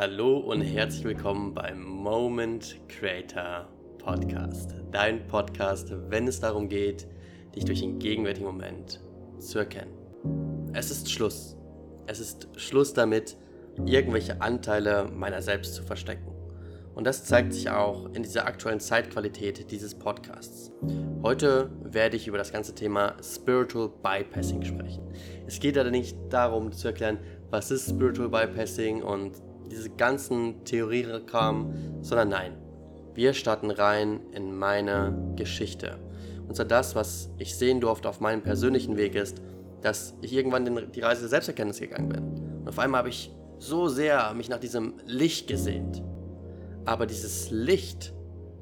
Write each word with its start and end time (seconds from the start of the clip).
Hallo 0.00 0.38
und 0.38 0.60
herzlich 0.60 1.02
willkommen 1.02 1.54
beim 1.54 1.82
Moment 1.82 2.78
Creator 2.86 3.66
Podcast. 3.98 4.76
Dein 4.92 5.26
Podcast, 5.26 5.92
wenn 6.08 6.28
es 6.28 6.38
darum 6.38 6.68
geht, 6.68 7.08
dich 7.56 7.64
durch 7.64 7.80
den 7.80 7.98
gegenwärtigen 7.98 8.46
Moment 8.46 9.00
zu 9.40 9.58
erkennen. 9.58 9.90
Es 10.72 10.92
ist 10.92 11.10
Schluss. 11.10 11.56
Es 12.06 12.20
ist 12.20 12.46
Schluss 12.54 12.94
damit, 12.94 13.36
irgendwelche 13.86 14.40
Anteile 14.40 15.10
meiner 15.12 15.42
selbst 15.42 15.74
zu 15.74 15.82
verstecken. 15.82 16.30
Und 16.94 17.02
das 17.02 17.24
zeigt 17.24 17.52
sich 17.52 17.68
auch 17.68 18.06
in 18.14 18.22
dieser 18.22 18.46
aktuellen 18.46 18.78
Zeitqualität 18.78 19.68
dieses 19.72 19.96
Podcasts. 19.96 20.70
Heute 21.24 21.72
werde 21.82 22.16
ich 22.16 22.28
über 22.28 22.38
das 22.38 22.52
ganze 22.52 22.72
Thema 22.72 23.16
Spiritual 23.20 23.90
Bypassing 24.00 24.62
sprechen. 24.62 25.02
Es 25.48 25.58
geht 25.58 25.74
nicht 25.90 26.16
darum 26.28 26.70
zu 26.70 26.86
erklären, 26.86 27.18
was 27.50 27.72
ist 27.72 27.88
Spiritual 27.88 28.28
Bypassing 28.28 29.02
und 29.02 29.42
diese 29.70 29.90
ganzen 29.90 30.64
Theoriekram, 30.64 31.72
sondern 32.02 32.28
nein, 32.28 32.52
wir 33.14 33.34
starten 33.34 33.70
rein 33.70 34.20
in 34.32 34.56
meine 34.56 35.34
Geschichte. 35.36 35.98
Und 36.46 36.54
zwar 36.54 36.66
das, 36.66 36.94
was 36.94 37.30
ich 37.38 37.56
sehen 37.56 37.80
durfte 37.80 38.08
auf 38.08 38.20
meinem 38.20 38.42
persönlichen 38.42 38.96
Weg 38.96 39.14
ist, 39.14 39.42
dass 39.82 40.14
ich 40.22 40.32
irgendwann 40.32 40.64
den, 40.64 40.90
die 40.92 41.00
Reise 41.00 41.22
der 41.22 41.30
Selbsterkenntnis 41.30 41.80
gegangen 41.80 42.08
bin. 42.08 42.60
Und 42.60 42.68
auf 42.68 42.78
einmal 42.78 43.00
habe 43.00 43.10
ich 43.10 43.30
so 43.58 43.88
sehr 43.88 44.32
mich 44.34 44.48
nach 44.48 44.60
diesem 44.60 44.94
Licht 45.04 45.48
gesehnt. 45.48 46.02
Aber 46.84 47.06
dieses 47.06 47.50
Licht 47.50 48.14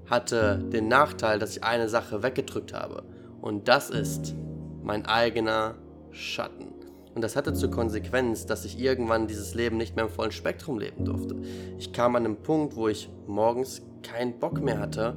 hatte 0.06 0.58
den 0.58 0.88
Nachteil, 0.88 1.38
dass 1.38 1.56
ich 1.56 1.64
eine 1.64 1.88
Sache 1.88 2.22
weggedrückt 2.22 2.72
habe. 2.72 3.04
Und 3.40 3.68
das 3.68 3.90
ist 3.90 4.34
mein 4.82 5.06
eigener 5.06 5.76
Schatten. 6.10 6.75
Und 7.16 7.22
das 7.22 7.34
hatte 7.34 7.54
zur 7.54 7.70
Konsequenz, 7.70 8.44
dass 8.44 8.66
ich 8.66 8.78
irgendwann 8.78 9.26
dieses 9.26 9.54
Leben 9.54 9.78
nicht 9.78 9.96
mehr 9.96 10.04
im 10.04 10.10
vollen 10.10 10.32
Spektrum 10.32 10.78
leben 10.78 11.06
durfte. 11.06 11.34
Ich 11.78 11.94
kam 11.94 12.14
an 12.14 12.26
einen 12.26 12.36
Punkt, 12.36 12.76
wo 12.76 12.88
ich 12.88 13.08
morgens 13.26 13.80
keinen 14.02 14.38
Bock 14.38 14.60
mehr 14.60 14.78
hatte, 14.78 15.16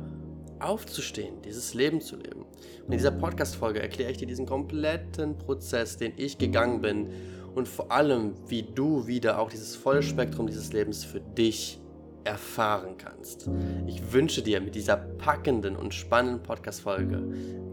aufzustehen, 0.60 1.42
dieses 1.44 1.74
Leben 1.74 2.00
zu 2.00 2.16
leben. 2.16 2.46
Und 2.86 2.94
in 2.94 2.94
dieser 2.94 3.12
Podcast-Folge 3.12 3.82
erkläre 3.82 4.12
ich 4.12 4.18
dir 4.18 4.28
diesen 4.28 4.46
kompletten 4.46 5.38
Prozess, 5.38 5.98
den 5.98 6.14
ich 6.16 6.38
gegangen 6.38 6.80
bin 6.80 7.10
und 7.54 7.68
vor 7.68 7.92
allem, 7.92 8.34
wie 8.48 8.64
du 8.64 9.06
wieder 9.06 9.38
auch 9.38 9.50
dieses 9.50 9.76
volle 9.76 10.02
Spektrum 10.02 10.48
dieses 10.48 10.72
Lebens 10.72 11.04
für 11.04 11.20
dich 11.20 11.82
erfahren 12.24 12.96
kannst. 12.98 13.50
Ich 13.88 14.14
wünsche 14.14 14.42
dir 14.42 14.62
mit 14.62 14.74
dieser 14.74 14.96
packenden 14.96 15.76
und 15.76 15.94
spannenden 15.94 16.44
Podcast-Folge 16.44 17.24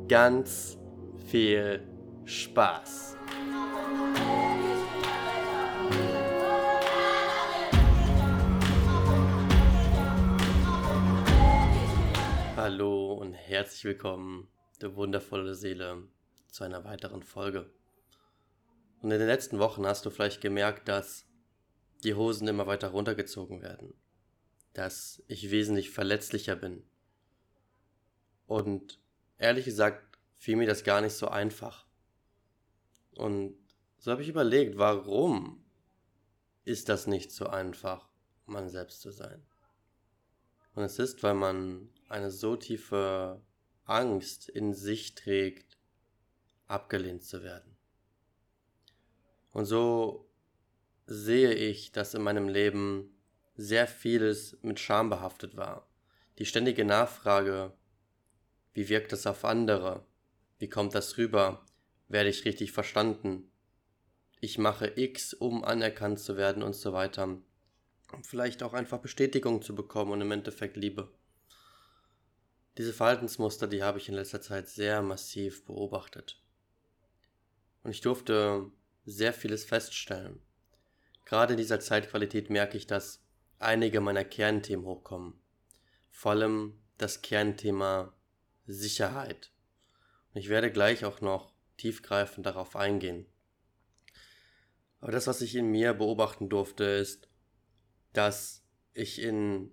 ganz 0.09 0.79
viel 1.29 1.81
Spaß. 2.25 3.17
Hallo 12.69 13.13
und 13.13 13.33
herzlich 13.33 13.85
willkommen, 13.85 14.49
du 14.81 14.97
wundervolle 14.97 15.55
Seele, 15.55 16.03
zu 16.49 16.65
einer 16.65 16.83
weiteren 16.83 17.23
Folge. 17.23 17.71
Und 19.01 19.13
in 19.13 19.21
den 19.21 19.29
letzten 19.29 19.61
Wochen 19.61 19.87
hast 19.87 20.05
du 20.05 20.11
vielleicht 20.11 20.41
gemerkt, 20.41 20.89
dass 20.89 21.29
die 22.03 22.15
Hosen 22.15 22.49
immer 22.49 22.67
weiter 22.67 22.89
runtergezogen 22.89 23.63
werden, 23.63 23.95
dass 24.73 25.23
ich 25.29 25.53
wesentlich 25.53 25.91
verletzlicher 25.91 26.57
bin. 26.57 26.83
Und 28.49 28.99
ehrlich 29.39 29.67
gesagt 29.67 30.19
fiel 30.35 30.57
mir 30.57 30.67
das 30.67 30.83
gar 30.83 31.01
nicht 31.01 31.15
so 31.15 31.29
einfach. 31.29 31.87
Und 33.15 33.57
so 33.99 34.11
habe 34.11 34.23
ich 34.23 34.29
überlegt, 34.29 34.77
warum 34.77 35.65
ist 36.65 36.89
das 36.89 37.07
nicht 37.07 37.31
so 37.31 37.47
einfach, 37.47 38.09
man 38.45 38.69
selbst 38.69 39.03
zu 39.03 39.13
sein? 39.13 39.47
Und 40.75 40.83
es 40.83 40.99
ist, 40.99 41.23
weil 41.23 41.35
man 41.35 41.91
eine 42.09 42.31
so 42.31 42.57
tiefe 42.57 43.41
Angst 43.85 44.49
in 44.49 44.75
sich 44.75 45.15
trägt, 45.15 45.79
abgelehnt 46.67 47.25
zu 47.25 47.43
werden. 47.43 47.77
Und 49.53 49.65
so 49.65 50.29
sehe 51.07 51.55
ich, 51.55 51.93
dass 51.93 52.15
in 52.15 52.23
meinem 52.23 52.49
Leben 52.49 53.17
sehr 53.57 53.87
vieles 53.87 54.59
mit 54.63 54.79
Scham 54.81 55.09
behaftet 55.09 55.57
war. 55.57 55.89
Die 56.39 56.45
ständige 56.45 56.85
Nachfrage, 56.85 57.73
wie 58.75 58.89
wirkt 58.89 59.13
das 59.13 59.27
auf 59.27 59.45
andere? 59.45 60.05
Wie 60.59 60.69
kommt 60.69 60.95
das 60.95 61.17
rüber? 61.17 61.65
Werde 62.09 62.29
ich 62.29 62.45
richtig 62.45 62.73
verstanden? 62.73 63.51
Ich 64.41 64.59
mache 64.59 64.93
X, 64.97 65.33
um 65.33 65.65
anerkannt 65.65 66.21
zu 66.21 66.37
werden 66.37 66.63
und 66.63 66.75
so 66.75 66.93
weiter. 66.93 67.25
Um 67.25 68.23
vielleicht 68.23 68.63
auch 68.63 68.75
einfach 68.75 68.99
Bestätigung 68.99 69.63
zu 69.63 69.75
bekommen 69.75 70.13
und 70.13 70.21
im 70.21 70.31
Endeffekt 70.31 70.77
Liebe. 70.77 71.11
Diese 72.79 72.93
Verhaltensmuster, 72.93 73.67
die 73.67 73.83
habe 73.83 73.99
ich 73.99 74.09
in 74.09 74.15
letzter 74.15 74.43
Zeit 74.43 74.69
sehr 74.69 75.01
massiv 75.01 75.65
beobachtet. 75.65 76.43
Und 77.83 77.91
ich 77.91 78.03
durfte 78.03 78.71
sehr 79.07 79.33
vieles 79.33 79.65
feststellen. 79.65 80.43
Gerade 81.25 81.55
in 81.55 81.59
dieser 81.59 81.81
Zeitqualität 81.81 82.51
merke 82.51 82.77
ich, 82.77 82.87
dass 82.87 83.23
einige 83.59 84.01
meiner 84.01 84.25
Kernthemen 84.25 84.85
hochkommen. 84.85 85.41
Vor 86.11 86.33
allem 86.33 86.79
das 86.99 87.23
Kernthema 87.23 88.13
Sicherheit. 88.67 89.51
Und 90.35 90.41
ich 90.41 90.49
werde 90.49 90.71
gleich 90.71 91.05
auch 91.05 91.21
noch 91.21 91.53
tiefgreifend 91.79 92.45
darauf 92.45 92.77
eingehen. 92.77 93.27
Aber 95.01 95.13
das, 95.13 95.27
was 95.27 95.41
ich 95.41 95.55
in 95.55 95.71
mir 95.71 95.95
beobachten 95.95 96.49
durfte, 96.49 96.85
ist, 96.85 97.29
dass 98.13 98.65
ich 98.93 99.21
in 99.23 99.71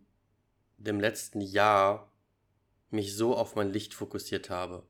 dem 0.78 1.00
letzten 1.00 1.42
Jahr 1.42 2.13
mich 2.94 3.16
so 3.16 3.36
auf 3.36 3.56
mein 3.56 3.72
Licht 3.72 3.94
fokussiert 3.94 4.50
habe 4.50 4.88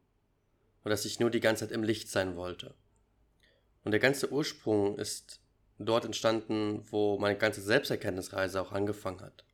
und 0.83 0.89
dass 0.89 1.05
ich 1.05 1.19
nur 1.19 1.29
die 1.29 1.39
ganze 1.39 1.65
Zeit 1.65 1.73
im 1.73 1.83
Licht 1.83 2.09
sein 2.09 2.35
wollte. 2.35 2.75
Und 3.83 3.91
der 3.91 3.99
ganze 3.99 4.31
Ursprung 4.31 4.97
ist 4.97 5.41
dort 5.79 6.05
entstanden, 6.05 6.83
wo 6.91 7.17
meine 7.19 7.37
ganze 7.37 7.61
Selbsterkenntnisreise 7.61 8.61
auch 8.61 8.71
angefangen 8.71 9.21
hat. 9.21 9.45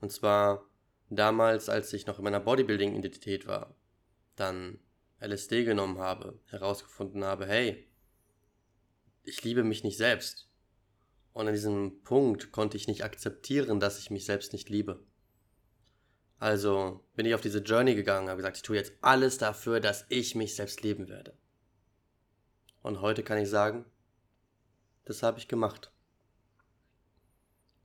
Und 0.00 0.12
zwar 0.12 0.64
damals, 1.10 1.68
als 1.68 1.92
ich 1.92 2.06
noch 2.06 2.18
in 2.18 2.24
meiner 2.24 2.40
Bodybuilding-Identität 2.40 3.46
war, 3.46 3.74
dann 4.36 4.78
LSD 5.20 5.64
genommen 5.64 5.98
habe, 5.98 6.38
herausgefunden 6.46 7.24
habe, 7.24 7.46
hey, 7.46 7.88
ich 9.22 9.42
liebe 9.42 9.64
mich 9.64 9.82
nicht 9.82 9.96
selbst. 9.96 10.48
Und 11.32 11.48
an 11.48 11.54
diesem 11.54 12.02
Punkt 12.02 12.52
konnte 12.52 12.76
ich 12.76 12.86
nicht 12.86 13.04
akzeptieren, 13.04 13.80
dass 13.80 13.98
ich 13.98 14.10
mich 14.10 14.24
selbst 14.24 14.52
nicht 14.52 14.68
liebe. 14.68 15.04
Also 16.38 17.04
bin 17.14 17.26
ich 17.26 17.34
auf 17.34 17.40
diese 17.40 17.60
Journey 17.60 17.94
gegangen, 17.94 18.28
habe 18.28 18.38
gesagt, 18.38 18.58
ich 18.58 18.62
tue 18.62 18.76
jetzt 18.76 18.92
alles 19.00 19.38
dafür, 19.38 19.80
dass 19.80 20.04
ich 20.08 20.34
mich 20.34 20.54
selbst 20.54 20.82
lieben 20.82 21.08
werde. 21.08 21.34
Und 22.82 23.00
heute 23.00 23.22
kann 23.22 23.38
ich 23.38 23.48
sagen, 23.48 23.84
das 25.04 25.22
habe 25.22 25.38
ich 25.38 25.48
gemacht. 25.48 25.90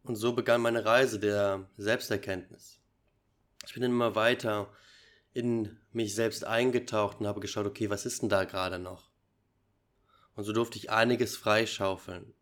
Und 0.03 0.15
so 0.15 0.33
begann 0.33 0.61
meine 0.61 0.83
Reise 0.83 1.19
der 1.19 1.69
Selbsterkenntnis. 1.77 2.79
Ich 3.65 3.73
bin 3.73 3.83
immer 3.83 4.15
weiter 4.15 4.71
in 5.33 5.79
mich 5.91 6.15
selbst 6.15 6.43
eingetaucht 6.45 7.19
und 7.19 7.27
habe 7.27 7.39
geschaut, 7.39 7.65
okay, 7.65 7.89
was 7.89 8.05
ist 8.05 8.21
denn 8.21 8.29
da 8.29 8.43
gerade 8.43 8.79
noch? 8.79 9.11
Und 10.35 10.43
so 10.43 10.53
durfte 10.53 10.77
ich 10.77 10.89
einiges 10.89 11.37
freischaufeln. 11.37 12.33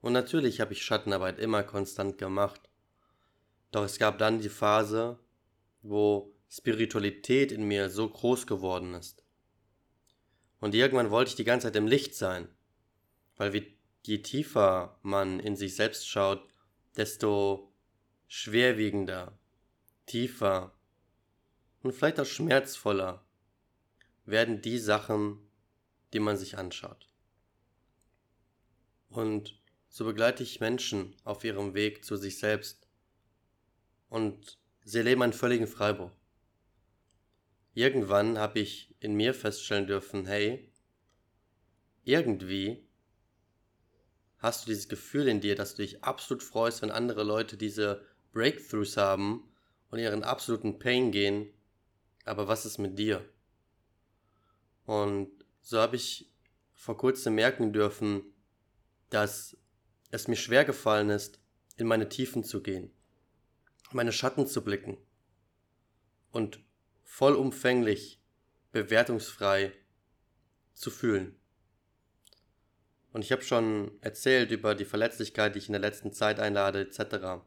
Und 0.00 0.12
natürlich 0.12 0.60
habe 0.60 0.74
ich 0.74 0.84
Schattenarbeit 0.84 1.38
immer 1.38 1.62
konstant 1.62 2.18
gemacht. 2.18 2.60
Doch 3.70 3.84
es 3.84 3.98
gab 3.98 4.18
dann 4.18 4.40
die 4.40 4.50
Phase, 4.50 5.18
wo 5.84 6.34
Spiritualität 6.48 7.52
in 7.52 7.68
mir 7.68 7.90
so 7.90 8.08
groß 8.08 8.46
geworden 8.46 8.94
ist. 8.94 9.22
Und 10.58 10.74
irgendwann 10.74 11.10
wollte 11.10 11.28
ich 11.30 11.36
die 11.36 11.44
ganze 11.44 11.66
Zeit 11.66 11.76
im 11.76 11.86
Licht 11.86 12.14
sein, 12.14 12.48
weil 13.36 13.76
je 14.02 14.18
tiefer 14.22 14.98
man 15.02 15.38
in 15.40 15.56
sich 15.56 15.76
selbst 15.76 16.08
schaut, 16.08 16.48
desto 16.96 17.72
schwerwiegender, 18.28 19.38
tiefer 20.06 20.74
und 21.82 21.92
vielleicht 21.92 22.18
auch 22.18 22.26
schmerzvoller 22.26 23.26
werden 24.24 24.62
die 24.62 24.78
Sachen, 24.78 25.38
die 26.14 26.20
man 26.20 26.38
sich 26.38 26.56
anschaut. 26.56 27.08
Und 29.10 29.60
so 29.88 30.06
begleite 30.06 30.42
ich 30.42 30.60
Menschen 30.60 31.14
auf 31.24 31.44
ihrem 31.44 31.74
Weg 31.74 32.04
zu 32.06 32.16
sich 32.16 32.38
selbst 32.38 32.88
und 34.08 34.58
Sie 34.84 34.98
erleben 34.98 35.22
einen 35.22 35.32
völligen 35.32 35.66
Freiburg. 35.66 36.12
Irgendwann 37.72 38.38
habe 38.38 38.60
ich 38.60 38.94
in 39.00 39.14
mir 39.14 39.34
feststellen 39.34 39.86
dürfen, 39.86 40.26
hey, 40.26 40.70
irgendwie 42.04 42.86
hast 44.38 44.64
du 44.64 44.70
dieses 44.70 44.88
Gefühl 44.88 45.26
in 45.26 45.40
dir, 45.40 45.56
dass 45.56 45.74
du 45.74 45.82
dich 45.82 46.04
absolut 46.04 46.42
freust, 46.42 46.82
wenn 46.82 46.90
andere 46.90 47.24
Leute 47.24 47.56
diese 47.56 48.04
Breakthroughs 48.32 48.96
haben 48.96 49.48
und 49.90 49.98
ihren 49.98 50.22
absoluten 50.22 50.78
Pain 50.78 51.10
gehen, 51.12 51.48
aber 52.24 52.46
was 52.46 52.66
ist 52.66 52.78
mit 52.78 52.98
dir? 52.98 53.26
Und 54.84 55.30
so 55.62 55.78
habe 55.78 55.96
ich 55.96 56.30
vor 56.74 56.96
kurzem 56.96 57.36
merken 57.36 57.72
dürfen, 57.72 58.22
dass 59.08 59.56
es 60.10 60.28
mir 60.28 60.36
schwer 60.36 60.64
gefallen 60.64 61.08
ist, 61.08 61.40
in 61.76 61.86
meine 61.86 62.08
Tiefen 62.08 62.44
zu 62.44 62.62
gehen, 62.62 62.90
meine 63.94 64.12
Schatten 64.12 64.46
zu 64.46 64.62
blicken 64.62 64.96
und 66.32 66.60
vollumfänglich, 67.04 68.20
bewertungsfrei 68.72 69.72
zu 70.74 70.90
fühlen. 70.90 71.36
Und 73.12 73.22
ich 73.22 73.30
habe 73.30 73.42
schon 73.42 73.92
erzählt 74.00 74.50
über 74.50 74.74
die 74.74 74.84
Verletzlichkeit, 74.84 75.54
die 75.54 75.60
ich 75.60 75.68
in 75.68 75.72
der 75.72 75.80
letzten 75.80 76.12
Zeit 76.12 76.40
einlade, 76.40 76.80
etc. 76.80 77.44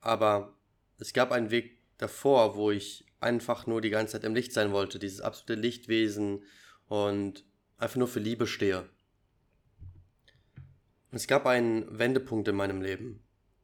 Aber 0.00 0.54
es 0.98 1.14
gab 1.14 1.32
einen 1.32 1.50
Weg 1.50 1.78
davor, 1.96 2.54
wo 2.54 2.70
ich 2.70 3.06
einfach 3.20 3.66
nur 3.66 3.80
die 3.80 3.90
ganze 3.90 4.12
Zeit 4.12 4.24
im 4.24 4.34
Licht 4.34 4.52
sein 4.52 4.72
wollte, 4.72 4.98
dieses 4.98 5.22
absolute 5.22 5.60
Lichtwesen 5.60 6.44
und 6.88 7.44
einfach 7.78 7.96
nur 7.96 8.08
für 8.08 8.20
Liebe 8.20 8.46
stehe. 8.46 8.88
Es 11.12 11.26
gab 11.26 11.46
einen 11.46 11.98
Wendepunkt 11.98 12.46
in 12.48 12.56
meinem 12.56 12.82
Leben. 12.82 13.22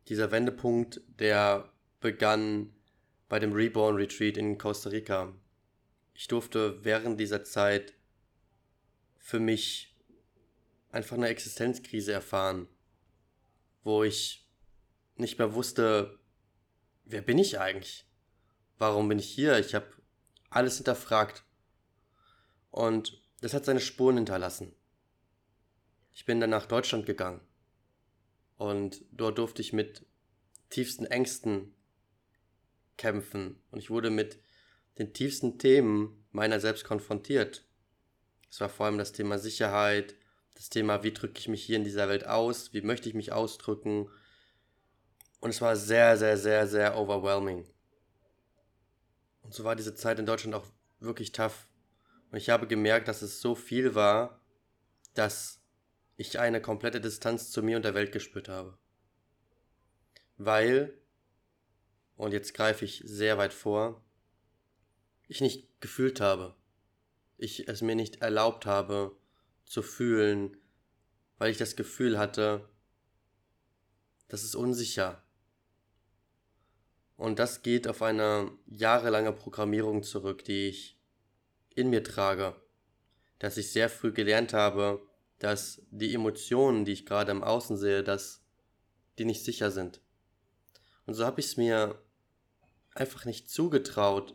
Dieser 0.08 0.31
Wendepunkt, 0.31 1.00
der 1.19 1.73
begann 2.00 2.73
bei 3.29 3.38
dem 3.38 3.53
Reborn 3.53 3.97
Retreat 3.97 4.37
in 4.37 4.58
Costa 4.58 4.91
Rica. 4.91 5.32
Ich 6.14 6.29
durfte 6.29 6.85
während 6.85 7.19
dieser 7.19 7.44
Zeit 7.44 7.94
für 9.19 9.41
mich 9.41 9.97
einfach 10.91 11.17
eine 11.17 11.29
Existenzkrise 11.29 12.12
erfahren, 12.12 12.69
wo 13.82 14.05
ich 14.05 14.49
nicht 15.17 15.38
mehr 15.38 15.55
wusste, 15.55 16.19
wer 17.05 17.23
bin 17.23 17.38
ich 17.38 17.58
eigentlich? 17.58 18.06
Warum 18.79 19.08
bin 19.08 19.19
ich 19.19 19.29
hier? 19.29 19.58
Ich 19.58 19.75
habe 19.75 19.87
alles 20.50 20.76
hinterfragt. 20.76 21.44
Und 22.70 23.23
das 23.41 23.55
hat 23.55 23.64
seine 23.64 23.81
Spuren 23.81 24.17
hinterlassen. 24.17 24.75
Ich 26.12 26.25
bin 26.25 26.41
dann 26.41 26.50
nach 26.50 26.67
Deutschland 26.67 27.06
gegangen. 27.06 27.41
Und 28.56 29.05
dort 29.12 29.38
durfte 29.38 29.62
ich 29.62 29.73
mit 29.73 30.06
tiefsten 30.70 31.05
Ängsten 31.05 31.75
kämpfen. 32.97 33.62
Und 33.70 33.79
ich 33.79 33.91
wurde 33.91 34.11
mit 34.11 34.38
den 34.99 35.12
tiefsten 35.12 35.58
Themen 35.58 36.25
meiner 36.32 36.61
selbst 36.61 36.85
konfrontiert. 36.85 37.64
Es 38.50 38.61
war 38.61 38.69
vor 38.69 38.87
allem 38.87 38.99
das 38.99 39.12
Thema 39.12 39.38
Sicherheit, 39.38 40.14
das 40.55 40.70
Thema, 40.70 41.03
wie 41.03 41.12
drücke 41.12 41.38
ich 41.38 41.49
mich 41.49 41.62
hier 41.62 41.76
in 41.76 41.85
dieser 41.85 42.08
Welt 42.08 42.26
aus, 42.26 42.73
wie 42.73 42.81
möchte 42.81 43.08
ich 43.08 43.14
mich 43.14 43.32
ausdrücken. 43.32 44.08
Und 45.41 45.50
es 45.50 45.61
war 45.61 45.76
sehr, 45.76 46.17
sehr, 46.17 46.38
sehr, 46.38 46.67
sehr 46.67 46.97
overwhelming. 46.97 47.67
Und 49.43 49.55
so 49.55 49.64
war 49.64 49.76
diese 49.76 49.94
Zeit 49.94 50.19
in 50.19 50.26
Deutschland 50.26 50.55
auch 50.55 50.67
wirklich 50.99 51.32
tough. 51.32 51.69
Und 52.31 52.38
ich 52.38 52.49
habe 52.49 52.67
gemerkt, 52.67 53.08
dass 53.08 53.23
es 53.23 53.41
so 53.41 53.55
viel 53.55 53.94
war, 53.94 54.41
dass 55.14 55.61
ich 56.16 56.38
eine 56.38 56.60
komplette 56.60 57.00
Distanz 57.00 57.50
zu 57.50 57.62
mir 57.62 57.76
und 57.76 57.84
der 57.84 57.94
Welt 57.94 58.12
gespürt 58.12 58.48
habe. 58.48 58.76
Weil, 60.38 60.96
und 62.16 62.32
jetzt 62.32 62.54
greife 62.54 62.84
ich 62.84 63.02
sehr 63.04 63.38
weit 63.38 63.52
vor, 63.52 64.02
ich 65.28 65.40
nicht 65.40 65.80
gefühlt 65.80 66.20
habe. 66.20 66.54
Ich 67.36 67.68
es 67.68 67.82
mir 67.82 67.94
nicht 67.94 68.22
erlaubt 68.22 68.64
habe 68.64 69.16
zu 69.64 69.82
fühlen, 69.82 70.56
weil 71.38 71.50
ich 71.50 71.58
das 71.58 71.76
Gefühl 71.76 72.19
hatte, 72.19 72.69
das 74.28 74.42
ist 74.42 74.54
unsicher. 74.54 75.22
Und 77.16 77.38
das 77.38 77.62
geht 77.62 77.88
auf 77.88 78.02
eine 78.02 78.50
jahrelange 78.66 79.32
Programmierung 79.32 80.02
zurück, 80.02 80.44
die 80.44 80.69
ich 80.69 80.98
in 81.74 81.90
mir 81.90 82.02
trage. 82.02 82.54
Dass 83.38 83.56
ich 83.56 83.70
sehr 83.70 83.88
früh 83.88 84.12
gelernt 84.12 84.52
habe, 84.52 85.06
dass 85.38 85.82
die 85.90 86.14
Emotionen, 86.14 86.84
die 86.84 86.92
ich 86.92 87.06
gerade 87.06 87.30
im 87.30 87.42
Außen 87.42 87.76
sehe, 87.76 88.02
dass 88.02 88.42
die 89.18 89.24
nicht 89.24 89.44
sicher 89.44 89.70
sind. 89.70 90.00
Und 91.06 91.14
so 91.14 91.24
habe 91.24 91.40
ich 91.40 91.46
es 91.46 91.56
mir 91.56 92.00
einfach 92.94 93.24
nicht 93.24 93.50
zugetraut, 93.50 94.34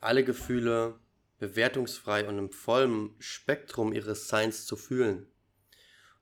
alle 0.00 0.24
Gefühle 0.24 0.98
bewertungsfrei 1.38 2.28
und 2.28 2.38
im 2.38 2.50
vollen 2.50 3.14
Spektrum 3.18 3.92
ihres 3.92 4.28
Seins 4.28 4.66
zu 4.66 4.76
fühlen. 4.76 5.26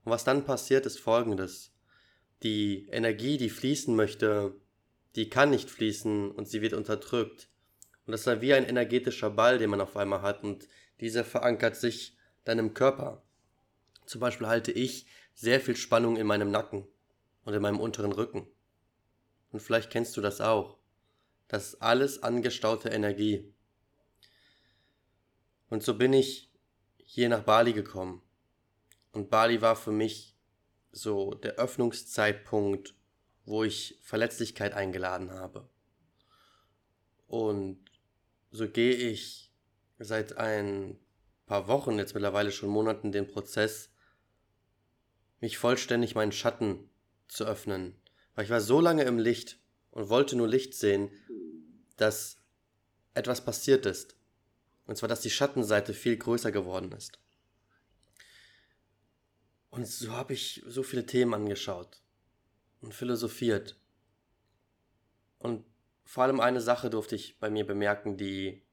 Und 0.04 0.12
was 0.12 0.24
dann 0.24 0.44
passiert, 0.44 0.86
ist 0.86 0.98
folgendes. 0.98 1.74
Die 2.42 2.88
Energie, 2.88 3.36
die 3.36 3.50
fließen 3.50 3.94
möchte, 3.94 4.54
die 5.16 5.28
kann 5.28 5.50
nicht 5.50 5.70
fließen 5.70 6.30
und 6.30 6.48
sie 6.48 6.62
wird 6.62 6.72
unterdrückt. 6.72 7.48
Und 8.06 8.12
das 8.12 8.22
ist 8.22 8.26
dann 8.26 8.40
wie 8.40 8.54
ein 8.54 8.64
energetischer 8.64 9.30
Ball, 9.30 9.58
den 9.58 9.70
man 9.70 9.80
auf 9.80 9.96
einmal 9.96 10.22
hat 10.22 10.42
und 10.42 10.66
dieser 11.00 11.24
verankert 11.24 11.76
sich 11.76 12.16
dann 12.44 12.58
im 12.58 12.72
Körper. 12.72 13.22
Zum 14.10 14.20
Beispiel 14.20 14.48
halte 14.48 14.72
ich 14.72 15.06
sehr 15.34 15.60
viel 15.60 15.76
Spannung 15.76 16.16
in 16.16 16.26
meinem 16.26 16.50
Nacken 16.50 16.84
und 17.44 17.54
in 17.54 17.62
meinem 17.62 17.78
unteren 17.78 18.10
Rücken. 18.10 18.44
Und 19.52 19.60
vielleicht 19.60 19.90
kennst 19.90 20.16
du 20.16 20.20
das 20.20 20.40
auch. 20.40 20.78
Das 21.46 21.68
ist 21.68 21.82
alles 21.82 22.20
angestaute 22.22 22.88
Energie. 22.88 23.54
Und 25.68 25.84
so 25.84 25.96
bin 25.96 26.12
ich 26.12 26.50
hier 26.98 27.28
nach 27.28 27.44
Bali 27.44 27.72
gekommen. 27.72 28.20
Und 29.12 29.30
Bali 29.30 29.62
war 29.62 29.76
für 29.76 29.92
mich 29.92 30.36
so 30.90 31.34
der 31.34 31.54
Öffnungszeitpunkt 31.54 32.94
wo 33.44 33.64
ich 33.64 33.98
Verletzlichkeit 34.02 34.74
eingeladen 34.74 35.30
habe. 35.32 35.68
Und 37.26 37.84
so 38.50 38.68
gehe 38.68 38.94
ich 38.94 39.52
seit 39.98 40.36
ein 40.36 40.98
paar 41.46 41.68
Wochen, 41.68 41.98
jetzt 41.98 42.14
mittlerweile 42.14 42.52
schon 42.52 42.68
Monaten, 42.68 43.12
den 43.12 43.26
Prozess, 43.26 43.90
mich 45.40 45.58
vollständig 45.58 46.14
meinen 46.14 46.32
Schatten 46.32 46.88
zu 47.28 47.44
öffnen. 47.44 47.94
Weil 48.34 48.44
ich 48.44 48.50
war 48.50 48.60
so 48.60 48.80
lange 48.80 49.04
im 49.04 49.18
Licht 49.18 49.58
und 49.90 50.08
wollte 50.08 50.36
nur 50.36 50.48
Licht 50.48 50.74
sehen, 50.74 51.10
dass 51.96 52.36
etwas 53.14 53.44
passiert 53.44 53.86
ist. 53.86 54.16
Und 54.86 54.96
zwar, 54.96 55.08
dass 55.08 55.20
die 55.20 55.30
Schattenseite 55.30 55.94
viel 55.94 56.16
größer 56.16 56.52
geworden 56.52 56.92
ist. 56.92 57.18
Und 59.70 59.86
so 59.86 60.12
habe 60.12 60.32
ich 60.32 60.62
so 60.66 60.82
viele 60.82 61.06
Themen 61.06 61.32
angeschaut 61.32 62.02
und 62.80 62.92
philosophiert. 62.92 63.78
Und 65.38 65.64
vor 66.04 66.24
allem 66.24 66.40
eine 66.40 66.60
Sache 66.60 66.90
durfte 66.90 67.14
ich 67.14 67.38
bei 67.38 67.50
mir 67.50 67.64
bemerken, 67.64 68.16
die 68.16 68.64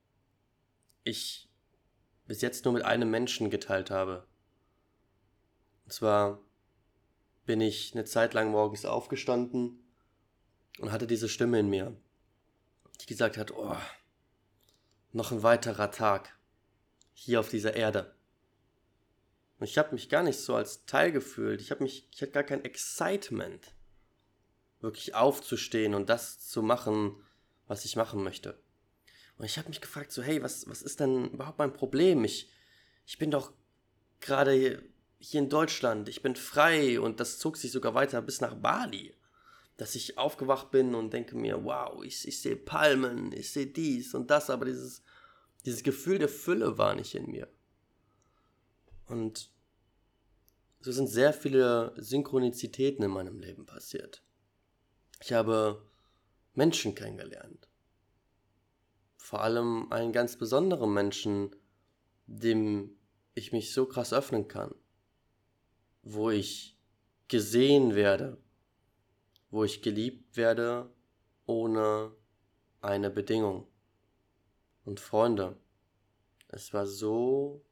ich 1.04 1.50
bis 2.26 2.42
jetzt 2.42 2.66
nur 2.66 2.74
mit 2.74 2.84
einem 2.84 3.12
Menschen 3.12 3.50
geteilt 3.50 3.92
habe. 3.92 4.28
Und 5.86 5.94
zwar 5.94 6.47
bin 7.48 7.62
ich 7.62 7.94
eine 7.96 8.06
Zeit 8.06 8.36
lang 8.36 8.52
morgens 8.52 8.86
aufgestanden 8.86 9.84
und 10.80 10.92
hatte 10.92 11.08
diese 11.08 11.30
Stimme 11.30 11.60
in 11.60 11.70
mir, 11.70 11.96
die 13.02 13.08
gesagt 13.08 13.38
hat, 13.38 13.52
oh, 13.52 13.76
noch 15.14 15.32
ein 15.32 15.42
weiterer 15.42 15.90
Tag 15.90 16.38
hier 17.14 17.40
auf 17.40 17.50
dieser 17.50 17.74
Erde. 17.74 18.14
Und 19.60 19.66
ich 19.66 19.78
habe 19.80 19.94
mich 19.94 20.10
gar 20.10 20.22
nicht 20.22 20.40
so 20.40 20.56
als 20.56 20.86
Teil 20.86 21.12
gefühlt. 21.12 21.62
Ich 21.62 21.72
habe 21.72 21.84
mich, 21.84 22.08
ich 22.14 22.22
hatte 22.22 22.34
gar 22.34 22.44
kein 22.44 22.64
Excitement 22.64 23.74
wirklich 24.82 25.16
aufzustehen 25.16 25.96
und 25.96 26.10
das 26.10 26.48
zu 26.48 26.62
machen, 26.62 27.16
was 27.66 27.86
ich 27.86 27.96
machen 27.96 28.24
möchte. 28.24 28.60
Und 29.38 29.46
ich 29.46 29.58
habe 29.58 29.70
mich 29.70 29.82
gefragt, 29.82 30.12
so, 30.12 30.22
hey, 30.22 30.44
was, 30.44 30.70
was 30.70 30.82
ist 30.82 31.00
denn 31.00 31.32
überhaupt 31.32 31.60
mein 31.60 31.74
Problem? 31.74 32.24
Ich, 32.26 32.52
ich 33.06 33.18
bin 33.18 33.32
doch 33.32 33.54
gerade 34.20 34.84
hier, 35.20 35.42
in 35.42 35.50
Deutschland, 35.50 36.10
ich 36.10 36.22
bin 36.22 36.36
frei 36.36 37.00
und 37.00 37.20
das 37.20 37.40
zog 37.40 37.58
sich 37.58 37.72
sogar 37.72 37.94
weiter 37.94 38.22
bis 38.22 38.42
nach 38.42 38.56
Bali. 38.56 39.14
Dass 39.78 39.96
ich 39.96 40.18
aufgewacht 40.18 40.72
bin 40.72 40.96
und 40.96 41.14
denke 41.14 41.36
mir, 41.36 41.64
wow, 41.64 42.04
ich, 42.04 42.28
ich 42.28 42.42
sehe 42.42 42.56
Palmen, 42.56 43.32
ich 43.32 43.52
sehe 43.52 43.68
dies 43.68 44.14
und 44.14 44.32
das, 44.32 44.50
aber 44.50 44.66
dieses, 44.66 45.04
dieses 45.66 45.84
Gefühl 45.84 46.18
der 46.18 46.30
Fülle 46.30 46.78
war 46.78 46.96
nicht 46.96 47.14
in 47.14 47.30
mir. 47.30 47.48
Und 49.06 49.52
so 50.80 50.92
sind 50.92 51.08
sehr 51.08 51.34
viele 51.34 51.94
Synchronizitäten 51.98 53.04
in 53.04 53.12
meinem 53.12 53.40
Leben 53.40 53.66
passiert. 53.66 54.24
Ich 55.22 55.34
habe 55.34 55.86
Menschen 56.54 56.96
kennengelernt. 56.96 57.68
Vor 59.18 59.42
allem 59.42 59.92
einen 59.92 60.14
ganz 60.14 60.38
besonderen 60.38 60.94
Menschen, 60.94 61.56
dem 62.26 62.98
ich 63.34 63.52
mich 63.52 63.74
so 63.74 63.86
krass 63.86 64.14
öffnen 64.14 64.48
kann. 64.48 64.74
Wo 66.10 66.30
ich 66.30 66.78
gesehen 67.28 67.94
werde. 67.94 68.38
Wo 69.50 69.66
ich 69.66 69.82
geliebt 69.82 70.38
werde 70.38 70.90
ohne 71.46 72.16
eine 72.80 73.10
Bedingung. 73.10 73.68
Und 74.86 75.02
Freunde, 75.02 75.58
es 76.48 76.74
war 76.74 76.88
so 76.88 77.66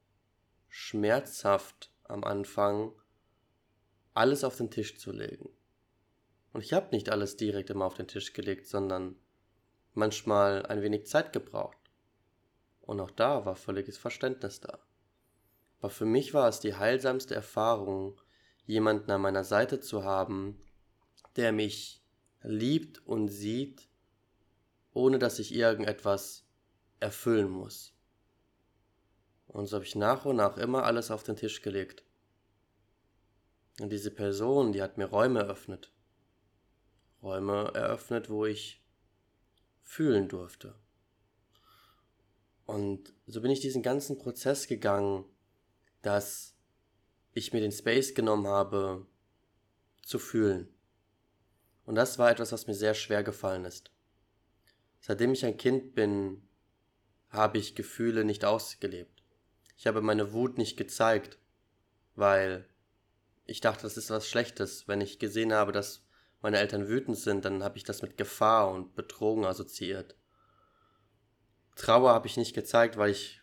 schmerzhaft 0.68 1.90
am 2.04 2.24
Anfang, 2.24 2.92
alles 4.12 4.44
auf 4.44 4.58
den 4.58 4.70
Tisch 4.70 4.98
zu 4.98 5.12
legen. 5.12 5.48
Und 6.52 6.60
ich 6.60 6.74
habe 6.74 6.94
nicht 6.94 7.08
alles 7.08 7.38
direkt 7.38 7.70
immer 7.70 7.86
auf 7.86 7.94
den 7.94 8.08
Tisch 8.08 8.34
gelegt, 8.34 8.66
sondern 8.66 9.16
manchmal 9.94 10.66
ein 10.66 10.82
wenig 10.82 11.06
Zeit 11.06 11.32
gebraucht. 11.32 11.78
Und 12.82 13.00
auch 13.00 13.10
da 13.10 13.46
war 13.46 13.56
völliges 13.56 13.96
Verständnis 13.96 14.60
da. 14.60 14.78
Aber 15.78 15.90
für 15.90 16.04
mich 16.04 16.34
war 16.34 16.48
es 16.48 16.60
die 16.60 16.74
heilsamste 16.74 17.34
Erfahrung, 17.34 18.20
jemanden 18.66 19.10
an 19.10 19.20
meiner 19.20 19.44
Seite 19.44 19.80
zu 19.80 20.04
haben, 20.04 20.60
der 21.36 21.52
mich 21.52 22.02
liebt 22.42 23.06
und 23.06 23.28
sieht, 23.28 23.88
ohne 24.92 25.18
dass 25.18 25.38
ich 25.38 25.54
irgendetwas 25.54 26.46
erfüllen 27.00 27.50
muss. 27.50 27.94
Und 29.46 29.66
so 29.66 29.76
habe 29.76 29.84
ich 29.84 29.94
nach 29.94 30.24
und 30.24 30.36
nach 30.36 30.56
immer 30.56 30.84
alles 30.84 31.10
auf 31.10 31.22
den 31.22 31.36
Tisch 31.36 31.62
gelegt. 31.62 32.04
Und 33.80 33.90
diese 33.90 34.10
Person, 34.10 34.72
die 34.72 34.82
hat 34.82 34.98
mir 34.98 35.06
Räume 35.06 35.40
eröffnet. 35.40 35.92
Räume 37.22 37.70
eröffnet, 37.74 38.28
wo 38.30 38.46
ich 38.46 38.82
fühlen 39.82 40.28
durfte. 40.28 40.74
Und 42.64 43.14
so 43.26 43.40
bin 43.40 43.50
ich 43.50 43.60
diesen 43.60 43.82
ganzen 43.82 44.18
Prozess 44.18 44.66
gegangen, 44.66 45.24
dass 46.02 46.55
ich 47.36 47.52
mir 47.52 47.60
den 47.60 47.72
Space 47.72 48.14
genommen 48.14 48.46
habe, 48.46 49.06
zu 50.02 50.18
fühlen. 50.18 50.68
Und 51.84 51.94
das 51.94 52.18
war 52.18 52.30
etwas, 52.30 52.50
was 52.52 52.66
mir 52.66 52.74
sehr 52.74 52.94
schwer 52.94 53.22
gefallen 53.22 53.64
ist. 53.64 53.90
Seitdem 55.00 55.32
ich 55.32 55.44
ein 55.44 55.56
Kind 55.56 55.94
bin, 55.94 56.48
habe 57.28 57.58
ich 57.58 57.74
Gefühle 57.74 58.24
nicht 58.24 58.44
ausgelebt. 58.44 59.22
Ich 59.76 59.86
habe 59.86 60.00
meine 60.00 60.32
Wut 60.32 60.56
nicht 60.56 60.76
gezeigt, 60.76 61.38
weil 62.14 62.66
ich 63.44 63.60
dachte, 63.60 63.82
das 63.82 63.98
ist 63.98 64.10
was 64.10 64.26
Schlechtes. 64.26 64.88
Wenn 64.88 65.02
ich 65.02 65.18
gesehen 65.18 65.52
habe, 65.52 65.72
dass 65.72 66.02
meine 66.40 66.58
Eltern 66.58 66.88
wütend 66.88 67.18
sind, 67.18 67.44
dann 67.44 67.62
habe 67.62 67.76
ich 67.76 67.84
das 67.84 68.00
mit 68.00 68.16
Gefahr 68.16 68.70
und 68.70 68.94
Betrogen 68.94 69.44
assoziiert. 69.44 70.16
Trauer 71.76 72.12
habe 72.12 72.26
ich 72.26 72.38
nicht 72.38 72.54
gezeigt, 72.54 72.96
weil 72.96 73.10
ich 73.10 73.42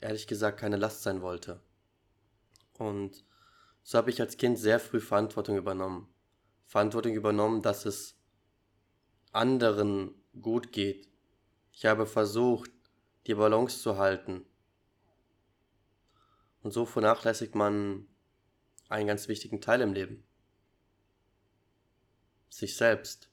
ehrlich 0.00 0.26
gesagt 0.26 0.58
keine 0.58 0.76
Last 0.76 1.02
sein 1.02 1.20
wollte. 1.20 1.60
Und 2.78 3.24
so 3.82 3.98
habe 3.98 4.10
ich 4.10 4.20
als 4.20 4.36
Kind 4.36 4.58
sehr 4.58 4.80
früh 4.80 5.00
Verantwortung 5.00 5.56
übernommen. 5.56 6.08
Verantwortung 6.66 7.14
übernommen, 7.14 7.62
dass 7.62 7.86
es 7.86 8.18
anderen 9.32 10.14
gut 10.40 10.72
geht. 10.72 11.08
Ich 11.72 11.86
habe 11.86 12.06
versucht, 12.06 12.70
die 13.26 13.34
Balance 13.34 13.80
zu 13.80 13.98
halten. 13.98 14.44
Und 16.62 16.72
so 16.72 16.86
vernachlässigt 16.86 17.54
man 17.54 18.06
einen 18.88 19.06
ganz 19.06 19.28
wichtigen 19.28 19.60
Teil 19.60 19.80
im 19.80 19.92
Leben. 19.92 20.24
Sich 22.48 22.76
selbst. 22.76 23.30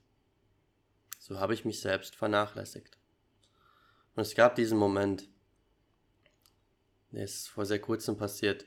So 1.18 1.40
habe 1.40 1.54
ich 1.54 1.64
mich 1.64 1.80
selbst 1.80 2.14
vernachlässigt. 2.14 2.98
Und 4.14 4.22
es 4.22 4.34
gab 4.34 4.54
diesen 4.54 4.78
Moment, 4.78 5.28
der 7.10 7.24
ist 7.24 7.48
vor 7.48 7.66
sehr 7.66 7.80
kurzem 7.80 8.16
passiert. 8.16 8.66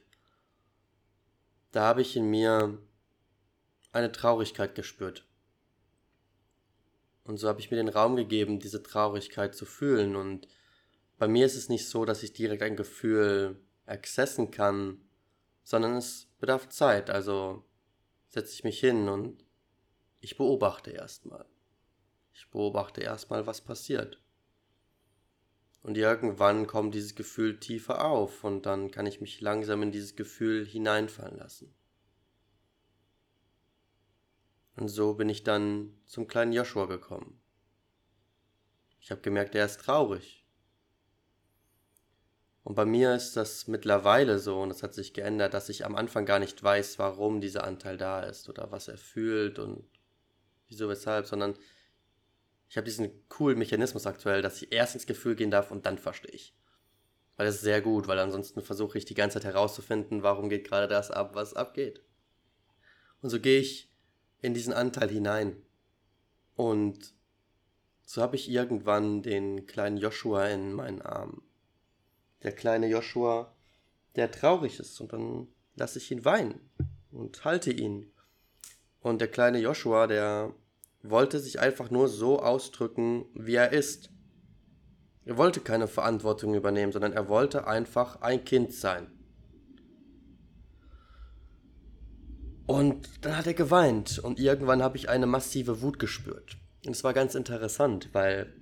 Da 1.72 1.84
habe 1.84 2.02
ich 2.02 2.16
in 2.16 2.30
mir 2.30 2.80
eine 3.92 4.12
Traurigkeit 4.12 4.76
gespürt. 4.76 5.26
Und 7.24 7.38
so 7.38 7.48
habe 7.48 7.60
ich 7.60 7.70
mir 7.70 7.78
den 7.78 7.90
Raum 7.90 8.16
gegeben, 8.16 8.60
diese 8.60 8.82
Traurigkeit 8.82 9.54
zu 9.54 9.66
fühlen. 9.66 10.16
Und 10.16 10.48
bei 11.18 11.28
mir 11.28 11.46
ist 11.46 11.56
es 11.56 11.70
nicht 11.70 11.88
so, 11.88 12.06
dass 12.06 12.24
ich 12.24 12.34
direkt 12.34 12.64
ein 12.64 12.76
Gefühl 12.76 13.62
accessen 13.86 14.52
kann, 14.52 15.02
sondern 15.64 15.96
es 15.96 16.28
bedarf 16.40 16.70
Zeit. 16.70 17.10
Also 17.10 17.64
setze 18.30 18.54
ich 18.54 18.64
mich 18.64 18.80
hin 18.80 19.10
und 19.10 19.44
ich 20.22 20.38
beobachte 20.38 20.92
erstmal. 20.92 21.46
Ich 22.34 22.50
beobachte 22.50 23.02
erstmal, 23.02 23.46
was 23.46 23.62
passiert. 23.62 24.20
Und 25.82 25.98
irgendwann 25.98 26.68
kommt 26.68 26.94
dieses 26.94 27.16
Gefühl 27.16 27.60
tiefer 27.60 28.06
auf 28.06 28.44
und 28.44 28.66
dann 28.66 28.92
kann 28.92 29.06
ich 29.06 29.22
mich 29.22 29.40
langsam 29.40 29.82
in 29.82 29.92
dieses 29.92 30.16
Gefühl 30.16 30.66
hineinfallen 30.66 31.38
lassen. 31.38 31.74
Und 34.76 34.90
so 34.90 35.14
bin 35.14 35.30
ich 35.30 35.44
dann 35.44 35.94
zum 36.06 36.28
kleinen 36.28 36.54
Joshua 36.54 36.86
gekommen. 36.86 37.42
Ich 39.00 39.12
habe 39.12 39.22
gemerkt, 39.22 39.56
er 39.56 39.66
ist 39.66 39.82
traurig. 39.82 40.46
Und 42.64 42.76
bei 42.76 42.86
mir 42.86 43.16
ist 43.16 43.36
das 43.36 43.68
mittlerweile 43.68 44.38
so, 44.38 44.62
und 44.62 44.70
das 44.70 44.84
hat 44.84 44.94
sich 44.94 45.14
geändert, 45.14 45.54
dass 45.54 45.70
ich 45.70 45.86
am 45.86 45.96
Anfang 45.96 46.26
gar 46.26 46.40
nicht 46.40 46.62
weiß, 46.62 47.00
warum 47.00 47.42
dieser 47.42 47.64
Anteil 47.64 47.98
da 47.98 48.22
ist 48.22 48.48
oder 48.50 48.72
was 48.72 48.88
er 48.88 48.98
fühlt 48.98 49.60
und 49.60 49.84
wieso, 50.68 50.88
weshalb, 50.88 51.26
sondern 51.26 51.56
ich 52.70 52.78
habe 52.78 52.86
diesen 52.86 53.28
coolen 53.30 53.58
Mechanismus 53.58 54.06
aktuell, 54.06 54.44
dass 54.44 54.62
ich 54.62 54.72
erst 54.72 54.94
ins 54.94 55.08
Gefühl 55.08 55.36
gehen 55.36 55.50
darf 55.50 55.72
und 55.72 55.88
dann 55.88 55.98
verstehe 55.98 56.32
ich. 56.32 56.56
Weil 57.36 57.48
das 57.48 57.56
ist 57.56 57.62
sehr 57.62 57.82
gut, 57.82 58.08
weil 58.08 58.20
ansonsten 58.20 58.62
versuche 58.62 58.98
ich 58.98 59.06
die 59.06 59.16
ganze 59.16 59.40
Zeit 59.40 59.54
herauszufinden, 59.54 60.22
warum 60.22 60.50
geht 60.50 60.68
gerade 60.68 60.88
das 60.88 61.10
ab, 61.10 61.32
was 61.34 61.56
abgeht. 61.56 62.04
Und 63.22 63.32
so 63.32 63.40
gehe 63.40 63.60
ich 63.60 63.92
in 64.42 64.54
diesen 64.54 64.72
Anteil 64.72 65.10
hinein. 65.10 65.58
Und 66.56 67.16
so 68.04 68.22
habe 68.22 68.36
ich 68.36 68.50
irgendwann 68.50 69.24
den 69.24 69.66
kleinen 69.66 69.98
Joshua 69.98 70.48
in 70.48 70.74
meinen 70.74 71.02
Armen. 71.02 71.42
Der 72.44 72.52
kleine 72.52 72.88
Joshua, 72.88 73.56
der 74.16 74.32
traurig 74.32 74.80
ist 74.80 75.02
und 75.02 75.12
dann 75.12 75.48
lasse 75.76 75.98
ich 75.98 76.12
ihn 76.12 76.24
weinen 76.24 76.70
und 77.12 77.44
halte 77.46 77.72
ihn. 77.72 78.12
Und 79.00 79.22
der 79.22 79.28
kleine 79.28 79.60
Joshua, 79.60 80.06
der 80.06 80.54
wollte 81.04 81.40
sich 81.40 81.60
einfach 81.60 81.90
nur 81.90 82.08
so 82.08 82.40
ausdrücken, 82.40 83.26
wie 83.34 83.56
er 83.56 83.72
ist. 83.72 84.10
Er 85.26 85.38
wollte 85.38 85.60
keine 85.60 85.88
Verantwortung 85.88 86.56
übernehmen, 86.56 86.92
sondern 86.92 87.14
er 87.14 87.30
wollte 87.30 87.68
einfach 87.68 88.22
ein 88.22 88.44
Kind 88.44 88.74
sein. 88.74 89.08
Und 92.66 93.10
dann 93.22 93.36
hat 93.36 93.48
er 93.48 93.56
geweint 93.56 94.20
und 94.20 94.40
irgendwann 94.40 94.84
habe 94.84 94.98
ich 94.98 95.10
eine 95.10 95.26
massive 95.26 95.82
Wut 95.82 95.98
gespürt. 95.98 96.58
Und 96.86 96.92
es 96.92 97.04
war 97.04 97.14
ganz 97.14 97.34
interessant, 97.34 98.10
weil 98.14 98.54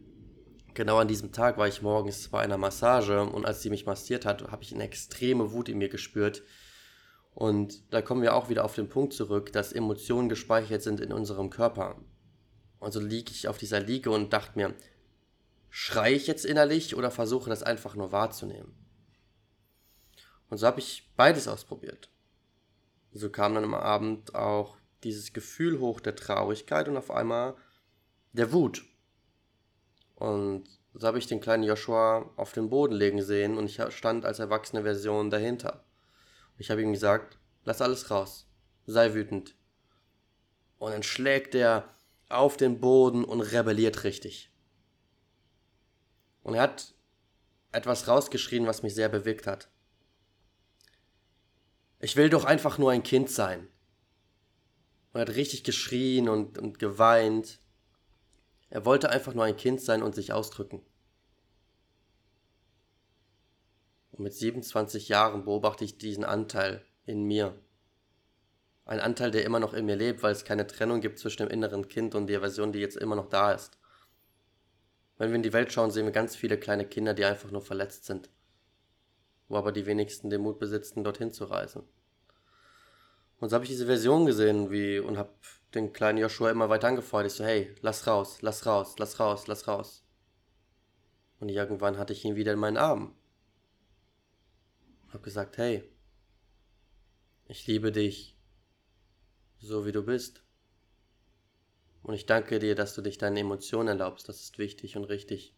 genau 0.73 0.97
an 0.97 1.09
diesem 1.09 1.33
Tag 1.33 1.57
war 1.57 1.67
ich 1.67 1.81
morgens 1.81 2.29
bei 2.29 2.39
einer 2.39 2.57
Massage 2.57 3.21
und 3.21 3.45
als 3.45 3.61
sie 3.61 3.69
mich 3.69 3.85
massiert 3.85 4.25
hat, 4.25 4.49
habe 4.49 4.63
ich 4.63 4.73
eine 4.73 4.83
extreme 4.83 5.51
Wut 5.51 5.67
in 5.67 5.77
mir 5.77 5.89
gespürt. 5.89 6.43
Und 7.33 7.93
da 7.93 8.01
kommen 8.01 8.21
wir 8.21 8.33
auch 8.33 8.49
wieder 8.49 8.63
auf 8.63 8.75
den 8.75 8.87
Punkt 8.87 9.13
zurück, 9.13 9.51
dass 9.51 9.73
Emotionen 9.73 10.29
gespeichert 10.29 10.81
sind 10.81 10.99
in 10.99 11.11
unserem 11.11 11.49
Körper. 11.49 11.97
Und 12.79 12.91
so 12.91 12.99
liege 12.99 13.31
ich 13.31 13.47
auf 13.47 13.57
dieser 13.57 13.79
Liege 13.79 14.11
und 14.11 14.33
dachte 14.33 14.57
mir, 14.57 14.75
schreie 15.69 16.15
ich 16.15 16.27
jetzt 16.27 16.45
innerlich 16.45 16.95
oder 16.95 17.11
versuche 17.11 17.49
das 17.49 17.63
einfach 17.63 17.95
nur 17.95 18.11
wahrzunehmen? 18.11 18.73
Und 20.49 20.57
so 20.57 20.67
habe 20.67 20.79
ich 20.79 21.11
beides 21.15 21.47
ausprobiert. 21.47 22.09
So 23.11 23.29
kam 23.29 23.55
dann 23.55 23.63
am 23.63 23.73
Abend 23.73 24.35
auch 24.35 24.77
dieses 25.03 25.33
Gefühl 25.33 25.79
hoch 25.79 25.99
der 25.99 26.15
Traurigkeit 26.15 26.87
und 26.87 26.97
auf 26.97 27.11
einmal 27.11 27.55
der 28.33 28.51
Wut. 28.51 28.85
Und 30.15 30.69
so 30.93 31.05
habe 31.05 31.19
ich 31.19 31.27
den 31.27 31.41
kleinen 31.41 31.63
Joshua 31.63 32.31
auf 32.37 32.53
den 32.53 32.69
Boden 32.69 32.95
legen 32.95 33.21
sehen 33.21 33.57
und 33.57 33.65
ich 33.65 33.81
stand 33.93 34.25
als 34.25 34.39
erwachsene 34.39 34.83
Version 34.83 35.29
dahinter. 35.29 35.83
Ich 36.57 36.71
habe 36.71 36.81
ihm 36.81 36.93
gesagt, 36.93 37.37
lass 37.65 37.81
alles 37.81 38.09
raus, 38.09 38.47
sei 38.85 39.13
wütend. 39.13 39.55
Und 40.79 40.91
dann 40.91 41.03
schlägt 41.03 41.53
er 41.53 41.93
auf 42.29 42.57
den 42.57 42.79
Boden 42.79 43.23
und 43.23 43.41
rebelliert 43.41 44.03
richtig. 44.03 44.51
Und 46.43 46.55
er 46.55 46.63
hat 46.63 46.93
etwas 47.71 48.07
rausgeschrien, 48.07 48.67
was 48.67 48.83
mich 48.83 48.95
sehr 48.95 49.09
bewegt 49.09 49.47
hat. 49.47 49.69
Ich 51.99 52.15
will 52.15 52.29
doch 52.29 52.45
einfach 52.45 52.77
nur 52.77 52.91
ein 52.91 53.03
Kind 53.03 53.29
sein. 53.29 53.67
Und 55.11 55.19
er 55.19 55.21
hat 55.21 55.35
richtig 55.35 55.63
geschrien 55.63 56.29
und, 56.29 56.57
und 56.57 56.79
geweint. 56.79 57.59
Er 58.69 58.85
wollte 58.85 59.09
einfach 59.09 59.33
nur 59.33 59.45
ein 59.45 59.57
Kind 59.57 59.81
sein 59.81 60.03
und 60.03 60.15
sich 60.15 60.31
ausdrücken. 60.31 60.81
Und 64.11 64.23
mit 64.23 64.33
27 64.33 65.09
Jahren 65.09 65.45
beobachte 65.45 65.85
ich 65.85 65.97
diesen 65.97 66.23
Anteil 66.23 66.85
in 67.05 67.23
mir 67.23 67.59
ein 68.87 69.01
Anteil, 69.01 69.31
der 69.31 69.43
immer 69.43 69.59
noch 69.59 69.73
in 69.73 69.85
mir 69.85 69.97
lebt, 69.97 70.23
weil 70.23 70.31
es 70.31 70.45
keine 70.45 70.65
Trennung 70.65 71.01
gibt 71.01 71.19
zwischen 71.19 71.43
dem 71.43 71.49
inneren 71.49 71.89
Kind 71.89 72.15
und 72.15 72.27
der 72.27 72.39
Version, 72.39 72.71
die 72.71 72.79
jetzt 72.79 72.95
immer 72.95 73.15
noch 73.15 73.27
da 73.27 73.51
ist. 73.51 73.77
Wenn 75.17 75.29
wir 75.29 75.35
in 75.35 75.43
die 75.43 75.53
Welt 75.53 75.73
schauen, 75.73 75.91
sehen 75.91 76.05
wir 76.05 76.13
ganz 76.13 76.35
viele 76.35 76.57
kleine 76.57 76.85
Kinder, 76.85 77.13
die 77.13 77.25
einfach 77.25 77.51
nur 77.51 77.61
verletzt 77.61 78.05
sind, 78.05 78.29
wo 79.49 79.57
aber 79.57 79.73
die 79.73 79.85
wenigsten 79.85 80.29
den 80.29 80.41
Mut 80.41 80.57
besitzen, 80.57 81.03
dorthin 81.03 81.33
zu 81.33 81.45
reisen. 81.45 81.83
Und 83.39 83.49
so 83.49 83.55
habe 83.55 83.65
ich 83.65 83.71
diese 83.71 83.87
Version 83.87 84.25
gesehen 84.25 84.71
wie, 84.71 84.99
und 84.99 85.17
habe 85.17 85.31
den 85.73 85.91
kleinen 85.91 86.19
Joshua 86.19 86.49
immer 86.49 86.69
weiter 86.69 86.87
angefeuert. 86.87 87.27
Ich 87.27 87.33
so, 87.33 87.43
hey, 87.43 87.75
lass 87.81 88.07
raus, 88.07 88.41
lass 88.41 88.65
raus, 88.65 88.95
lass 88.97 89.19
raus, 89.19 89.47
lass 89.47 89.67
raus. 89.67 90.05
Und 91.39 91.49
irgendwann 91.49 91.97
hatte 91.97 92.13
ich 92.13 92.23
ihn 92.23 92.35
wieder 92.35 92.53
in 92.53 92.59
meinen 92.59 92.77
Armen. 92.77 93.13
Hab 95.09 95.23
gesagt, 95.23 95.57
hey, 95.57 95.83
ich 97.47 97.67
liebe 97.67 97.91
dich, 97.91 98.36
so 99.59 99.85
wie 99.85 99.91
du 99.91 100.03
bist. 100.03 100.43
Und 102.03 102.13
ich 102.13 102.25
danke 102.25 102.59
dir, 102.59 102.75
dass 102.75 102.95
du 102.95 103.01
dich 103.01 103.17
deine 103.17 103.39
Emotionen 103.39 103.89
erlaubst. 103.89 104.29
Das 104.29 104.41
ist 104.41 104.57
wichtig 104.57 104.95
und 104.95 105.05
richtig. 105.05 105.55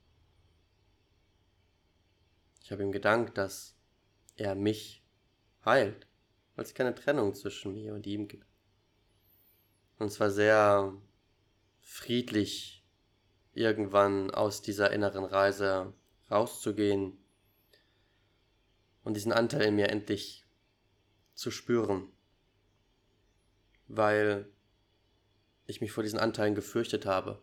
Ich 2.64 2.72
habe 2.72 2.84
ihm 2.84 2.92
gedankt, 2.92 3.38
dass 3.38 3.76
er 4.36 4.56
mich 4.56 5.04
heilt, 5.66 6.08
weil 6.56 6.66
es 6.66 6.74
keine 6.74 6.96
Trennung 6.96 7.36
zwischen 7.36 7.74
mir 7.74 7.94
und 7.94 8.06
ihm 8.08 8.28
gibt. 8.28 8.48
Und 9.98 10.12
zwar 10.12 10.32
sehr 10.32 10.94
friedlich, 11.82 12.86
irgendwann 13.54 14.32
aus 14.32 14.62
dieser 14.62 14.92
inneren 14.92 15.26
Reise 15.26 15.94
rauszugehen 16.32 17.18
und 19.04 19.16
diesen 19.16 19.34
Anteil 19.34 19.64
in 19.64 19.76
mir 19.76 19.90
endlich 19.90 20.46
zu 21.34 21.52
spüren, 21.52 22.12
weil 23.90 24.48
ich 25.66 25.82
mich 25.82 25.92
vor 25.92 26.04
diesen 26.04 26.20
Anteilen 26.20 26.56
gefürchtet 26.56 27.06
habe. 27.06 27.42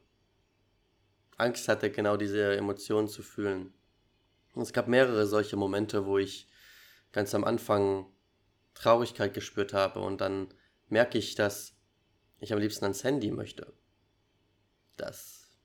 Angst 1.37 1.69
hatte, 1.69 1.91
genau 1.91 2.17
diese 2.17 2.57
Emotionen 2.57 3.09
zu 3.09 3.23
fühlen. 3.23 3.75
Und 4.55 4.63
es 4.63 4.73
gab 4.73 4.89
mehrere 4.89 5.27
solche 5.27 5.57
Momente, 5.57 6.07
wo 6.07 6.17
ich 6.17 6.49
ganz 7.13 7.35
am 7.35 7.45
Anfang 7.45 8.07
Traurigkeit 8.75 9.35
gespürt 9.35 9.75
habe 9.75 10.01
und 10.01 10.21
dann 10.21 10.49
merke 10.89 11.19
ich, 11.19 11.35
dass 11.35 11.75
ich 12.39 12.53
am 12.53 12.59
liebsten 12.59 12.85
ans 12.85 13.05
Handy 13.05 13.31
möchte. 13.31 13.73
Dass 14.97 15.59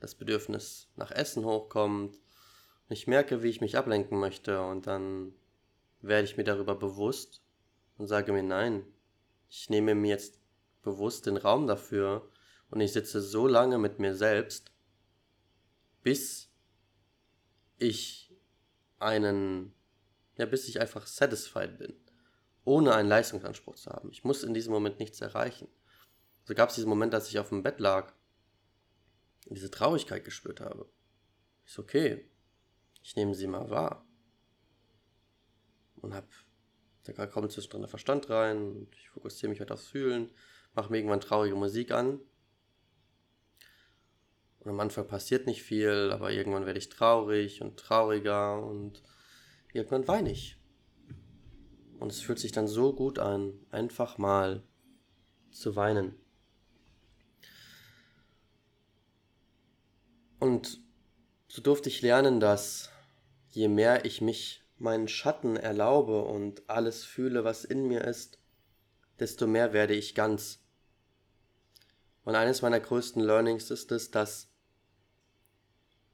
das 0.00 0.14
Bedürfnis 0.14 0.88
nach 0.96 1.10
Essen 1.10 1.44
hochkommt. 1.44 2.14
Und 2.14 2.92
ich 2.92 3.06
merke, 3.06 3.42
wie 3.42 3.48
ich 3.48 3.60
mich 3.60 3.76
ablenken 3.76 4.18
möchte 4.18 4.62
und 4.62 4.86
dann 4.86 5.34
werde 6.00 6.24
ich 6.24 6.36
mir 6.36 6.44
darüber 6.44 6.74
bewusst 6.74 7.42
und 7.96 8.06
sage 8.06 8.32
mir 8.32 8.42
nein, 8.42 8.84
ich 9.48 9.70
nehme 9.70 9.94
mir 9.94 10.08
jetzt 10.08 10.40
bewusst 10.82 11.26
den 11.26 11.36
Raum 11.36 11.66
dafür 11.66 12.30
und 12.70 12.80
ich 12.80 12.92
sitze 12.92 13.20
so 13.20 13.46
lange 13.46 13.78
mit 13.78 13.98
mir 13.98 14.14
selbst, 14.14 14.72
bis 16.02 16.50
ich 17.78 18.34
einen, 18.98 19.74
ja, 20.36 20.46
bis 20.46 20.68
ich 20.68 20.80
einfach 20.80 21.06
satisfied 21.06 21.78
bin, 21.78 21.94
ohne 22.64 22.94
einen 22.94 23.08
Leistungsanspruch 23.08 23.76
zu 23.76 23.90
haben. 23.90 24.10
Ich 24.10 24.24
muss 24.24 24.42
in 24.42 24.54
diesem 24.54 24.72
Moment 24.72 24.98
nichts 24.98 25.20
erreichen. 25.20 25.68
So 26.44 26.54
gab 26.54 26.70
es 26.70 26.76
diesen 26.76 26.88
Moment, 26.88 27.12
dass 27.12 27.28
ich 27.28 27.38
auf 27.38 27.50
dem 27.50 27.62
Bett 27.62 27.78
lag 27.78 28.12
und 29.46 29.54
diese 29.54 29.70
Traurigkeit 29.70 30.24
gespürt 30.24 30.60
habe. 30.60 30.90
Ist 31.64 31.78
okay, 31.78 32.28
ich 33.02 33.16
nehme 33.16 33.34
sie 33.34 33.46
mal 33.46 33.70
wahr. 33.70 34.06
Und 35.96 36.14
hab, 36.14 36.28
da 37.04 37.26
kommt 37.26 37.50
zwischendrin 37.52 37.82
der 37.82 37.88
Verstand 37.88 38.28
rein 38.28 38.58
und 38.58 38.88
ich 38.94 39.08
fokussiere 39.08 39.50
mich 39.50 39.60
halt 39.60 39.72
aufs 39.72 39.88
Fühlen, 39.88 40.30
mache 40.74 40.90
mir 40.90 40.98
irgendwann 40.98 41.20
traurige 41.20 41.56
Musik 41.56 41.90
an 41.90 42.20
und 44.60 44.70
am 44.70 44.80
Anfang 44.80 45.06
passiert 45.06 45.46
nicht 45.46 45.62
viel, 45.62 46.10
aber 46.12 46.30
irgendwann 46.30 46.66
werde 46.66 46.78
ich 46.78 46.88
traurig 46.88 47.62
und 47.62 47.78
trauriger 47.78 48.62
und 48.62 49.02
irgendwann 49.72 50.08
weine 50.08 50.30
ich. 50.30 50.58
Und 51.98 52.12
es 52.12 52.20
fühlt 52.20 52.38
sich 52.38 52.52
dann 52.52 52.68
so 52.68 52.92
gut 52.92 53.18
an, 53.18 53.54
einfach 53.70 54.18
mal 54.18 54.62
zu 55.50 55.74
weinen. 55.74 56.14
Und 60.38 60.80
so 61.48 61.62
durfte 61.62 61.88
ich 61.88 62.02
lernen, 62.02 62.38
dass 62.38 62.90
je 63.48 63.68
mehr 63.68 64.04
ich 64.04 64.20
mich 64.20 64.62
meinen 64.78 65.08
Schatten 65.08 65.56
erlaube 65.56 66.22
und 66.22 66.68
alles 66.68 67.04
fühle, 67.04 67.44
was 67.44 67.64
in 67.64 67.86
mir 67.86 68.02
ist, 68.04 68.38
desto 69.18 69.46
mehr 69.46 69.72
werde 69.72 69.94
ich 69.94 70.14
ganz. 70.14 70.60
Und 72.24 72.34
eines 72.34 72.62
meiner 72.62 72.80
größten 72.80 73.22
Learnings 73.22 73.70
ist 73.70 73.90
es, 73.90 74.10
dass 74.10 74.48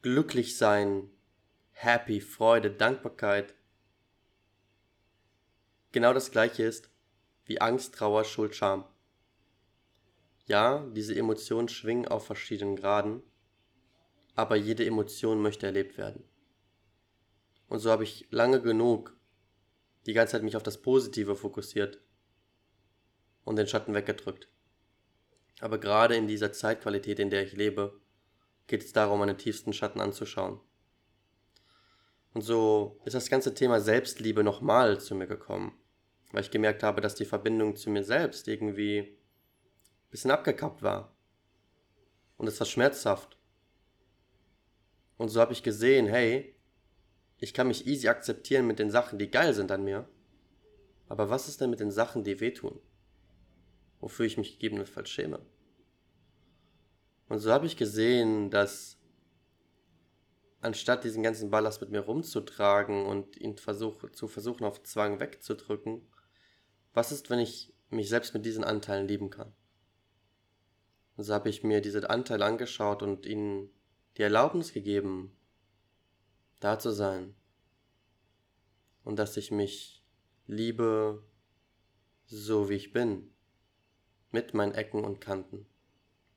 glücklich 0.03 0.57
sein, 0.57 1.11
happy, 1.73 2.21
Freude, 2.21 2.71
Dankbarkeit 2.71 3.55
genau 5.93 6.13
das 6.13 6.31
gleiche 6.31 6.65
ist 6.65 6.91
wie 7.47 7.61
Angst, 7.61 7.95
Trauer, 7.95 8.25
Schuld, 8.25 8.55
Scham. 8.55 8.85
Ja, 10.47 10.87
diese 10.95 11.15
Emotionen 11.15 11.69
schwingen 11.69 12.07
auf 12.07 12.27
verschiedenen 12.27 12.77
Graden, 12.77 13.23
aber 14.35 14.57
jede 14.57 14.85
Emotion 14.85 15.41
möchte 15.41 15.67
erlebt 15.67 15.97
werden. 15.97 16.25
Und 17.69 17.79
so 17.79 17.91
habe 17.91 18.05
ich 18.05 18.27
lange 18.31 18.61
genug 18.61 19.17
die 20.07 20.13
ganze 20.13 20.33
Zeit 20.33 20.43
mich 20.43 20.57
auf 20.57 20.63
das 20.63 20.83
Positive 20.83 21.35
fokussiert 21.37 22.01
und 23.45 23.57
den 23.57 23.67
Schatten 23.67 23.95
weggedrückt. 23.95 24.49
Aber 25.61 25.79
gerade 25.79 26.17
in 26.17 26.27
dieser 26.27 26.53
Zeitqualität, 26.53 27.19
in 27.19 27.31
der 27.31 27.45
ich 27.45 27.55
lebe, 27.55 28.01
geht 28.67 28.83
es 28.83 28.93
darum, 28.93 29.21
meine 29.21 29.37
tiefsten 29.37 29.73
Schatten 29.73 30.01
anzuschauen. 30.01 30.61
Und 32.33 32.43
so 32.43 33.01
ist 33.05 33.15
das 33.15 33.31
ganze 33.31 33.55
Thema 33.55 33.81
Selbstliebe 33.81 34.43
nochmal 34.43 35.01
zu 35.01 35.15
mir 35.15 35.27
gekommen, 35.27 35.73
weil 36.33 36.43
ich 36.43 36.51
gemerkt 36.51 36.83
habe, 36.83 37.01
dass 37.01 37.15
die 37.15 37.25
Verbindung 37.25 37.77
zu 37.77 37.91
mir 37.91 38.03
selbst 38.03 38.49
irgendwie 38.49 38.99
ein 38.99 40.11
bisschen 40.11 40.33
abgekappt 40.33 40.83
war. 40.83 41.15
Und 42.37 42.49
es 42.49 42.59
war 42.59 42.67
schmerzhaft. 42.67 43.39
Und 45.17 45.29
so 45.29 45.41
habe 45.41 45.53
ich 45.53 45.63
gesehen, 45.63 46.07
hey, 46.09 46.54
ich 47.39 47.55
kann 47.55 47.69
mich 47.69 47.87
easy 47.87 48.09
akzeptieren 48.09 48.67
mit 48.67 48.79
den 48.79 48.91
Sachen, 48.91 49.19
die 49.19 49.31
geil 49.31 49.55
sind 49.55 49.71
an 49.71 49.85
mir. 49.85 50.09
Aber 51.09 51.31
was 51.31 51.49
ist 51.49 51.61
denn 51.61 51.71
mit 51.71 51.81
den 51.81 51.91
Sachen, 51.91 52.25
die 52.25 52.41
wehtun? 52.41 52.81
Wofür 54.01 54.27
ich 54.27 54.39
mich 54.39 54.53
gegebenenfalls 54.53 55.11
schäme? 55.11 55.45
Und 57.29 57.39
so 57.39 57.51
habe 57.51 57.67
ich 57.67 57.77
gesehen, 57.77 58.51
dass 58.51 58.99
anstatt 60.61 61.05
diesen 61.05 61.23
ganzen 61.23 61.51
Ballast 61.51 61.81
mit 61.81 61.91
mir 61.91 62.01
rumzutragen 62.01 63.05
und 63.05 63.37
ihn 63.37 63.57
versuch, 63.57 64.11
zu 64.11 64.29
versuchen 64.29 64.65
auf 64.65 64.83
Zwang 64.83 65.21
wegzudrücken, 65.21 66.07
was 66.95 67.13
ist, 67.13 67.29
wenn 67.29 67.39
ich 67.39 67.75
mich 67.91 68.09
selbst 68.09 68.35
mit 68.35 68.47
diesen 68.47 68.65
Anteilen 68.65 69.07
lieben 69.07 69.31
kann? 69.31 69.53
Und 71.17 71.25
so 71.25 71.35
habe 71.35 71.49
ich 71.49 71.63
mir 71.63 71.81
diese 71.81 72.09
Anteile 72.09 72.45
angeschaut 72.45 73.03
und 73.03 73.27
ihnen 73.27 73.71
die 74.17 74.23
Erlaubnis 74.23 74.73
gegeben, 74.73 75.37
da 76.65 76.79
zu 76.79 76.91
sein. 76.91 77.35
Und 79.05 79.19
dass 79.19 79.37
ich 79.37 79.51
mich 79.51 80.05
liebe, 80.47 81.23
so 82.27 82.69
wie 82.69 82.75
ich 82.75 82.93
bin, 82.93 83.35
mit 84.31 84.55
meinen 84.55 84.73
Ecken 84.73 85.05
und 85.05 85.21
Kanten 85.21 85.67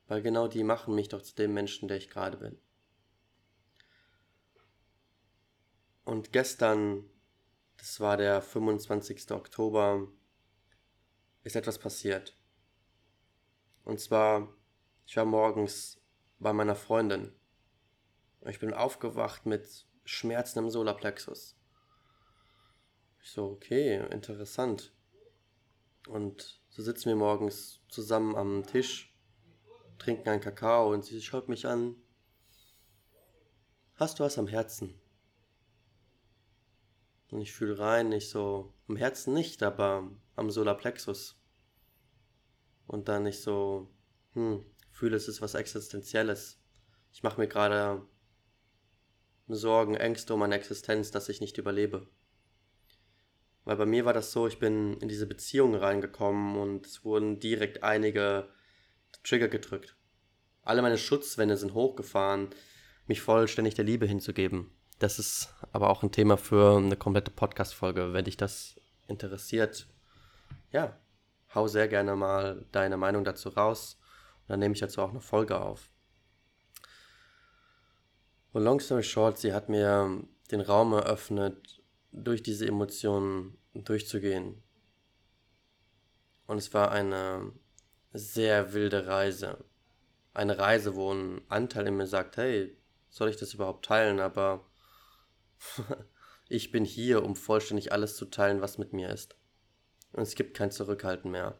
weil 0.08 0.22
genau 0.22 0.48
die 0.48 0.64
machen 0.64 0.94
mich 0.94 1.08
doch 1.08 1.22
zu 1.22 1.34
dem 1.36 1.54
Menschen, 1.54 1.86
der 1.86 1.98
ich 1.98 2.10
gerade 2.10 2.38
bin. 2.38 2.58
Und 6.04 6.32
gestern, 6.32 7.04
das 7.76 8.00
war 8.00 8.16
der 8.16 8.40
25. 8.40 9.30
Oktober, 9.30 10.08
ist 11.44 11.54
etwas 11.54 11.78
passiert. 11.78 12.36
Und 13.84 14.00
zwar, 14.00 14.48
ich 15.06 15.16
war 15.16 15.26
morgens 15.26 16.00
bei 16.38 16.54
meiner 16.54 16.74
Freundin. 16.74 17.32
Ich 18.46 18.58
bin 18.58 18.72
aufgewacht 18.72 19.44
mit 19.44 19.86
Schmerzen 20.08 20.60
im 20.60 20.70
Solarplexus. 20.70 21.54
Ich 23.22 23.30
so, 23.30 23.44
okay, 23.44 24.06
interessant. 24.10 24.94
Und 26.06 26.62
so 26.70 26.82
sitzen 26.82 27.10
wir 27.10 27.16
morgens 27.16 27.82
zusammen 27.88 28.34
am 28.34 28.66
Tisch 28.66 29.14
trinken 29.98 30.30
einen 30.30 30.40
Kakao 30.40 30.90
und 30.94 31.04
sie 31.04 31.20
schaut 31.20 31.50
mich 31.50 31.66
an. 31.66 31.94
Hast 33.96 34.18
du 34.18 34.24
was 34.24 34.38
am 34.38 34.46
Herzen? 34.46 34.98
Und 37.30 37.42
ich 37.42 37.52
fühle 37.52 37.78
rein, 37.78 38.08
nicht 38.08 38.30
so, 38.30 38.72
am 38.88 38.96
Herzen 38.96 39.34
nicht, 39.34 39.62
aber 39.62 40.10
am 40.36 40.50
Solarplexus. 40.50 41.38
Und 42.86 43.08
dann 43.08 43.26
ich 43.26 43.42
so, 43.42 43.90
hm, 44.32 44.64
fühle, 44.90 45.16
es 45.18 45.28
ist 45.28 45.42
was 45.42 45.54
Existenzielles. 45.54 46.58
Ich 47.12 47.22
mache 47.22 47.38
mir 47.38 47.48
gerade 47.48 48.06
Sorgen, 49.54 49.94
Ängste 49.94 50.34
um 50.34 50.40
meine 50.40 50.54
Existenz, 50.54 51.10
dass 51.10 51.28
ich 51.28 51.40
nicht 51.40 51.58
überlebe. 51.58 52.08
Weil 53.64 53.76
bei 53.76 53.86
mir 53.86 54.04
war 54.04 54.12
das 54.12 54.32
so, 54.32 54.46
ich 54.46 54.58
bin 54.58 54.94
in 54.94 55.08
diese 55.08 55.26
Beziehung 55.26 55.74
reingekommen 55.74 56.56
und 56.56 56.86
es 56.86 57.04
wurden 57.04 57.38
direkt 57.38 57.82
einige 57.82 58.48
Trigger 59.24 59.48
gedrückt. 59.48 59.96
Alle 60.62 60.82
meine 60.82 60.98
Schutzwände 60.98 61.56
sind 61.56 61.74
hochgefahren, 61.74 62.48
mich 63.06 63.20
vollständig 63.20 63.74
der 63.74 63.84
Liebe 63.84 64.06
hinzugeben. 64.06 64.70
Das 64.98 65.18
ist 65.18 65.54
aber 65.72 65.90
auch 65.90 66.02
ein 66.02 66.12
Thema 66.12 66.36
für 66.36 66.76
eine 66.76 66.96
komplette 66.96 67.30
Podcast-Folge. 67.30 68.12
Wenn 68.12 68.24
dich 68.24 68.36
das 68.36 68.80
interessiert, 69.06 69.86
ja, 70.72 70.98
hau 71.54 71.68
sehr 71.68 71.88
gerne 71.88 72.16
mal 72.16 72.66
deine 72.72 72.96
Meinung 72.96 73.24
dazu 73.24 73.50
raus. 73.50 73.98
Und 74.42 74.50
dann 74.50 74.60
nehme 74.60 74.74
ich 74.74 74.80
dazu 74.80 75.02
auch 75.02 75.10
eine 75.10 75.20
Folge 75.20 75.60
auf. 75.60 75.90
Und 78.52 78.64
long 78.64 78.80
story 78.80 79.02
short, 79.02 79.38
sie 79.38 79.52
hat 79.52 79.68
mir 79.68 80.24
den 80.50 80.60
Raum 80.60 80.92
eröffnet, 80.92 81.82
durch 82.12 82.42
diese 82.42 82.66
Emotionen 82.66 83.58
durchzugehen. 83.74 84.62
Und 86.46 86.58
es 86.58 86.72
war 86.72 86.90
eine 86.90 87.52
sehr 88.12 88.72
wilde 88.72 89.06
Reise. 89.06 89.64
Eine 90.32 90.58
Reise, 90.58 90.94
wo 90.94 91.12
ein 91.12 91.42
Anteil 91.48 91.86
in 91.86 91.96
mir 91.96 92.06
sagt, 92.06 92.36
hey, 92.36 92.76
soll 93.10 93.28
ich 93.28 93.36
das 93.36 93.54
überhaupt 93.54 93.84
teilen? 93.84 94.20
Aber 94.20 94.66
ich 96.48 96.70
bin 96.70 96.84
hier, 96.84 97.22
um 97.22 97.36
vollständig 97.36 97.92
alles 97.92 98.16
zu 98.16 98.26
teilen, 98.26 98.60
was 98.60 98.78
mit 98.78 98.92
mir 98.92 99.10
ist. 99.10 99.36
Und 100.12 100.22
es 100.22 100.34
gibt 100.34 100.56
kein 100.56 100.70
Zurückhalten 100.70 101.30
mehr. 101.30 101.58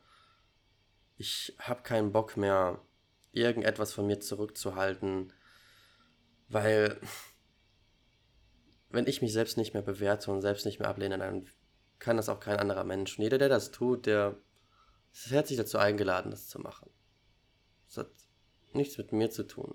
Ich 1.17 1.55
habe 1.59 1.83
keinen 1.83 2.13
Bock 2.13 2.37
mehr, 2.37 2.81
irgendetwas 3.33 3.93
von 3.93 4.07
mir 4.07 4.21
zurückzuhalten, 4.21 5.33
weil 6.49 7.01
wenn 8.91 9.07
ich 9.07 9.23
mich 9.23 9.33
selbst 9.33 9.57
nicht 9.57 9.75
mehr 9.75 9.83
bewerte 9.83 10.31
und 10.31 10.41
selbst 10.41 10.65
nicht 10.65 10.79
mehr 10.79 10.89
ablehne, 10.89 11.19
dann 11.19 11.47
kann 11.99 12.17
das 12.17 12.29
auch 12.29 12.41
kein 12.41 12.59
anderer 12.59 12.85
Mensch. 12.85 13.19
Und 13.19 13.25
jeder, 13.25 13.39
der 13.39 13.49
das 13.49 13.71
tut, 13.71 14.07
der 14.07 14.37
ist 15.13 15.31
herzlich 15.31 15.59
dazu 15.59 15.79
eingeladen, 15.79 16.31
das 16.31 16.49
zu 16.49 16.59
machen. 16.59 16.91
Das 17.87 17.99
hat 17.99 18.11
nichts 18.73 18.99
mit 18.99 19.13
mir 19.13 19.31
zu 19.31 19.47
tun. 19.47 19.75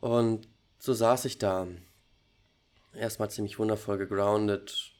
Und 0.00 0.48
so 0.78 0.92
saß 0.94 1.26
ich 1.26 1.38
da, 1.38 1.68
erstmal 2.92 3.30
ziemlich 3.30 3.58
wundervoll 3.58 3.98
gegroundet 3.98 4.92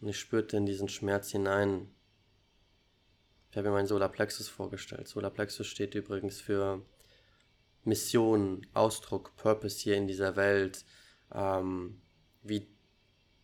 und 0.00 0.08
ich 0.08 0.18
spürte 0.18 0.56
in 0.56 0.66
diesen 0.66 0.88
Schmerz 0.88 1.30
hinein. 1.30 1.94
Ich 3.50 3.56
habe 3.56 3.68
mir 3.68 3.74
meinen 3.74 3.86
Solarplexus 3.86 4.48
vorgestellt. 4.48 5.08
Solarplexus 5.08 5.66
steht 5.66 5.94
übrigens 5.94 6.40
für 6.40 6.84
Mission, 7.88 8.66
Ausdruck, 8.74 9.34
Purpose 9.36 9.78
hier 9.78 9.96
in 9.96 10.06
dieser 10.06 10.36
Welt, 10.36 10.84
ähm, 11.32 12.00
wie 12.42 12.68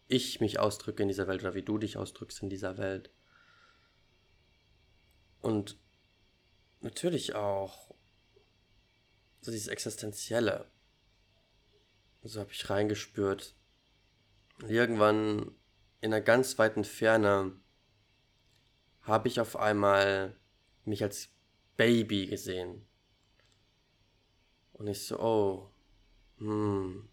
ich 0.06 0.40
mich 0.40 0.60
ausdrücke 0.60 1.02
in 1.02 1.08
dieser 1.08 1.26
Welt 1.26 1.40
oder 1.42 1.54
wie 1.54 1.62
du 1.62 1.78
dich 1.78 1.96
ausdrückst 1.96 2.42
in 2.42 2.50
dieser 2.50 2.78
Welt. 2.78 3.10
Und 5.40 5.78
natürlich 6.80 7.34
auch 7.34 7.94
so 9.40 9.50
dieses 9.50 9.68
Existenzielle. 9.68 10.70
So 12.22 12.40
habe 12.40 12.52
ich 12.52 12.70
reingespürt. 12.70 13.54
Irgendwann 14.66 15.54
in 16.00 16.14
einer 16.14 16.22
ganz 16.22 16.58
weiten 16.58 16.84
Ferne 16.84 17.52
habe 19.02 19.28
ich 19.28 19.40
auf 19.40 19.56
einmal 19.56 20.36
mich 20.84 21.02
als 21.02 21.28
Baby 21.76 22.26
gesehen. 22.26 22.86
Und 24.74 24.88
ich 24.88 25.06
so, 25.06 25.18
oh, 25.18 25.70
hm, 26.38 27.08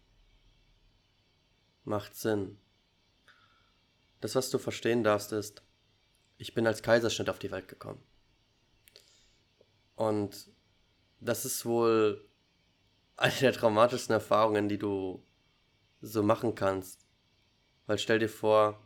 macht 1.84 2.14
Sinn. 2.14 2.58
Das, 4.20 4.34
was 4.34 4.50
du 4.50 4.58
verstehen 4.58 5.02
darfst, 5.02 5.32
ist, 5.32 5.62
ich 6.38 6.54
bin 6.54 6.66
als 6.66 6.82
Kaiserschnitt 6.82 7.30
auf 7.30 7.38
die 7.38 7.50
Welt 7.50 7.68
gekommen. 7.68 8.02
Und 9.94 10.50
das 11.20 11.44
ist 11.44 11.64
wohl 11.64 12.24
eine 13.16 13.34
der 13.34 13.52
traumatischsten 13.52 14.12
Erfahrungen, 14.12 14.68
die 14.68 14.78
du 14.78 15.24
so 16.00 16.22
machen 16.22 16.54
kannst. 16.54 17.06
Weil 17.86 17.98
stell 17.98 18.18
dir 18.18 18.28
vor, 18.28 18.82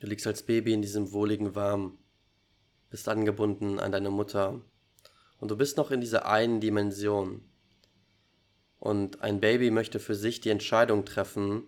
du 0.00 0.06
liegst 0.06 0.26
als 0.26 0.42
Baby 0.42 0.74
in 0.74 0.82
diesem 0.82 1.12
wohligen 1.12 1.54
Warm, 1.54 1.98
bist 2.90 3.08
angebunden 3.08 3.80
an 3.80 3.92
deine 3.92 4.10
Mutter 4.10 4.60
und 5.38 5.50
du 5.50 5.56
bist 5.56 5.76
noch 5.76 5.90
in 5.90 6.00
dieser 6.00 6.26
einen 6.26 6.60
Dimension. 6.60 7.44
Und 8.78 9.20
ein 9.22 9.40
Baby 9.40 9.70
möchte 9.70 9.98
für 9.98 10.14
sich 10.14 10.40
die 10.40 10.50
Entscheidung 10.50 11.04
treffen, 11.04 11.64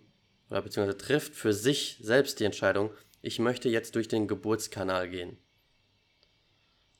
oder 0.49 0.61
beziehungsweise 0.61 0.97
trifft 0.97 1.35
für 1.35 1.53
sich 1.53 1.99
selbst 2.01 2.39
die 2.39 2.45
Entscheidung, 2.45 2.91
ich 3.21 3.39
möchte 3.39 3.69
jetzt 3.69 3.95
durch 3.95 4.07
den 4.07 4.27
Geburtskanal 4.27 5.09
gehen. 5.09 5.37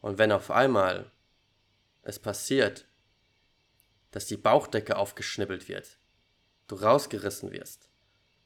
Und 0.02 0.18
wenn 0.18 0.32
auf 0.32 0.52
einmal 0.52 1.12
es 2.02 2.20
passiert, 2.20 2.88
dass 4.12 4.26
die 4.26 4.38
Bauchdecke 4.38 4.98
aufgeschnibbelt 4.98 5.68
wird, 5.68 5.98
du 6.68 6.76
rausgerissen 6.76 7.52
wirst, 7.52 7.90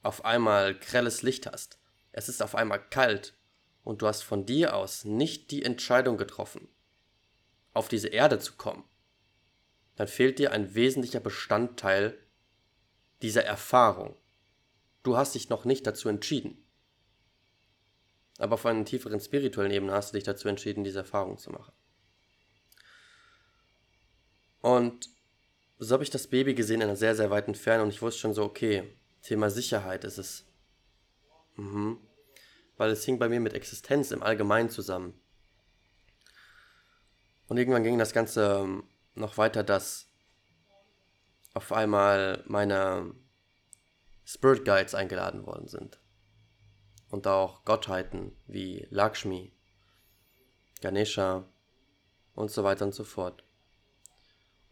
auf 0.01 0.25
einmal 0.25 0.75
grelles 0.75 1.21
Licht 1.21 1.47
hast, 1.47 1.79
es 2.11 2.29
ist 2.29 2.43
auf 2.43 2.55
einmal 2.55 2.81
kalt 2.89 3.35
und 3.83 4.01
du 4.01 4.07
hast 4.07 4.21
von 4.21 4.45
dir 4.45 4.75
aus 4.75 5.05
nicht 5.05 5.51
die 5.51 5.63
Entscheidung 5.63 6.17
getroffen, 6.17 6.67
auf 7.73 7.87
diese 7.87 8.07
Erde 8.07 8.39
zu 8.39 8.53
kommen, 8.53 8.83
dann 9.95 10.07
fehlt 10.07 10.39
dir 10.39 10.51
ein 10.51 10.73
wesentlicher 10.75 11.19
Bestandteil 11.19 12.17
dieser 13.21 13.45
Erfahrung. 13.45 14.15
Du 15.03 15.17
hast 15.17 15.35
dich 15.35 15.49
noch 15.49 15.65
nicht 15.65 15.85
dazu 15.85 16.09
entschieden. 16.09 16.57
Aber 18.37 18.55
auf 18.55 18.65
einer 18.65 18.85
tieferen 18.85 19.19
spirituellen 19.19 19.71
Ebene 19.71 19.93
hast 19.93 20.11
du 20.11 20.17
dich 20.17 20.23
dazu 20.23 20.47
entschieden, 20.47 20.83
diese 20.83 20.99
Erfahrung 20.99 21.37
zu 21.37 21.51
machen. 21.51 21.73
Und 24.61 25.09
so 25.77 25.93
habe 25.93 26.03
ich 26.03 26.09
das 26.09 26.27
Baby 26.27 26.53
gesehen 26.53 26.81
in 26.81 26.87
einer 26.87 26.95
sehr, 26.95 27.15
sehr 27.15 27.29
weiten 27.29 27.55
Ferne 27.55 27.83
und 27.83 27.89
ich 27.89 28.01
wusste 28.01 28.21
schon 28.21 28.33
so, 28.33 28.43
okay, 28.43 28.97
Thema 29.21 29.49
Sicherheit 29.49 30.03
ist 30.03 30.17
es. 30.17 30.45
Mhm. 31.55 31.97
Weil 32.77 32.91
es 32.91 33.05
hing 33.05 33.19
bei 33.19 33.29
mir 33.29 33.39
mit 33.39 33.53
Existenz 33.53 34.11
im 34.11 34.23
Allgemeinen 34.23 34.69
zusammen. 34.69 35.19
Und 37.47 37.57
irgendwann 37.57 37.83
ging 37.83 37.97
das 37.97 38.13
Ganze 38.13 38.61
ähm, 38.63 38.83
noch 39.15 39.37
weiter, 39.37 39.63
dass 39.63 40.09
auf 41.53 41.71
einmal 41.71 42.43
meine 42.47 43.13
Spirit 44.25 44.65
Guides 44.65 44.95
eingeladen 44.95 45.45
worden 45.45 45.67
sind. 45.67 45.99
Und 47.09 47.27
auch 47.27 47.63
Gottheiten 47.63 48.35
wie 48.47 48.87
Lakshmi, 48.89 49.53
Ganesha 50.81 51.47
und 52.33 52.49
so 52.49 52.63
weiter 52.63 52.85
und 52.85 52.95
so 52.95 53.03
fort. 53.03 53.43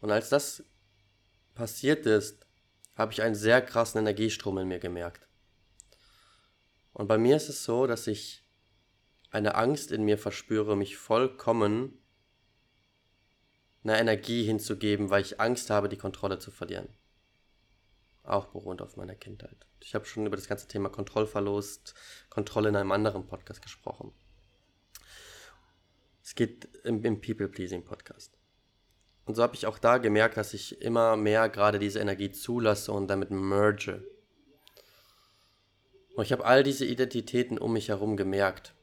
Und 0.00 0.10
als 0.10 0.28
das 0.28 0.64
passiert 1.54 2.06
ist, 2.06 2.44
habe 2.96 3.12
ich 3.12 3.22
einen 3.22 3.34
sehr 3.36 3.62
krassen 3.62 4.00
Energiestrom 4.00 4.58
in 4.58 4.68
mir 4.68 4.80
gemerkt. 4.80 5.28
Und 6.92 7.06
bei 7.06 7.16
mir 7.16 7.36
ist 7.36 7.48
es 7.48 7.64
so, 7.64 7.86
dass 7.86 8.06
ich 8.06 8.44
eine 9.30 9.54
Angst 9.54 9.92
in 9.92 10.04
mir 10.04 10.18
verspüre, 10.18 10.76
mich 10.76 10.98
vollkommen 10.98 12.01
einer 13.84 13.98
Energie 13.98 14.44
hinzugeben, 14.44 15.10
weil 15.10 15.22
ich 15.22 15.40
Angst 15.40 15.70
habe, 15.70 15.88
die 15.88 15.96
Kontrolle 15.96 16.38
zu 16.38 16.50
verlieren. 16.50 16.88
Auch 18.24 18.46
beruhend 18.46 18.82
auf 18.82 18.96
meiner 18.96 19.14
Kindheit. 19.14 19.56
Ich 19.80 19.94
habe 19.94 20.04
schon 20.04 20.26
über 20.26 20.36
das 20.36 20.46
ganze 20.46 20.68
Thema 20.68 20.88
Kontrollverlust, 20.88 21.94
Kontrolle 22.30 22.68
in 22.68 22.76
einem 22.76 22.92
anderen 22.92 23.26
Podcast 23.26 23.62
gesprochen. 23.62 24.12
Es 26.22 26.36
geht 26.36 26.68
im, 26.84 27.04
im 27.04 27.20
People-Pleasing-Podcast. 27.20 28.38
Und 29.24 29.34
so 29.34 29.42
habe 29.42 29.54
ich 29.54 29.66
auch 29.66 29.78
da 29.78 29.98
gemerkt, 29.98 30.36
dass 30.36 30.54
ich 30.54 30.80
immer 30.80 31.16
mehr 31.16 31.48
gerade 31.48 31.78
diese 31.78 31.98
Energie 31.98 32.30
zulasse 32.30 32.92
und 32.92 33.08
damit 33.08 33.30
merge. 33.30 34.06
Und 36.14 36.24
ich 36.24 36.32
habe 36.32 36.44
all 36.44 36.62
diese 36.62 36.84
Identitäten 36.84 37.58
um 37.58 37.72
mich 37.72 37.88
herum 37.88 38.16
gemerkt. 38.16 38.74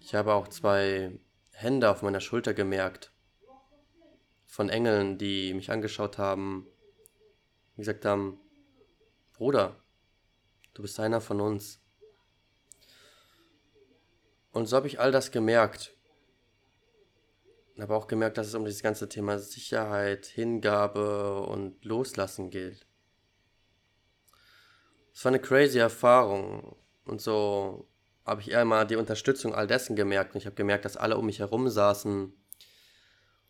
Ich 0.00 0.14
habe 0.14 0.34
auch 0.34 0.48
zwei 0.48 1.18
Hände 1.52 1.90
auf 1.90 2.02
meiner 2.02 2.20
Schulter 2.20 2.54
gemerkt. 2.54 3.10
Von 4.56 4.70
Engeln, 4.70 5.18
die 5.18 5.52
mich 5.52 5.70
angeschaut 5.70 6.16
haben, 6.16 6.66
und 7.76 7.76
gesagt 7.76 8.06
haben, 8.06 8.40
Bruder, 9.34 9.76
du 10.72 10.80
bist 10.80 10.98
einer 10.98 11.20
von 11.20 11.42
uns. 11.42 11.78
Und 14.52 14.64
so 14.64 14.76
habe 14.76 14.86
ich 14.86 14.98
all 14.98 15.12
das 15.12 15.30
gemerkt. 15.30 15.94
Aber 17.78 17.96
auch 17.96 18.06
gemerkt, 18.06 18.38
dass 18.38 18.46
es 18.46 18.54
um 18.54 18.64
dieses 18.64 18.82
ganze 18.82 19.10
Thema 19.10 19.38
Sicherheit, 19.38 20.24
Hingabe 20.24 21.42
und 21.42 21.84
Loslassen 21.84 22.48
geht. 22.48 22.86
Es 25.12 25.22
war 25.22 25.32
eine 25.32 25.40
crazy 25.40 25.80
Erfahrung. 25.80 26.76
Und 27.04 27.20
so 27.20 27.90
habe 28.24 28.40
ich 28.40 28.52
eher 28.52 28.64
mal 28.64 28.86
die 28.86 28.96
Unterstützung 28.96 29.54
all 29.54 29.66
dessen 29.66 29.96
gemerkt. 29.96 30.32
Und 30.32 30.38
ich 30.38 30.46
habe 30.46 30.56
gemerkt, 30.56 30.86
dass 30.86 30.96
alle 30.96 31.18
um 31.18 31.26
mich 31.26 31.40
herum 31.40 31.68
saßen 31.68 32.32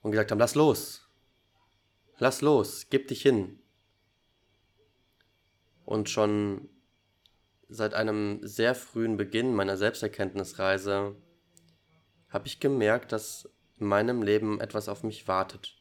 und 0.07 0.13
gesagt 0.13 0.31
haben, 0.31 0.39
lass 0.39 0.55
los. 0.55 1.11
Lass 2.19 2.41
los, 2.41 2.87
gib 2.91 3.09
dich 3.09 3.23
hin. 3.23 3.59
Und 5.85 6.09
schon 6.09 6.69
seit 7.69 7.93
einem 7.93 8.39
sehr 8.43 8.77
frühen 8.77 9.17
Beginn 9.17 9.53
meiner 9.53 9.77
Selbsterkenntnisreise 9.77 11.17
habe 12.29 12.47
ich 12.47 12.61
gemerkt, 12.61 13.11
dass 13.11 13.51
in 13.81 13.89
meinem 13.89 14.23
Leben 14.23 14.61
etwas 14.61 14.89
auf 14.89 15.03
mich 15.03 15.27
wartet. 15.27 15.77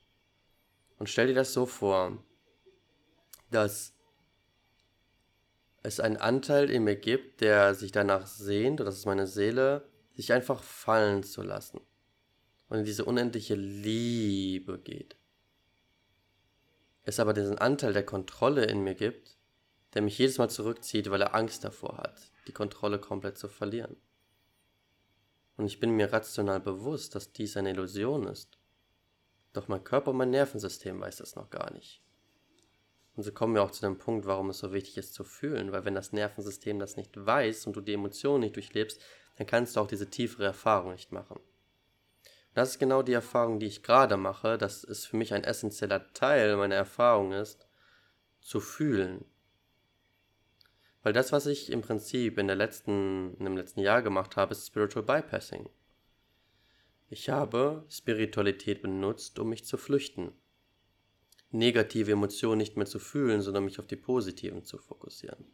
Und 0.98 1.08
stell 1.08 1.28
dir 1.28 1.36
das 1.36 1.54
so 1.54 1.68
vor, 1.68 2.18
dass 3.52 3.94
es 5.84 6.00
einen 6.00 6.18
Anteil 6.18 6.72
in 6.72 6.84
mir 6.84 6.96
gibt, 6.96 7.42
der 7.42 7.76
sich 7.76 7.92
danach 7.92 8.26
sehnt, 8.26 8.80
und 8.80 8.88
das 8.88 8.98
ist 8.98 9.06
meine 9.06 9.28
Seele, 9.28 9.88
sich 10.16 10.34
einfach 10.34 10.64
fallen 10.64 11.22
zu 11.22 11.44
lassen 11.44 11.80
und 12.70 12.80
in 12.80 12.86
diese 12.86 13.06
unendliche 13.06 13.56
Liebe 13.56 14.80
geht. 14.80 15.16
Es 17.04 17.20
aber 17.20 17.34
diesen 17.34 17.58
Anteil 17.58 17.94
der 17.94 18.06
Kontrolle 18.06 18.66
in 18.66 18.84
mir 18.84 18.96
gibt, 18.96 19.38
der 19.94 20.02
mich 20.02 20.18
jedes 20.18 20.38
Mal 20.38 20.50
zurückzieht, 20.50 21.10
weil 21.10 21.22
er 21.22 21.36
Angst 21.36 21.64
davor 21.64 21.98
hat, 21.98 22.32
die 22.48 22.52
Kontrolle 22.52 23.00
komplett 23.00 23.38
zu 23.38 23.48
verlieren. 23.48 23.96
Und 25.58 25.68
ich 25.68 25.80
bin 25.80 25.92
mir 25.92 26.12
rational 26.12 26.60
bewusst, 26.60 27.16
dass 27.16 27.32
dies 27.32 27.56
eine 27.56 27.70
Illusion 27.70 28.28
ist. 28.28 28.58
Doch 29.54 29.68
mein 29.68 29.84
Körper 29.84 30.12
und 30.12 30.18
mein 30.18 30.32
Nervensystem 30.32 31.00
weiß 31.00 31.18
das 31.18 31.36
noch 31.36 31.50
gar 31.50 31.72
nicht. 31.74 32.02
Und 33.16 33.24
so 33.24 33.32
kommen 33.32 33.56
wir 33.56 33.64
auch 33.64 33.72
zu 33.72 33.82
dem 33.82 33.98
Punkt, 33.98 34.26
warum 34.26 34.50
es 34.50 34.58
so 34.58 34.74
wichtig 34.74 34.98
ist 34.98 35.14
zu 35.14 35.24
fühlen, 35.24 35.72
weil 35.72 35.86
wenn 35.86 35.96
das 35.96 36.12
Nervensystem 36.12 36.80
das 36.80 36.98
nicht 36.98 37.26
weiß 37.26 37.68
und 37.68 37.76
du 37.78 37.82
die 37.82 37.94
Emotionen 37.94 38.42
nicht 38.42 38.56
durchlebst, 38.58 39.00
dann 39.38 39.48
kannst 39.48 39.76
du 39.76 39.80
auch 39.80 39.88
diese 39.88 40.10
tiefere 40.10 40.44
Erfahrung 40.44 40.92
nicht 40.92 41.14
machen. 41.14 41.40
Das 42.56 42.70
ist 42.70 42.80
genau 42.80 43.04
die 43.04 43.12
Erfahrung, 43.12 43.60
die 43.60 43.66
ich 43.66 43.84
gerade 43.84 44.16
mache, 44.16 44.58
dass 44.58 44.86
es 44.86 45.06
für 45.06 45.18
mich 45.18 45.34
ein 45.34 45.44
essentieller 45.44 46.14
Teil 46.14 46.56
meiner 46.56 46.76
Erfahrung 46.76 47.34
ist, 47.34 47.68
zu 48.40 48.62
fühlen. 48.62 49.26
Weil 51.04 51.12
das, 51.12 51.34
was 51.34 51.48
ich 51.48 51.70
im 51.70 51.82
Prinzip 51.82 52.38
in, 52.38 52.48
der 52.48 52.56
letzten, 52.56 53.36
in 53.36 53.44
dem 53.44 53.58
letzten 53.58 53.82
Jahr 53.82 54.02
gemacht 54.02 54.38
habe, 54.38 54.54
ist 54.54 54.66
Spiritual 54.66 55.04
Bypassing. 55.04 55.70
Ich 57.10 57.30
habe 57.30 57.86
Spiritualität 57.90 58.82
benutzt, 58.82 59.38
um 59.38 59.50
mich 59.50 59.66
zu 59.66 59.78
flüchten. 59.78 60.32
Negative 61.52 62.14
Emotionen 62.14 62.60
nicht 62.60 62.78
mehr 62.78 62.88
zu 62.88 63.00
fühlen, 63.00 63.42
sondern 63.42 63.66
mich 63.66 63.80
auf 63.80 63.88
die 63.88 63.98
positiven 63.98 64.64
zu 64.64 64.78
fokussieren. 64.78 65.46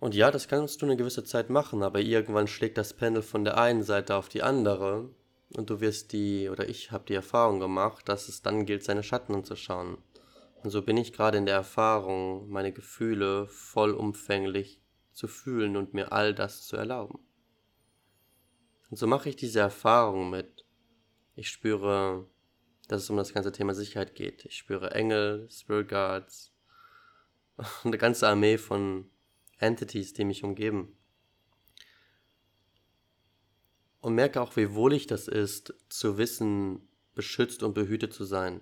Und 0.00 0.14
ja, 0.14 0.30
das 0.30 0.46
kannst 0.46 0.80
du 0.80 0.86
eine 0.86 0.96
gewisse 0.96 1.24
Zeit 1.24 1.50
machen, 1.50 1.82
aber 1.82 2.00
irgendwann 2.00 2.46
schlägt 2.46 2.78
das 2.78 2.94
Pendel 2.94 3.22
von 3.22 3.44
der 3.44 3.58
einen 3.58 3.82
Seite 3.82 4.14
auf 4.14 4.28
die 4.28 4.42
andere 4.42 5.10
und 5.50 5.70
du 5.70 5.80
wirst 5.80 6.12
die, 6.12 6.48
oder 6.48 6.68
ich 6.68 6.92
habe 6.92 7.04
die 7.06 7.14
Erfahrung 7.14 7.58
gemacht, 7.58 8.08
dass 8.08 8.28
es 8.28 8.42
dann 8.42 8.64
gilt, 8.64 8.84
seine 8.84 9.02
Schatten 9.02 9.34
anzuschauen. 9.34 9.98
Und 10.62 10.70
so 10.70 10.82
bin 10.82 10.96
ich 10.96 11.12
gerade 11.12 11.38
in 11.38 11.46
der 11.46 11.54
Erfahrung, 11.54 12.48
meine 12.48 12.72
Gefühle 12.72 13.46
vollumfänglich 13.46 14.80
zu 15.12 15.26
fühlen 15.26 15.76
und 15.76 15.94
mir 15.94 16.12
all 16.12 16.34
das 16.34 16.66
zu 16.66 16.76
erlauben. 16.76 17.18
Und 18.90 18.98
so 18.98 19.06
mache 19.06 19.28
ich 19.28 19.36
diese 19.36 19.60
Erfahrung 19.60 20.30
mit. 20.30 20.64
Ich 21.34 21.50
spüre, 21.50 22.26
dass 22.88 23.02
es 23.02 23.10
um 23.10 23.16
das 23.16 23.34
ganze 23.34 23.52
Thema 23.52 23.74
Sicherheit 23.74 24.14
geht. 24.14 24.44
Ich 24.44 24.56
spüre 24.56 24.92
Engel, 24.92 25.48
Spirit 25.50 25.88
Guards, 25.88 26.52
eine 27.84 27.98
ganze 27.98 28.28
Armee 28.28 28.58
von 28.58 29.10
Entities, 29.58 30.12
die 30.12 30.24
mich 30.24 30.44
umgeben. 30.44 30.96
Und 34.00 34.14
merke 34.14 34.40
auch, 34.40 34.56
wie 34.56 34.74
wohlig 34.74 35.06
das 35.06 35.28
ist, 35.28 35.74
zu 35.88 36.18
wissen, 36.18 36.88
beschützt 37.14 37.62
und 37.62 37.74
behütet 37.74 38.14
zu 38.14 38.24
sein. 38.24 38.60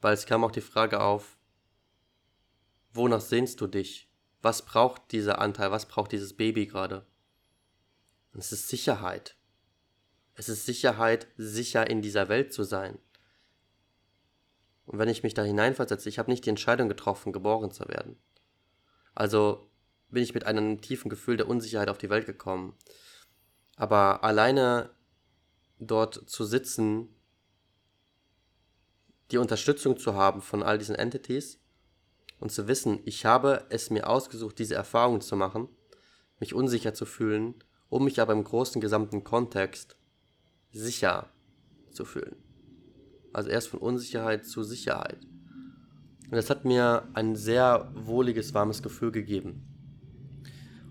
Weil 0.00 0.14
es 0.14 0.26
kam 0.26 0.44
auch 0.44 0.50
die 0.50 0.60
Frage 0.60 1.00
auf, 1.00 1.38
wonach 2.92 3.20
sehnst 3.20 3.60
du 3.60 3.66
dich? 3.66 4.10
Was 4.42 4.64
braucht 4.64 5.10
dieser 5.12 5.40
Anteil? 5.40 5.70
Was 5.70 5.86
braucht 5.86 6.12
dieses 6.12 6.36
Baby 6.36 6.66
gerade? 6.66 7.06
Und 8.32 8.40
es 8.40 8.52
ist 8.52 8.68
Sicherheit. 8.68 9.36
Es 10.34 10.48
ist 10.48 10.66
Sicherheit, 10.66 11.26
sicher 11.36 11.88
in 11.88 12.02
dieser 12.02 12.28
Welt 12.28 12.52
zu 12.52 12.62
sein. 12.62 12.98
Und 14.86 14.98
wenn 14.98 15.08
ich 15.08 15.22
mich 15.22 15.34
da 15.34 15.42
hineinversetze, 15.42 16.08
ich 16.08 16.18
habe 16.18 16.30
nicht 16.30 16.44
die 16.44 16.50
Entscheidung 16.50 16.88
getroffen, 16.88 17.32
geboren 17.32 17.70
zu 17.70 17.88
werden. 17.88 18.16
Also 19.18 19.68
bin 20.10 20.22
ich 20.22 20.32
mit 20.32 20.46
einem 20.46 20.80
tiefen 20.80 21.08
Gefühl 21.08 21.36
der 21.36 21.48
Unsicherheit 21.48 21.88
auf 21.88 21.98
die 21.98 22.08
Welt 22.08 22.24
gekommen. 22.24 22.76
Aber 23.74 24.22
alleine 24.22 24.90
dort 25.80 26.30
zu 26.30 26.44
sitzen, 26.44 27.08
die 29.32 29.38
Unterstützung 29.38 29.98
zu 29.98 30.14
haben 30.14 30.40
von 30.40 30.62
all 30.62 30.78
diesen 30.78 30.94
Entities 30.94 31.58
und 32.38 32.52
zu 32.52 32.68
wissen, 32.68 33.00
ich 33.06 33.24
habe 33.24 33.66
es 33.70 33.90
mir 33.90 34.08
ausgesucht, 34.08 34.56
diese 34.60 34.76
Erfahrung 34.76 35.20
zu 35.20 35.34
machen, 35.34 35.68
mich 36.38 36.54
unsicher 36.54 36.94
zu 36.94 37.04
fühlen, 37.04 37.56
um 37.88 38.04
mich 38.04 38.20
aber 38.20 38.34
im 38.34 38.44
großen 38.44 38.80
gesamten 38.80 39.24
Kontext 39.24 39.96
sicher 40.70 41.28
zu 41.90 42.04
fühlen. 42.04 42.36
Also 43.32 43.50
erst 43.50 43.66
von 43.66 43.80
Unsicherheit 43.80 44.46
zu 44.46 44.62
Sicherheit. 44.62 45.18
Und 46.30 46.36
das 46.36 46.50
hat 46.50 46.66
mir 46.66 47.08
ein 47.14 47.36
sehr 47.36 47.90
wohliges, 47.94 48.52
warmes 48.52 48.82
Gefühl 48.82 49.12
gegeben. 49.12 49.64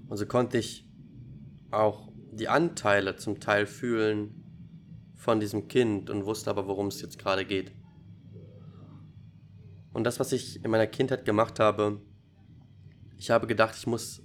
Und 0.08 0.18
so 0.18 0.26
konnte 0.26 0.58
ich 0.58 0.90
auch 1.70 2.12
die 2.32 2.48
Anteile 2.48 3.18
zum 3.18 3.40
Teil 3.40 3.68
fühlen 3.68 4.44
von 5.16 5.40
diesem 5.40 5.68
Kind 5.68 6.10
und 6.10 6.26
wusste 6.26 6.50
aber, 6.50 6.68
worum 6.68 6.88
es 6.88 7.02
jetzt 7.02 7.20
gerade 7.20 7.46
geht. 7.46 7.72
Und 9.94 10.06
das, 10.06 10.20
was 10.20 10.32
ich 10.32 10.64
in 10.64 10.72
meiner 10.72 10.88
Kindheit 10.88 11.26
gemacht 11.26 11.60
habe, 11.60 12.02
ich 13.18 13.30
habe 13.30 13.48
gedacht, 13.48 13.76
ich 13.78 13.88
muss 13.88 14.24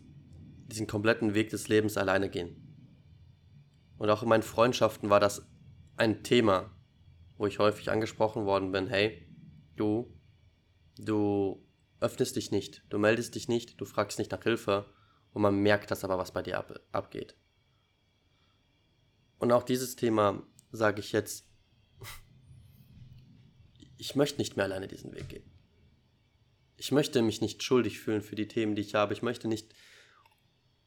diesen 0.67 0.87
kompletten 0.87 1.35
Weg 1.35 1.51
des 1.51 1.69
Lebens 1.69 1.97
alleine 1.97 2.31
gehen. 2.31 2.57
Und 3.99 4.09
auch 4.11 4.23
in 4.23 4.29
meinen 4.29 4.43
Freundschaften 4.43 5.11
war 5.11 5.21
das 5.21 5.47
ein 5.97 6.23
Thema, 6.23 6.71
wo 7.37 7.47
ich 7.47 7.59
häufig 7.59 7.91
angesprochen 7.91 8.45
worden 8.47 8.73
bin, 8.73 8.87
hey, 8.87 9.27
du 9.77 10.13
Du 10.99 11.67
öffnest 12.01 12.37
dich 12.37 12.51
nicht, 12.51 12.83
du 12.91 12.99
meldest 12.99 13.35
dich 13.35 13.49
nicht, 13.49 13.81
du 13.81 13.85
fragst 13.85 14.19
nicht 14.19 14.33
nach 14.33 14.43
Hilfe 14.43 14.87
und 15.33 15.43
man 15.43 15.57
merkt 15.57 15.91
das 15.91 16.05
aber, 16.05 16.19
was 16.19 16.33
bei 16.33 16.43
dir 16.43 16.59
ab, 16.59 16.81
abgeht. 16.93 17.37
Und 19.39 19.53
auch 19.53 19.63
dieses 19.63 19.97
Thema 19.97 20.43
sage 20.71 21.01
ich 21.01 21.13
jetzt, 21.13 21.47
ich 23.97 24.17
möchte 24.17 24.39
nicht 24.39 24.57
mehr 24.57 24.65
alleine 24.65 24.89
diesen 24.89 25.15
Weg 25.15 25.29
gehen. 25.29 25.49
Ich 26.77 26.91
möchte 26.91 27.23
mich 27.23 27.41
nicht 27.41 27.63
schuldig 27.63 28.01
fühlen 28.01 28.23
für 28.23 28.35
die 28.35 28.49
Themen, 28.49 28.75
die 28.75 28.83
ich 28.83 28.97
habe. 28.97 29.13
Ich 29.13 29.23
möchte 29.23 29.47
nicht 29.47 29.73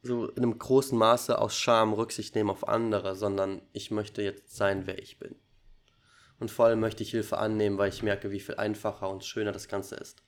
so 0.02 0.28
in 0.30 0.44
einem 0.44 0.60
großen 0.60 0.98
Maße 0.98 1.40
aus 1.40 1.58
Scham 1.58 1.94
Rücksicht 1.94 2.36
nehmen 2.36 2.50
auf 2.50 2.68
andere, 2.68 3.16
sondern 3.16 3.62
ich 3.72 3.92
möchte 3.92 4.22
jetzt 4.22 4.56
sein, 4.56 4.86
wer 4.86 5.00
ich 5.00 5.18
bin. 5.18 5.36
Und 6.40 6.52
vor 6.52 6.66
allem 6.66 6.80
möchte 6.80 7.04
ich 7.04 7.12
Hilfe 7.12 7.38
annehmen, 7.38 7.78
weil 7.78 7.90
ich 7.90 8.04
merke, 8.04 8.32
wie 8.32 8.40
viel 8.40 8.56
einfacher 8.56 9.10
und 9.10 9.24
schöner 9.24 9.52
das 9.52 9.68
Ganze 9.68 9.96
ist. 9.96 10.24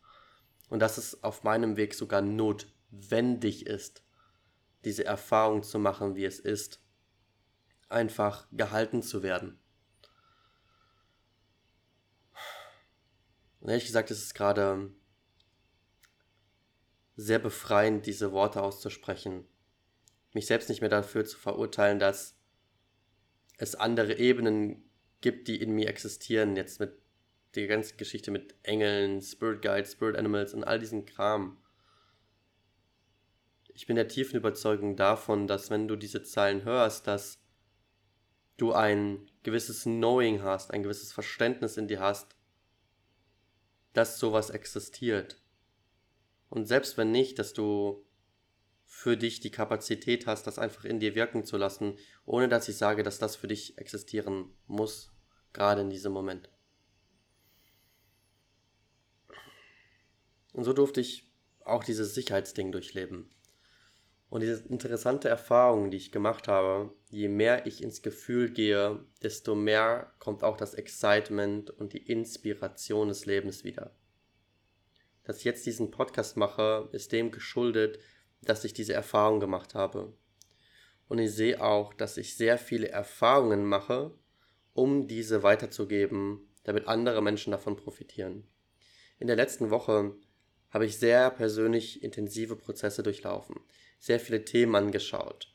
Und 0.69 0.79
dass 0.79 0.97
es 0.97 1.23
auf 1.23 1.43
meinem 1.43 1.75
Weg 1.77 1.93
sogar 1.93 2.21
notwendig 2.21 3.65
ist, 3.65 4.03
diese 4.85 5.05
Erfahrung 5.05 5.63
zu 5.63 5.79
machen, 5.79 6.15
wie 6.15 6.25
es 6.25 6.39
ist, 6.39 6.81
einfach 7.89 8.47
gehalten 8.51 9.01
zu 9.01 9.23
werden. 9.23 9.59
Und 13.59 13.69
ehrlich 13.69 13.85
gesagt 13.85 14.11
ist 14.11 14.23
es 14.23 14.33
gerade 14.33 14.91
sehr 17.15 17.39
befreiend, 17.39 18.05
diese 18.05 18.31
Worte 18.31 18.61
auszusprechen. 18.61 19.45
Mich 20.33 20.45
selbst 20.45 20.69
nicht 20.69 20.81
mehr 20.81 20.89
dafür 20.89 21.25
zu 21.25 21.37
verurteilen, 21.37 21.99
dass 21.99 22.37
es 23.57 23.75
andere 23.75 24.17
Ebenen 24.17 24.86
gibt, 25.21 25.47
die 25.47 25.61
in 25.61 25.71
mir 25.71 25.89
existieren, 25.89 26.55
jetzt 26.55 26.79
mit 26.79 26.93
der 27.55 27.67
ganzen 27.67 27.97
Geschichte 27.97 28.31
mit 28.31 28.55
Engeln, 28.63 29.21
Spirit 29.21 29.61
Guides, 29.61 29.93
Spirit 29.93 30.15
Animals 30.15 30.53
und 30.53 30.63
all 30.63 30.79
diesen 30.79 31.05
Kram. 31.05 31.57
Ich 33.73 33.87
bin 33.87 33.95
der 33.95 34.07
tiefen 34.07 34.37
Überzeugung 34.37 34.95
davon, 34.95 35.47
dass 35.47 35.69
wenn 35.69 35.87
du 35.87 35.95
diese 35.95 36.23
Zeilen 36.23 36.63
hörst, 36.63 37.07
dass 37.07 37.39
du 38.57 38.73
ein 38.73 39.29
gewisses 39.43 39.83
Knowing 39.83 40.41
hast, 40.41 40.71
ein 40.71 40.83
gewisses 40.83 41.11
Verständnis 41.13 41.77
in 41.77 41.87
dir 41.87 41.99
hast, 41.99 42.35
dass 43.93 44.19
sowas 44.19 44.49
existiert. 44.49 45.41
Und 46.49 46.65
selbst 46.65 46.97
wenn 46.97 47.11
nicht, 47.11 47.39
dass 47.39 47.53
du 47.53 48.06
für 48.89 49.17
dich 49.17 49.41
die 49.41 49.51
Kapazität 49.51 50.25
hast, 50.27 50.47
das 50.47 50.57
einfach 50.57 50.85
in 50.85 51.01
dir 51.01 51.13
wirken 51.13 51.43
zu 51.43 51.57
lassen, 51.57 51.97
ohne 52.25 52.47
dass 52.47 52.69
ich 52.69 52.77
sage, 52.77 53.03
dass 53.03 53.19
das 53.19 53.35
für 53.35 53.47
dich 53.47 53.77
existieren 53.77 54.55
muss, 54.65 55.11
gerade 55.51 55.81
in 55.81 55.89
diesem 55.89 56.13
Moment. 56.13 56.49
Und 60.53 60.63
so 60.63 60.71
durfte 60.71 61.01
ich 61.01 61.29
auch 61.65 61.83
dieses 61.83 62.15
Sicherheitsding 62.15 62.71
durchleben. 62.71 63.29
Und 64.29 64.41
diese 64.41 64.67
interessante 64.67 65.27
Erfahrung, 65.27 65.91
die 65.91 65.97
ich 65.97 66.11
gemacht 66.11 66.47
habe, 66.47 66.93
je 67.09 67.27
mehr 67.27 67.67
ich 67.67 67.83
ins 67.83 68.01
Gefühl 68.01 68.51
gehe, 68.51 69.05
desto 69.21 69.53
mehr 69.53 70.13
kommt 70.19 70.43
auch 70.43 70.57
das 70.57 70.73
Excitement 70.73 71.69
und 71.69 71.93
die 71.93 72.07
Inspiration 72.07 73.09
des 73.09 73.25
Lebens 73.25 73.65
wieder. 73.65 73.95
Dass 75.23 75.39
ich 75.39 75.43
jetzt 75.43 75.65
diesen 75.65 75.91
Podcast 75.91 76.37
mache, 76.37 76.89
ist 76.93 77.11
dem 77.11 77.31
geschuldet, 77.31 77.99
dass 78.41 78.63
ich 78.63 78.73
diese 78.73 78.93
Erfahrung 78.93 79.39
gemacht 79.39 79.75
habe. 79.75 80.13
Und 81.07 81.19
ich 81.19 81.33
sehe 81.33 81.61
auch, 81.61 81.93
dass 81.93 82.17
ich 82.17 82.35
sehr 82.35 82.57
viele 82.57 82.89
Erfahrungen 82.89 83.65
mache, 83.65 84.13
um 84.73 85.07
diese 85.07 85.43
weiterzugeben, 85.43 86.47
damit 86.63 86.87
andere 86.87 87.21
Menschen 87.21 87.51
davon 87.51 87.75
profitieren. 87.75 88.47
In 89.19 89.27
der 89.27 89.35
letzten 89.35 89.69
Woche 89.69 90.15
habe 90.69 90.85
ich 90.85 90.97
sehr 90.97 91.31
persönlich 91.31 92.03
intensive 92.03 92.55
Prozesse 92.55 93.03
durchlaufen, 93.03 93.55
sehr 93.99 94.19
viele 94.19 94.43
Themen 94.43 94.75
angeschaut. 94.75 95.53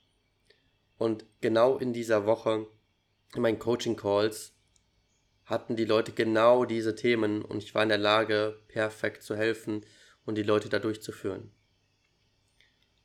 Und 0.96 1.26
genau 1.40 1.76
in 1.76 1.92
dieser 1.92 2.26
Woche, 2.26 2.66
in 3.34 3.42
meinen 3.42 3.58
Coaching-Calls, 3.58 4.54
hatten 5.44 5.76
die 5.76 5.84
Leute 5.84 6.12
genau 6.12 6.64
diese 6.64 6.94
Themen 6.94 7.42
und 7.42 7.62
ich 7.62 7.74
war 7.74 7.82
in 7.82 7.88
der 7.88 7.98
Lage, 7.98 8.58
perfekt 8.68 9.22
zu 9.22 9.36
helfen 9.36 9.84
und 10.24 10.36
die 10.36 10.42
Leute 10.42 10.68
da 10.68 10.78
durchzuführen. 10.78 11.52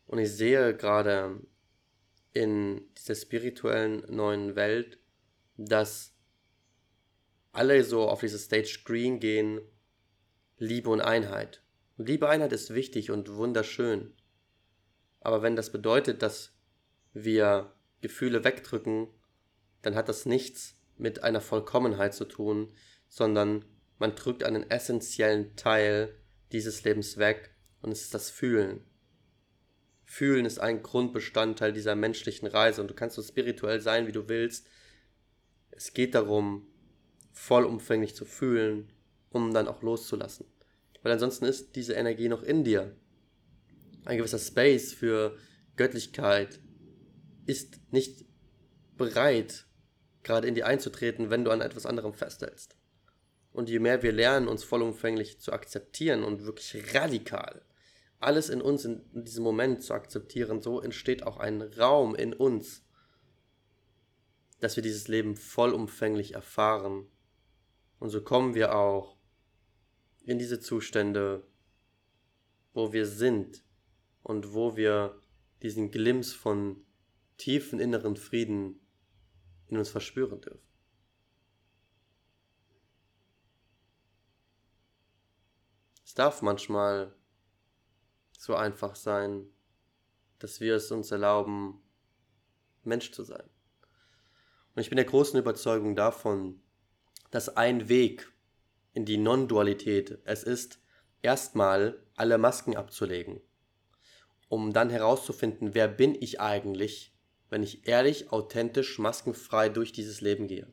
Und 0.08 0.20
ich 0.20 0.32
sehe 0.32 0.76
gerade 0.76 1.40
in 2.34 2.82
dieser 2.98 3.16
spirituellen 3.16 4.04
neuen 4.10 4.56
Welt, 4.56 5.00
dass 5.58 6.14
alle 7.52 7.84
so 7.84 8.08
auf 8.08 8.22
dieses 8.22 8.46
Stage 8.46 8.82
Green 8.86 9.20
gehen, 9.20 9.62
Liebe 10.58 10.90
und 10.90 11.02
Einheit. 11.02 11.62
Und 11.98 12.08
Liebe 12.08 12.30
Einheit 12.30 12.54
ist 12.54 12.74
wichtig 12.74 13.12
und 13.12 13.34
wunderschön. 13.34 14.14
Aber 15.20 15.42
wenn 15.42 15.56
das 15.56 15.72
bedeutet, 15.72 16.22
dass 16.22 16.54
wir 17.14 17.74
Gefühle 18.02 18.44
wegdrücken, 18.44 19.08
dann 19.82 19.96
hat 19.96 20.08
das 20.08 20.26
nichts 20.26 20.76
mit 20.98 21.24
einer 21.24 21.42
Vollkommenheit 21.42 22.14
zu 22.14 22.26
tun, 22.26 22.72
sondern 23.10 23.66
man 24.00 24.16
drückt 24.16 24.44
einen 24.44 24.70
essentiellen 24.70 25.56
Teil 25.56 26.16
dieses 26.52 26.84
Lebens 26.84 27.18
weg 27.18 27.56
und 27.82 27.92
es 27.92 28.04
ist 28.04 28.14
das 28.14 28.30
Fühlen. 28.30 28.87
Fühlen 30.10 30.46
ist 30.46 30.60
ein 30.60 30.82
Grundbestandteil 30.84 31.74
dieser 31.74 31.94
menschlichen 31.94 32.48
Reise 32.48 32.82
und 32.82 32.88
du 32.88 32.94
kannst 32.94 33.18
so 33.18 33.22
spirituell 33.22 33.82
sein, 33.82 34.08
wie 34.08 34.14
du 34.14 34.30
willst. 34.30 34.66
Es 35.70 35.94
geht 35.94 36.16
darum, 36.16 36.66
vollumfänglich 37.34 38.16
zu 38.16 38.24
fühlen, 38.24 38.92
um 39.30 39.54
dann 39.54 39.68
auch 39.68 39.84
loszulassen. 39.84 40.48
Weil 41.04 41.12
ansonsten 41.12 41.46
ist 41.46 41.76
diese 41.76 41.94
Energie 41.94 42.30
noch 42.30 42.42
in 42.42 42.64
dir. 42.64 42.96
Ein 44.06 44.18
gewisser 44.18 44.40
Space 44.40 44.94
für 44.94 45.38
Göttlichkeit 45.76 46.62
ist 47.46 47.78
nicht 47.92 48.26
bereit, 48.96 49.66
gerade 50.24 50.48
in 50.48 50.56
dir 50.56 50.68
einzutreten, 50.68 51.30
wenn 51.30 51.44
du 51.44 51.52
an 51.52 51.60
etwas 51.60 51.86
anderem 51.86 52.14
festhältst. 52.14 52.78
Und 53.52 53.70
je 53.70 53.80
mehr 53.80 54.02
wir 54.04 54.14
lernen, 54.14 54.48
uns 54.48 54.64
vollumfänglich 54.64 55.42
zu 55.42 55.52
akzeptieren 55.52 56.24
und 56.24 56.46
wirklich 56.46 56.96
radikal 56.96 57.67
alles 58.20 58.50
in 58.50 58.62
uns 58.62 58.86
in, 58.86 59.04
diesem 59.14 59.44
Moment 59.44 59.84
zu 59.84 59.94
akzeptieren, 59.94 60.62
so 60.62 60.82
entsteht 60.82 61.24
auch 61.24 61.38
ein 61.38 61.62
Raum 61.62 62.16
in 62.16 62.34
uns, 62.34 62.84
dass 64.60 64.76
wir 64.76 64.84
dieses 64.84 65.08
Leben 65.08 65.36
vollumfänglich 65.36 66.34
erfahren. 66.34 67.08
Und 68.00 68.10
so 68.10 68.22
kommen 68.22 68.56
wir 68.56 68.76
auch 68.76 69.18
in 70.24 70.40
diese 70.40 70.60
Zustände, 70.60 71.46
wo 72.74 72.92
wir 72.92 73.06
sind 73.06 73.64
und 74.24 74.54
wo 74.54 74.76
wir 74.76 75.22
diesen 75.62 75.92
Glimps 75.92 76.34
von 76.34 76.86
tiefen 77.38 77.80
inneren 77.80 78.16
Frieden 78.16 78.80
in 79.68 79.78
uns 79.78 79.90
verspüren 79.90 80.42
dürfen. 80.42 80.68
Es 86.04 86.14
darf 86.14 86.42
manchmal 86.42 87.17
so 88.38 88.56
einfach 88.56 88.96
sein, 88.96 89.48
dass 90.40 90.62
wir 90.62 90.76
es 90.76 90.92
uns 90.92 91.12
erlauben, 91.12 91.82
Mensch 92.84 93.12
zu 93.12 93.24
sein. 93.24 93.44
Und 94.76 94.82
ich 94.82 94.90
bin 94.90 94.96
der 94.96 95.06
großen 95.06 95.40
Überzeugung 95.40 95.96
davon, 95.96 96.62
dass 97.32 97.58
ein 97.58 97.90
Weg 97.90 98.32
in 98.94 99.06
die 99.06 99.18
Non-Dualität 99.18 100.20
es 100.24 100.44
ist, 100.44 100.80
erstmal 101.22 102.00
alle 102.16 102.38
Masken 102.38 102.78
abzulegen, 102.78 103.42
um 104.50 104.72
dann 104.72 104.90
herauszufinden, 104.90 105.74
wer 105.74 105.88
bin 105.88 106.16
ich 106.16 106.40
eigentlich, 106.40 107.14
wenn 107.50 107.64
ich 107.64 107.88
ehrlich, 107.88 108.32
authentisch, 108.32 109.00
maskenfrei 109.00 109.70
durch 109.70 109.92
dieses 109.92 110.22
Leben 110.22 110.48
gehe. 110.48 110.72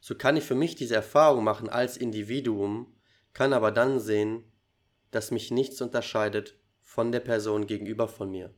So 0.00 0.14
kann 0.14 0.36
ich 0.36 0.44
für 0.44 0.54
mich 0.54 0.76
diese 0.76 0.94
Erfahrung 0.94 1.44
machen 1.44 1.68
als 1.68 1.98
Individuum, 1.98 2.94
kann 3.34 3.52
aber 3.52 3.70
dann 3.70 4.00
sehen, 4.00 4.50
dass 5.10 5.30
mich 5.30 5.50
nichts 5.50 5.80
unterscheidet 5.82 6.59
von 6.90 7.12
der 7.12 7.20
Person 7.20 7.68
gegenüber 7.68 8.08
von 8.08 8.32
mir. 8.32 8.52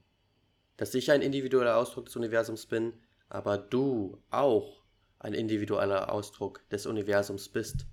Dass 0.78 0.94
ich 0.94 1.10
ein 1.10 1.20
individueller 1.20 1.76
Ausdruck 1.76 2.06
des 2.06 2.16
Universums 2.16 2.64
bin, 2.64 2.94
aber 3.28 3.58
du 3.58 4.22
auch 4.30 4.86
ein 5.18 5.34
individueller 5.34 6.10
Ausdruck 6.10 6.66
des 6.70 6.86
Universums 6.86 7.50
bist. 7.50 7.84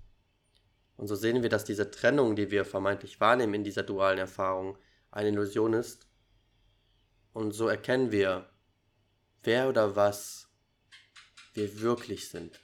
Und 0.96 1.08
so 1.08 1.16
sehen 1.16 1.42
wir, 1.44 1.50
dass 1.50 1.66
diese 1.66 1.92
Trennung, 1.92 2.38
die 2.38 2.52
wir 2.52 2.64
vermeintlich 2.64 3.20
wahrnehmen 3.20 3.54
in 3.54 3.64
dieser 3.66 3.84
dualen 3.84 4.18
Erfahrung, 4.18 4.78
eine 5.12 5.28
Illusion 5.28 5.74
ist. 5.74 6.08
Und 7.34 7.52
so 7.52 7.68
erkennen 7.68 8.14
wir, 8.14 8.50
wer 9.44 9.68
oder 9.68 9.98
was 9.98 10.48
wir 11.54 11.82
wirklich 11.82 12.30
sind. 12.30 12.62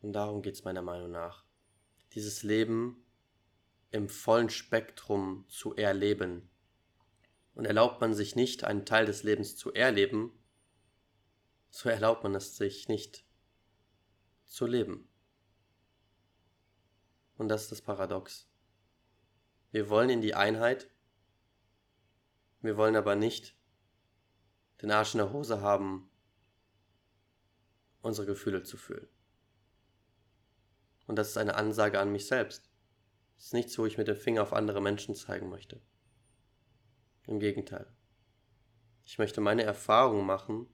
Und 0.00 0.12
darum 0.12 0.42
geht 0.42 0.54
es 0.54 0.62
meiner 0.62 0.82
Meinung 0.82 1.10
nach. 1.10 1.44
Dieses 2.12 2.44
Leben 2.44 3.04
im 3.90 4.08
vollen 4.08 4.50
Spektrum 4.50 5.44
zu 5.48 5.74
erleben. 5.74 6.48
Und 7.54 7.64
erlaubt 7.64 8.00
man 8.00 8.14
sich 8.14 8.36
nicht, 8.36 8.64
einen 8.64 8.86
Teil 8.86 9.06
des 9.06 9.22
Lebens 9.22 9.56
zu 9.56 9.72
erleben, 9.72 10.32
so 11.68 11.88
erlaubt 11.88 12.22
man 12.22 12.34
es 12.34 12.56
sich 12.56 12.88
nicht 12.88 13.24
zu 14.44 14.66
leben. 14.66 15.08
Und 17.36 17.48
das 17.48 17.62
ist 17.62 17.72
das 17.72 17.82
Paradox. 17.82 18.48
Wir 19.70 19.88
wollen 19.88 20.10
in 20.10 20.20
die 20.20 20.34
Einheit, 20.34 20.90
wir 22.60 22.76
wollen 22.76 22.96
aber 22.96 23.14
nicht 23.16 23.56
den 24.82 24.90
Arsch 24.90 25.14
in 25.14 25.18
der 25.18 25.32
Hose 25.32 25.60
haben, 25.60 26.10
unsere 28.02 28.26
Gefühle 28.26 28.62
zu 28.62 28.76
fühlen. 28.76 29.08
Und 31.06 31.16
das 31.16 31.30
ist 31.30 31.38
eine 31.38 31.54
Ansage 31.54 31.98
an 31.98 32.12
mich 32.12 32.26
selbst. 32.26 32.69
Es 33.40 33.46
ist 33.46 33.54
nichts, 33.54 33.78
wo 33.78 33.86
ich 33.86 33.96
mit 33.96 34.06
dem 34.06 34.16
Finger 34.16 34.42
auf 34.42 34.52
andere 34.52 34.82
Menschen 34.82 35.14
zeigen 35.14 35.48
möchte. 35.48 35.80
Im 37.26 37.40
Gegenteil. 37.40 37.90
Ich 39.02 39.16
möchte 39.16 39.40
meine 39.40 39.62
Erfahrungen 39.62 40.26
machen 40.26 40.66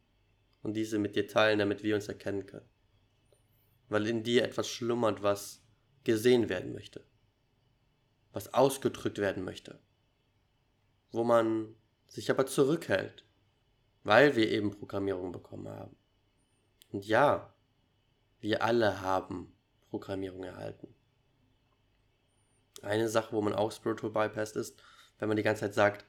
und 0.62 0.74
diese 0.74 0.98
mit 0.98 1.14
dir 1.14 1.28
teilen, 1.28 1.60
damit 1.60 1.84
wir 1.84 1.94
uns 1.94 2.08
erkennen 2.08 2.44
können. 2.44 2.68
Weil 3.88 4.08
in 4.08 4.24
dir 4.24 4.42
etwas 4.42 4.68
schlummert, 4.68 5.22
was 5.22 5.62
gesehen 6.02 6.48
werden 6.48 6.72
möchte. 6.72 7.06
Was 8.32 8.52
ausgedrückt 8.52 9.18
werden 9.18 9.44
möchte. 9.44 9.78
Wo 11.12 11.22
man 11.22 11.72
sich 12.08 12.32
aber 12.32 12.46
zurückhält, 12.46 13.24
weil 14.02 14.34
wir 14.34 14.50
eben 14.50 14.72
Programmierung 14.72 15.30
bekommen 15.30 15.68
haben. 15.68 15.96
Und 16.90 17.06
ja, 17.06 17.54
wir 18.40 18.64
alle 18.64 19.02
haben 19.02 19.56
Programmierung 19.88 20.42
erhalten 20.42 20.95
eine 22.82 23.08
Sache, 23.08 23.32
wo 23.32 23.40
man 23.40 23.54
auch 23.54 23.72
Spiritual 23.72 24.12
Bypass 24.12 24.52
ist, 24.52 24.82
wenn 25.18 25.28
man 25.28 25.36
die 25.36 25.42
ganze 25.42 25.60
Zeit 25.60 25.74
sagt, 25.74 26.04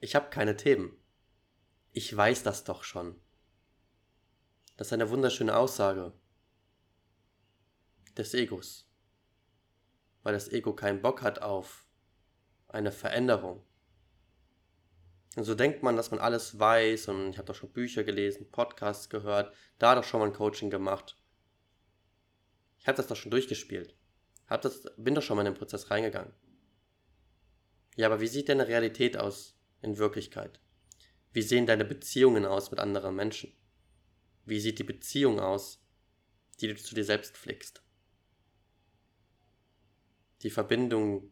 ich 0.00 0.14
habe 0.14 0.30
keine 0.30 0.56
Themen. 0.56 0.96
Ich 1.92 2.14
weiß 2.16 2.42
das 2.42 2.64
doch 2.64 2.84
schon. 2.84 3.20
Das 4.76 4.88
ist 4.88 4.92
eine 4.92 5.10
wunderschöne 5.10 5.56
Aussage 5.56 6.12
des 8.16 8.32
Egos. 8.34 8.88
Weil 10.22 10.32
das 10.32 10.50
Ego 10.50 10.74
keinen 10.74 11.02
Bock 11.02 11.22
hat 11.22 11.42
auf 11.42 11.86
eine 12.68 12.92
Veränderung. 12.92 13.64
Und 15.36 15.44
so 15.44 15.54
denkt 15.54 15.82
man, 15.82 15.96
dass 15.96 16.10
man 16.10 16.20
alles 16.20 16.58
weiß 16.58 17.08
und 17.08 17.30
ich 17.30 17.38
habe 17.38 17.46
doch 17.46 17.54
schon 17.54 17.72
Bücher 17.72 18.04
gelesen, 18.04 18.50
Podcasts 18.50 19.08
gehört, 19.08 19.54
da 19.78 19.94
doch 19.94 20.04
schon 20.04 20.20
mal 20.20 20.26
ein 20.26 20.32
Coaching 20.32 20.70
gemacht. 20.70 21.16
Ich 22.78 22.88
habe 22.88 22.96
das 22.96 23.06
doch 23.06 23.16
schon 23.16 23.30
durchgespielt. 23.30 23.94
Hab 24.50 24.62
das, 24.62 24.82
bin 24.96 25.14
doch 25.14 25.22
schon 25.22 25.36
mal 25.36 25.46
in 25.46 25.52
den 25.52 25.58
Prozess 25.58 25.90
reingegangen. 25.90 26.34
Ja, 27.96 28.06
aber 28.06 28.20
wie 28.20 28.26
sieht 28.26 28.48
deine 28.48 28.66
Realität 28.66 29.16
aus 29.16 29.56
in 29.80 29.96
Wirklichkeit? 29.96 30.60
Wie 31.32 31.42
sehen 31.42 31.66
deine 31.66 31.84
Beziehungen 31.84 32.44
aus 32.44 32.72
mit 32.72 32.80
anderen 32.80 33.14
Menschen? 33.14 33.52
Wie 34.44 34.58
sieht 34.58 34.80
die 34.80 34.84
Beziehung 34.84 35.38
aus, 35.38 35.80
die 36.60 36.66
du 36.66 36.76
zu 36.76 36.96
dir 36.96 37.04
selbst 37.04 37.36
pflegst? 37.36 37.82
Die 40.42 40.50
Verbindung 40.50 41.30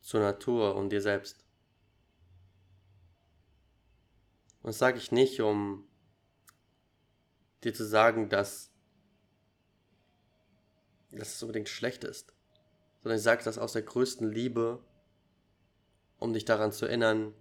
zur 0.00 0.20
Natur 0.20 0.74
und 0.74 0.90
dir 0.90 1.02
selbst. 1.02 1.44
Und 4.62 4.68
das 4.68 4.78
sage 4.78 4.98
ich 4.98 5.12
nicht, 5.12 5.40
um 5.40 5.86
dir 7.62 7.72
zu 7.72 7.86
sagen, 7.86 8.28
dass 8.28 8.69
dass 11.12 11.34
es 11.34 11.42
unbedingt 11.42 11.68
schlecht 11.68 12.04
ist, 12.04 12.32
sondern 13.02 13.18
ich 13.18 13.24
sage 13.24 13.44
das 13.44 13.58
aus 13.58 13.72
der 13.72 13.82
größten 13.82 14.30
Liebe, 14.30 14.82
um 16.18 16.32
dich 16.32 16.44
daran 16.44 16.72
zu 16.72 16.86
erinnern, 16.86 17.34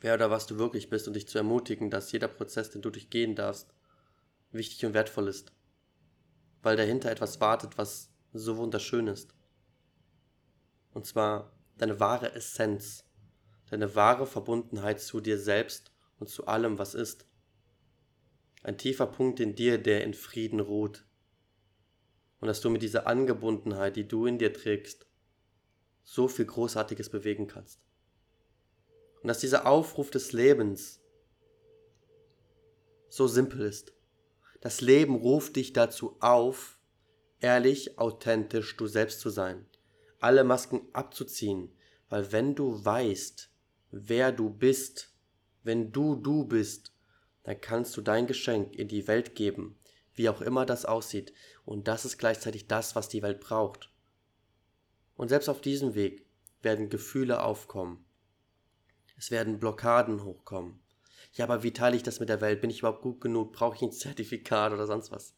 wer 0.00 0.14
oder 0.14 0.30
was 0.30 0.46
du 0.46 0.58
wirklich 0.58 0.90
bist 0.90 1.08
und 1.08 1.14
dich 1.14 1.26
zu 1.26 1.38
ermutigen, 1.38 1.90
dass 1.90 2.12
jeder 2.12 2.28
Prozess, 2.28 2.70
den 2.70 2.82
du 2.82 2.90
durchgehen 2.90 3.34
darfst, 3.34 3.74
wichtig 4.52 4.84
und 4.84 4.94
wertvoll 4.94 5.28
ist, 5.28 5.52
weil 6.62 6.76
dahinter 6.76 7.10
etwas 7.10 7.40
wartet, 7.40 7.78
was 7.78 8.10
so 8.32 8.56
wunderschön 8.56 9.06
ist. 9.06 9.34
Und 10.92 11.06
zwar 11.06 11.52
deine 11.78 12.00
wahre 12.00 12.32
Essenz, 12.32 13.04
deine 13.70 13.94
wahre 13.94 14.26
Verbundenheit 14.26 15.00
zu 15.00 15.20
dir 15.20 15.38
selbst 15.38 15.90
und 16.18 16.28
zu 16.28 16.46
allem, 16.46 16.78
was 16.78 16.94
ist. 16.94 17.26
Ein 18.62 18.78
tiefer 18.78 19.06
Punkt 19.06 19.40
in 19.40 19.54
dir, 19.54 19.78
der 19.78 20.04
in 20.04 20.14
Frieden 20.14 20.60
ruht, 20.60 21.05
und 22.40 22.48
dass 22.48 22.60
du 22.60 22.70
mit 22.70 22.82
dieser 22.82 23.06
Angebundenheit, 23.06 23.96
die 23.96 24.06
du 24.06 24.26
in 24.26 24.38
dir 24.38 24.52
trägst, 24.52 25.06
so 26.02 26.28
viel 26.28 26.44
Großartiges 26.44 27.08
bewegen 27.08 27.46
kannst. 27.46 27.80
Und 29.22 29.28
dass 29.28 29.40
dieser 29.40 29.66
Aufruf 29.66 30.10
des 30.10 30.32
Lebens 30.32 31.00
so 33.08 33.26
simpel 33.26 33.62
ist. 33.62 33.92
Das 34.60 34.80
Leben 34.80 35.16
ruft 35.16 35.56
dich 35.56 35.72
dazu 35.72 36.16
auf, 36.20 36.78
ehrlich, 37.40 37.98
authentisch 37.98 38.76
du 38.76 38.86
selbst 38.86 39.20
zu 39.20 39.30
sein, 39.30 39.66
alle 40.20 40.44
Masken 40.44 40.82
abzuziehen, 40.92 41.72
Weil 42.08 42.30
wenn 42.30 42.54
du 42.54 42.84
weißt, 42.84 43.50
wer 43.90 44.30
du 44.30 44.48
bist, 44.48 45.12
wenn 45.64 45.90
du 45.90 46.14
du 46.14 46.44
bist, 46.44 46.92
dann 47.42 47.60
kannst 47.60 47.96
du 47.96 48.00
dein 48.00 48.28
Geschenk 48.28 48.76
in 48.76 48.86
die 48.86 49.08
Welt 49.08 49.34
geben, 49.34 49.75
wie 50.16 50.28
auch 50.28 50.40
immer 50.40 50.66
das 50.66 50.84
aussieht. 50.84 51.32
Und 51.64 51.88
das 51.88 52.04
ist 52.04 52.18
gleichzeitig 52.18 52.66
das, 52.66 52.96
was 52.96 53.08
die 53.08 53.22
Welt 53.22 53.40
braucht. 53.40 53.92
Und 55.16 55.28
selbst 55.28 55.48
auf 55.48 55.60
diesem 55.60 55.94
Weg 55.94 56.26
werden 56.62 56.90
Gefühle 56.90 57.42
aufkommen. 57.42 58.04
Es 59.16 59.30
werden 59.30 59.60
Blockaden 59.60 60.24
hochkommen. 60.24 60.80
Ja, 61.32 61.44
aber 61.44 61.62
wie 61.62 61.72
teile 61.72 61.96
ich 61.96 62.02
das 62.02 62.20
mit 62.20 62.28
der 62.28 62.40
Welt? 62.40 62.60
Bin 62.60 62.70
ich 62.70 62.80
überhaupt 62.80 63.02
gut 63.02 63.20
genug? 63.20 63.52
Brauche 63.52 63.76
ich 63.76 63.82
ein 63.82 63.92
Zertifikat 63.92 64.72
oder 64.72 64.86
sonst 64.86 65.10
was? 65.10 65.34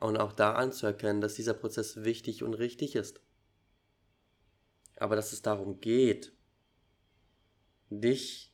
Und 0.00 0.16
auch 0.16 0.32
da 0.32 0.54
anzuerkennen, 0.54 1.20
dass 1.20 1.34
dieser 1.34 1.54
Prozess 1.54 2.02
wichtig 2.02 2.42
und 2.42 2.54
richtig 2.54 2.96
ist. 2.96 3.20
Aber 4.96 5.14
dass 5.14 5.32
es 5.32 5.42
darum 5.42 5.80
geht, 5.80 6.32
dich 7.88 8.52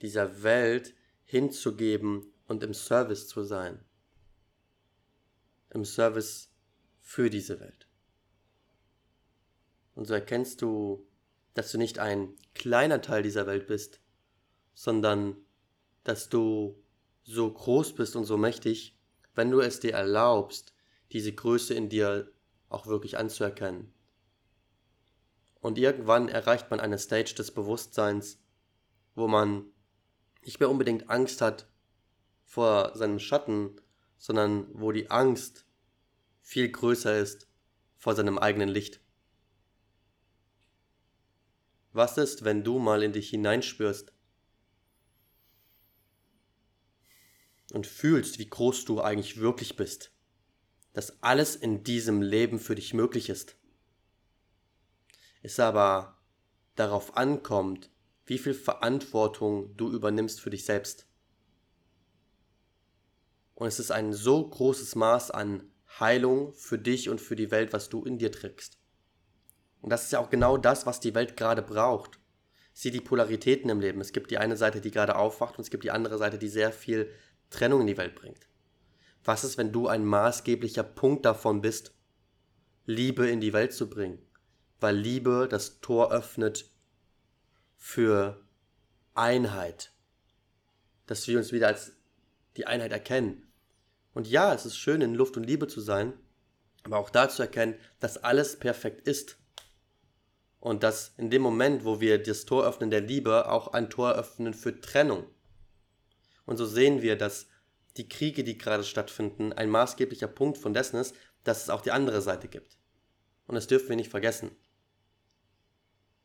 dieser 0.00 0.42
Welt 0.42 0.94
hinzugeben 1.24 2.32
und 2.46 2.62
im 2.62 2.74
Service 2.74 3.28
zu 3.28 3.42
sein. 3.44 3.84
Im 5.70 5.84
Service 5.84 6.50
für 7.00 7.30
diese 7.30 7.60
Welt. 7.60 7.88
Und 9.94 10.06
so 10.06 10.14
erkennst 10.14 10.62
du, 10.62 11.06
dass 11.54 11.72
du 11.72 11.78
nicht 11.78 11.98
ein 11.98 12.34
kleiner 12.54 13.00
Teil 13.00 13.22
dieser 13.22 13.46
Welt 13.46 13.66
bist, 13.66 14.00
sondern 14.74 15.36
dass 16.04 16.28
du 16.28 16.82
so 17.24 17.52
groß 17.52 17.94
bist 17.94 18.14
und 18.14 18.24
so 18.24 18.36
mächtig, 18.36 18.96
wenn 19.34 19.50
du 19.50 19.60
es 19.60 19.80
dir 19.80 19.94
erlaubst, 19.94 20.74
diese 21.12 21.32
Größe 21.32 21.74
in 21.74 21.88
dir 21.88 22.30
auch 22.68 22.86
wirklich 22.86 23.18
anzuerkennen. 23.18 23.92
Und 25.60 25.78
irgendwann 25.78 26.28
erreicht 26.28 26.70
man 26.70 26.78
eine 26.78 26.98
Stage 26.98 27.34
des 27.34 27.50
Bewusstseins, 27.50 28.38
wo 29.14 29.26
man 29.26 29.64
nicht 30.44 30.60
mehr 30.60 30.70
unbedingt 30.70 31.10
Angst 31.10 31.40
hat 31.40 31.66
vor 32.46 32.96
seinem 32.96 33.18
Schatten, 33.18 33.76
sondern 34.16 34.68
wo 34.72 34.92
die 34.92 35.10
Angst 35.10 35.66
viel 36.40 36.70
größer 36.70 37.18
ist 37.18 37.48
vor 37.96 38.14
seinem 38.14 38.38
eigenen 38.38 38.68
Licht. 38.68 39.00
Was 41.92 42.16
ist, 42.18 42.44
wenn 42.44 42.62
du 42.62 42.78
mal 42.78 43.02
in 43.02 43.12
dich 43.12 43.30
hineinspürst 43.30 44.12
und 47.72 47.86
fühlst, 47.86 48.38
wie 48.38 48.48
groß 48.48 48.84
du 48.84 49.00
eigentlich 49.00 49.40
wirklich 49.40 49.76
bist? 49.76 50.12
Dass 50.92 51.22
alles 51.22 51.56
in 51.56 51.84
diesem 51.84 52.22
Leben 52.22 52.58
für 52.58 52.74
dich 52.74 52.94
möglich 52.94 53.28
ist. 53.28 53.56
Es 55.42 55.58
aber 55.58 56.18
darauf 56.74 57.16
ankommt, 57.16 57.90
wie 58.26 58.38
viel 58.38 58.54
Verantwortung 58.54 59.76
du 59.76 59.90
übernimmst 59.90 60.40
für 60.40 60.50
dich 60.50 60.64
selbst. 60.64 61.05
Und 63.56 63.66
es 63.66 63.80
ist 63.80 63.90
ein 63.90 64.12
so 64.12 64.46
großes 64.46 64.94
Maß 64.94 65.30
an 65.30 65.62
Heilung 65.98 66.52
für 66.52 66.78
dich 66.78 67.08
und 67.08 67.20
für 67.20 67.36
die 67.36 67.50
Welt, 67.50 67.72
was 67.72 67.88
du 67.88 68.04
in 68.04 68.18
dir 68.18 68.30
trägst. 68.30 68.78
Und 69.80 69.90
das 69.90 70.04
ist 70.04 70.12
ja 70.12 70.20
auch 70.20 70.28
genau 70.30 70.58
das, 70.58 70.84
was 70.84 71.00
die 71.00 71.14
Welt 71.14 71.36
gerade 71.36 71.62
braucht. 71.62 72.20
Sieh 72.74 72.90
die 72.90 73.00
Polaritäten 73.00 73.70
im 73.70 73.80
Leben. 73.80 74.02
Es 74.02 74.12
gibt 74.12 74.30
die 74.30 74.36
eine 74.36 74.58
Seite, 74.58 74.82
die 74.82 74.90
gerade 74.90 75.16
aufwacht 75.16 75.56
und 75.56 75.62
es 75.62 75.70
gibt 75.70 75.84
die 75.84 75.90
andere 75.90 76.18
Seite, 76.18 76.38
die 76.38 76.48
sehr 76.48 76.70
viel 76.70 77.10
Trennung 77.48 77.80
in 77.80 77.86
die 77.86 77.96
Welt 77.96 78.14
bringt. 78.14 78.46
Was 79.24 79.42
ist, 79.42 79.56
wenn 79.56 79.72
du 79.72 79.88
ein 79.88 80.04
maßgeblicher 80.04 80.82
Punkt 80.82 81.24
davon 81.24 81.62
bist, 81.62 81.94
Liebe 82.84 83.26
in 83.26 83.40
die 83.40 83.54
Welt 83.54 83.72
zu 83.72 83.88
bringen? 83.88 84.18
Weil 84.80 84.96
Liebe 84.96 85.48
das 85.50 85.80
Tor 85.80 86.12
öffnet 86.12 86.70
für 87.74 88.44
Einheit. 89.14 89.92
Dass 91.06 91.26
wir 91.26 91.38
uns 91.38 91.52
wieder 91.52 91.68
als 91.68 91.92
die 92.58 92.66
Einheit 92.66 92.92
erkennen. 92.92 93.45
Und 94.16 94.26
ja, 94.26 94.54
es 94.54 94.64
ist 94.64 94.78
schön, 94.78 95.02
in 95.02 95.14
Luft 95.14 95.36
und 95.36 95.44
Liebe 95.44 95.68
zu 95.68 95.78
sein, 95.82 96.14
aber 96.84 96.96
auch 96.96 97.10
da 97.10 97.28
zu 97.28 97.42
erkennen, 97.42 97.74
dass 98.00 98.16
alles 98.16 98.58
perfekt 98.58 99.06
ist. 99.06 99.36
Und 100.58 100.82
dass 100.82 101.12
in 101.18 101.28
dem 101.28 101.42
Moment, 101.42 101.84
wo 101.84 102.00
wir 102.00 102.22
das 102.22 102.46
Tor 102.46 102.66
öffnen 102.66 102.88
der 102.88 103.02
Liebe, 103.02 103.50
auch 103.50 103.74
ein 103.74 103.90
Tor 103.90 104.14
öffnen 104.14 104.54
für 104.54 104.80
Trennung. 104.80 105.26
Und 106.46 106.56
so 106.56 106.64
sehen 106.64 107.02
wir, 107.02 107.18
dass 107.18 107.48
die 107.98 108.08
Kriege, 108.08 108.42
die 108.42 108.56
gerade 108.56 108.84
stattfinden, 108.84 109.52
ein 109.52 109.68
maßgeblicher 109.68 110.28
Punkt 110.28 110.56
von 110.56 110.72
dessen 110.72 110.96
ist, 110.96 111.14
dass 111.44 111.64
es 111.64 111.68
auch 111.68 111.82
die 111.82 111.92
andere 111.92 112.22
Seite 112.22 112.48
gibt. 112.48 112.78
Und 113.46 113.54
das 113.54 113.66
dürfen 113.66 113.90
wir 113.90 113.96
nicht 113.96 114.10
vergessen. 114.10 114.50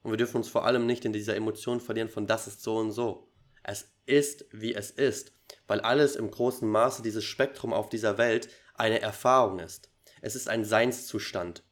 Und 0.01 0.11
wir 0.11 0.17
dürfen 0.17 0.37
uns 0.37 0.47
vor 0.47 0.63
allem 0.63 0.85
nicht 0.85 1.03
in 1.03 1.11
dieser 1.11 1.35
Emotion 1.35 1.81
verlieren 1.81 2.07
von 2.07 2.25
das 2.25 2.47
ist 2.47 2.63
so 2.63 2.77
und 2.77 2.93
so. 2.93 3.29
Es 3.63 3.91
ist, 4.05 4.45
wie 4.53 4.73
es 4.73 4.91
ist, 4.91 5.33
weil 5.67 5.81
alles 5.81 6.15
im 6.15 6.31
großen 6.31 6.67
Maße 6.67 7.01
dieses 7.01 7.23
Spektrum 7.23 7.73
auf 7.73 7.89
dieser 7.89 8.17
Welt 8.17 8.49
eine 8.73 9.01
Erfahrung 9.01 9.59
ist. 9.59 9.89
Es 10.21 10.35
ist 10.35 10.49
ein 10.49 10.65
Seinszustand 10.65 11.63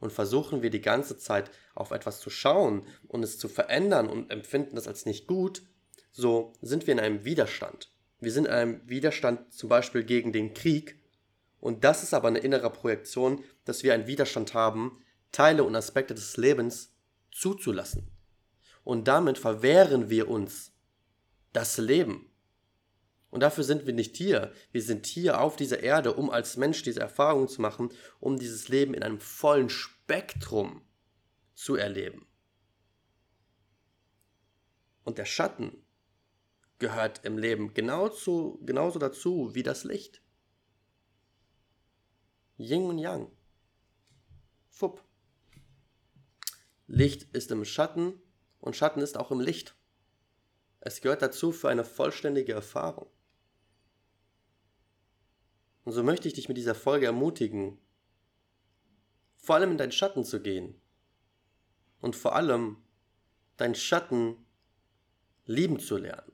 und 0.00 0.12
versuchen 0.12 0.62
wir 0.62 0.70
die 0.70 0.80
ganze 0.80 1.18
Zeit 1.18 1.50
auf 1.74 1.90
etwas 1.90 2.20
zu 2.20 2.30
schauen 2.30 2.86
und 3.08 3.22
es 3.22 3.38
zu 3.38 3.48
verändern 3.48 4.08
und 4.08 4.30
empfinden 4.30 4.76
das 4.76 4.88
als 4.88 5.06
nicht 5.06 5.26
gut, 5.26 5.62
so 6.12 6.52
sind 6.60 6.86
wir 6.86 6.92
in 6.92 7.00
einem 7.00 7.24
Widerstand. 7.24 7.92
Wir 8.18 8.32
sind 8.32 8.46
in 8.46 8.52
einem 8.52 8.88
Widerstand 8.88 9.52
zum 9.52 9.68
Beispiel 9.68 10.04
gegen 10.04 10.32
den 10.32 10.54
Krieg 10.54 10.98
und 11.60 11.84
das 11.84 12.02
ist 12.02 12.14
aber 12.14 12.28
eine 12.28 12.38
innere 12.38 12.70
Projektion, 12.70 13.44
dass 13.64 13.82
wir 13.82 13.94
einen 13.94 14.06
Widerstand 14.06 14.54
haben, 14.54 15.02
Teile 15.30 15.62
und 15.64 15.76
Aspekte 15.76 16.14
des 16.14 16.36
Lebens 16.36 16.92
zuzulassen. 17.30 18.10
Und 18.82 19.06
damit 19.06 19.38
verwehren 19.38 20.10
wir 20.10 20.28
uns 20.28 20.72
das 21.52 21.78
Leben. 21.78 22.29
Und 23.30 23.40
dafür 23.40 23.64
sind 23.64 23.86
wir 23.86 23.92
nicht 23.92 24.16
hier. 24.16 24.52
Wir 24.72 24.82
sind 24.82 25.06
hier 25.06 25.40
auf 25.40 25.56
dieser 25.56 25.82
Erde, 25.82 26.14
um 26.14 26.30
als 26.30 26.56
Mensch 26.56 26.82
diese 26.82 27.00
Erfahrung 27.00 27.48
zu 27.48 27.62
machen, 27.62 27.90
um 28.18 28.38
dieses 28.38 28.68
Leben 28.68 28.92
in 28.92 29.02
einem 29.02 29.20
vollen 29.20 29.70
Spektrum 29.70 30.82
zu 31.54 31.76
erleben. 31.76 32.26
Und 35.04 35.18
der 35.18 35.24
Schatten 35.24 35.86
gehört 36.78 37.24
im 37.24 37.38
Leben 37.38 37.72
genauso, 37.72 38.58
genauso 38.64 38.98
dazu 38.98 39.54
wie 39.54 39.62
das 39.62 39.84
Licht. 39.84 40.22
Yin 42.58 42.84
und 42.84 42.98
Yang. 42.98 43.30
Fupp. 44.68 45.04
Licht 46.86 47.34
ist 47.34 47.50
im 47.52 47.64
Schatten 47.64 48.20
und 48.58 48.74
Schatten 48.74 49.00
ist 49.00 49.16
auch 49.16 49.30
im 49.30 49.40
Licht. 49.40 49.76
Es 50.80 51.00
gehört 51.00 51.22
dazu 51.22 51.52
für 51.52 51.68
eine 51.68 51.84
vollständige 51.84 52.52
Erfahrung. 52.52 53.10
Und 55.84 55.92
so 55.92 56.02
möchte 56.02 56.28
ich 56.28 56.34
dich 56.34 56.48
mit 56.48 56.56
dieser 56.56 56.74
Folge 56.74 57.06
ermutigen, 57.06 57.78
vor 59.36 59.56
allem 59.56 59.72
in 59.72 59.78
deinen 59.78 59.92
Schatten 59.92 60.24
zu 60.24 60.40
gehen. 60.40 60.80
Und 62.00 62.16
vor 62.16 62.34
allem 62.34 62.78
deinen 63.56 63.74
Schatten 63.74 64.46
lieben 65.44 65.80
zu 65.80 65.98
lernen. 65.98 66.32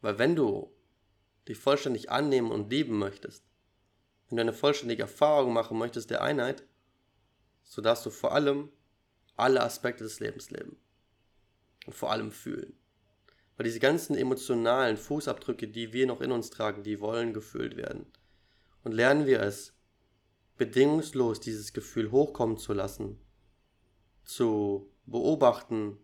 Weil 0.00 0.18
wenn 0.18 0.36
du 0.36 0.72
dich 1.48 1.58
vollständig 1.58 2.10
annehmen 2.10 2.50
und 2.50 2.70
lieben 2.70 2.98
möchtest, 2.98 3.44
wenn 4.28 4.36
du 4.36 4.42
eine 4.42 4.52
vollständige 4.52 5.02
Erfahrung 5.02 5.52
machen 5.52 5.78
möchtest 5.78 6.10
der 6.10 6.22
Einheit, 6.22 6.64
so 7.62 7.82
darfst 7.82 8.06
du 8.06 8.10
vor 8.10 8.32
allem 8.32 8.70
alle 9.36 9.62
Aspekte 9.62 10.04
des 10.04 10.20
Lebens 10.20 10.50
leben. 10.50 10.76
Und 11.86 11.94
vor 11.94 12.10
allem 12.10 12.32
fühlen. 12.32 12.78
Weil 13.56 13.64
diese 13.64 13.80
ganzen 13.80 14.16
emotionalen 14.16 14.96
Fußabdrücke, 14.96 15.68
die 15.68 15.92
wir 15.92 16.06
noch 16.06 16.20
in 16.20 16.32
uns 16.32 16.50
tragen, 16.50 16.82
die 16.82 17.00
wollen 17.00 17.32
gefühlt 17.32 17.76
werden. 17.76 18.06
Und 18.82 18.92
lernen 18.92 19.26
wir 19.26 19.40
es, 19.40 19.74
bedingungslos 20.56 21.40
dieses 21.40 21.72
Gefühl 21.72 22.10
hochkommen 22.10 22.58
zu 22.58 22.72
lassen, 22.72 23.18
zu 24.24 24.90
beobachten, 25.06 25.98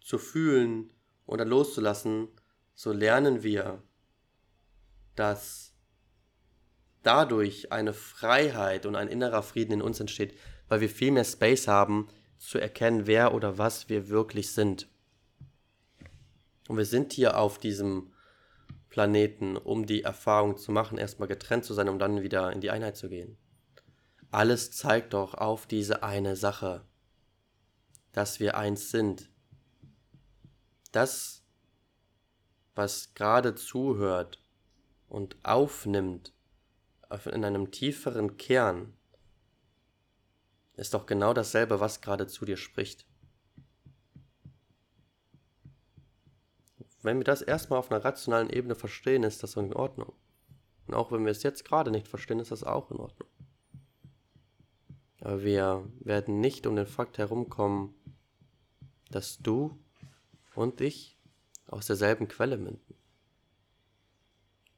zu 0.00 0.18
fühlen 0.18 0.92
oder 1.26 1.44
loszulassen, 1.44 2.28
so 2.74 2.92
lernen 2.92 3.42
wir, 3.42 3.82
dass 5.14 5.74
dadurch 7.02 7.72
eine 7.72 7.92
Freiheit 7.92 8.86
und 8.86 8.96
ein 8.96 9.08
innerer 9.08 9.42
Frieden 9.42 9.74
in 9.74 9.82
uns 9.82 10.00
entsteht, 10.00 10.36
weil 10.68 10.80
wir 10.80 10.88
viel 10.88 11.10
mehr 11.10 11.24
Space 11.24 11.68
haben, 11.68 12.08
zu 12.38 12.58
erkennen, 12.58 13.06
wer 13.06 13.34
oder 13.34 13.58
was 13.58 13.88
wir 13.88 14.08
wirklich 14.08 14.52
sind. 14.52 14.88
Und 16.68 16.76
wir 16.76 16.86
sind 16.86 17.12
hier 17.12 17.38
auf 17.38 17.58
diesem 17.58 18.12
Planeten, 18.88 19.56
um 19.56 19.86
die 19.86 20.02
Erfahrung 20.02 20.56
zu 20.56 20.70
machen, 20.70 20.98
erstmal 20.98 21.28
getrennt 21.28 21.64
zu 21.64 21.74
sein, 21.74 21.88
um 21.88 21.98
dann 21.98 22.22
wieder 22.22 22.52
in 22.52 22.60
die 22.60 22.70
Einheit 22.70 22.96
zu 22.96 23.08
gehen. 23.08 23.38
Alles 24.30 24.70
zeigt 24.70 25.14
doch 25.14 25.34
auf 25.34 25.66
diese 25.66 26.02
eine 26.02 26.36
Sache, 26.36 26.84
dass 28.12 28.40
wir 28.40 28.56
eins 28.56 28.90
sind. 28.90 29.30
Das, 30.90 31.42
was 32.74 33.14
gerade 33.14 33.54
zuhört 33.54 34.42
und 35.08 35.36
aufnimmt 35.42 36.32
in 37.26 37.44
einem 37.44 37.70
tieferen 37.70 38.36
Kern, 38.36 38.94
ist 40.74 40.94
doch 40.94 41.06
genau 41.06 41.34
dasselbe, 41.34 41.80
was 41.80 42.00
gerade 42.00 42.26
zu 42.26 42.44
dir 42.44 42.56
spricht. 42.56 43.06
Wenn 47.02 47.18
wir 47.18 47.24
das 47.24 47.42
erstmal 47.42 47.78
auf 47.78 47.90
einer 47.90 48.04
rationalen 48.04 48.50
Ebene 48.50 48.74
verstehen, 48.74 49.24
ist 49.24 49.42
das 49.42 49.56
in 49.56 49.72
Ordnung. 49.74 50.12
Und 50.86 50.94
auch 50.94 51.12
wenn 51.12 51.24
wir 51.24 51.32
es 51.32 51.42
jetzt 51.42 51.64
gerade 51.64 51.90
nicht 51.90 52.08
verstehen, 52.08 52.38
ist 52.38 52.52
das 52.52 52.64
auch 52.64 52.90
in 52.90 52.98
Ordnung. 52.98 53.28
Aber 55.20 55.42
wir 55.42 55.88
werden 56.00 56.40
nicht 56.40 56.66
um 56.66 56.76
den 56.76 56.86
Fakt 56.86 57.18
herumkommen, 57.18 57.94
dass 59.10 59.38
du 59.38 59.78
und 60.54 60.80
ich 60.80 61.18
aus 61.66 61.86
derselben 61.86 62.28
Quelle 62.28 62.56
münden. 62.56 62.94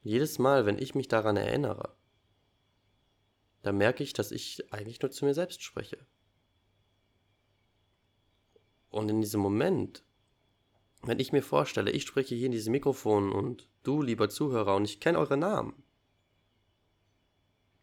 Jedes 0.02 0.38
Mal, 0.38 0.66
wenn 0.66 0.78
ich 0.78 0.94
mich 0.94 1.08
daran 1.08 1.36
erinnere, 1.36 1.96
da 3.62 3.72
merke 3.72 4.02
ich, 4.02 4.12
dass 4.12 4.30
ich 4.30 4.70
eigentlich 4.72 5.00
nur 5.00 5.10
zu 5.10 5.24
mir 5.24 5.34
selbst 5.34 5.62
spreche. 5.62 6.06
Und 8.90 9.08
in 9.08 9.22
diesem 9.22 9.40
Moment, 9.40 10.04
wenn 11.06 11.20
ich 11.20 11.32
mir 11.32 11.42
vorstelle, 11.42 11.90
ich 11.90 12.02
spreche 12.02 12.34
hier 12.34 12.46
in 12.46 12.52
diesem 12.52 12.72
Mikrofon 12.72 13.32
und 13.32 13.68
du, 13.82 14.02
lieber 14.02 14.28
Zuhörer, 14.28 14.76
und 14.76 14.84
ich 14.84 15.00
kenne 15.00 15.18
eure 15.18 15.36
Namen. 15.36 15.82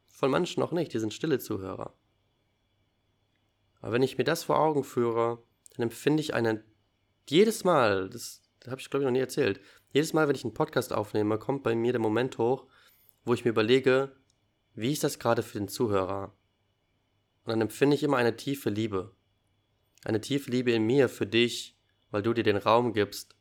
Von 0.08 0.32
manchen 0.32 0.60
noch 0.60 0.72
nicht, 0.72 0.94
die 0.94 1.00
sind 1.00 1.14
stille 1.14 1.40
Zuhörer. 1.40 1.94
Aber 3.82 3.94
wenn 3.94 4.04
ich 4.04 4.18
mir 4.18 4.24
das 4.24 4.44
vor 4.44 4.60
Augen 4.60 4.84
führe, 4.84 5.44
dann 5.76 5.84
empfinde 5.84 6.22
ich 6.22 6.34
eine, 6.34 6.64
jedes 7.28 7.64
Mal, 7.64 8.10
das, 8.10 8.42
das 8.60 8.72
habe 8.72 8.82
ich 8.82 8.90
glaube 8.90 9.04
ich 9.04 9.06
noch 9.06 9.12
nie 9.12 9.20
erzählt, 9.20 9.60
jedes 9.92 10.14
Mal, 10.14 10.28
wenn 10.28 10.36
ich 10.36 10.44
einen 10.44 10.54
Podcast 10.54 10.94
aufnehme, 10.94 11.38
kommt 11.38 11.64
bei 11.64 11.76
mir 11.76 11.92
der 11.92 12.02
Moment 12.02 12.38
hoch, 12.38 12.68
wo 13.26 13.34
ich 13.34 13.44
mir 13.44 13.52
überlege, 13.52 14.16
wie 14.74 14.94
ist 14.94 15.04
das 15.04 15.20
gerade 15.20 15.44
für 15.44 15.58
den 15.58 15.68
Zuhörer? 15.68 16.34
Und 17.44 17.50
dann 17.50 17.62
empfinde 17.62 17.96
ich 17.96 18.04
immer 18.04 18.18
eine 18.18 18.36
tiefe 18.36 18.70
Liebe. 18.70 19.16
Eine 20.06 20.22
tiefe 20.22 20.50
Liebe 20.50 20.72
in 20.72 20.86
mir 20.86 21.10
für 21.10 21.28
dich, 21.28 21.78
weil 22.12 22.22
du 22.22 22.34
dir 22.34 22.44
den 22.44 22.58
Raum 22.58 22.94
gibst, 22.94 23.36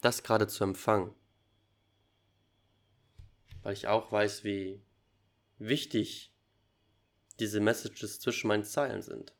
das 0.00 0.22
gerade 0.22 0.46
zu 0.46 0.64
empfangen. 0.64 1.14
Weil 3.62 3.74
ich 3.74 3.86
auch 3.86 4.10
weiß, 4.10 4.44
wie 4.44 4.82
wichtig 5.58 6.34
diese 7.38 7.60
Messages 7.60 8.20
zwischen 8.20 8.48
meinen 8.48 8.64
Zeilen 8.64 9.02
sind. 9.02 9.32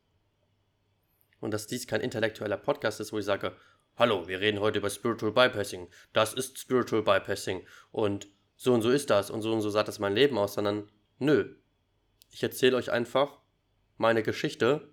Und 1.41 1.51
dass 1.51 1.67
dies 1.67 1.87
kein 1.87 2.01
intellektueller 2.01 2.57
Podcast 2.57 3.01
ist, 3.01 3.13
wo 3.13 3.19
ich 3.19 3.25
sage, 3.25 3.55
hallo, 3.97 4.27
wir 4.29 4.41
reden 4.41 4.61
heute 4.61 4.79
über 4.79 4.91
Spiritual 4.91 5.33
Bypassing. 5.33 5.89
Das 6.13 6.33
ist 6.33 6.59
Spiritual 6.59 7.03
Bypassing. 7.03 7.67
Und 7.93 8.29
so 8.57 8.73
und 8.73 8.83
so 8.83 8.91
ist 8.91 9.11
das 9.11 9.31
und 9.31 9.43
so 9.43 9.53
und 9.53 9.61
so 9.61 9.71
sah 9.71 9.83
das 9.83 9.99
mein 9.99 10.15
Leben 10.15 10.39
aus, 10.39 10.55
sondern 10.55 10.91
Nö. 11.19 11.55
Ich 12.31 12.43
erzähle 12.43 12.77
euch 12.77 12.91
einfach 12.91 13.39
meine 13.97 14.23
Geschichte 14.23 14.93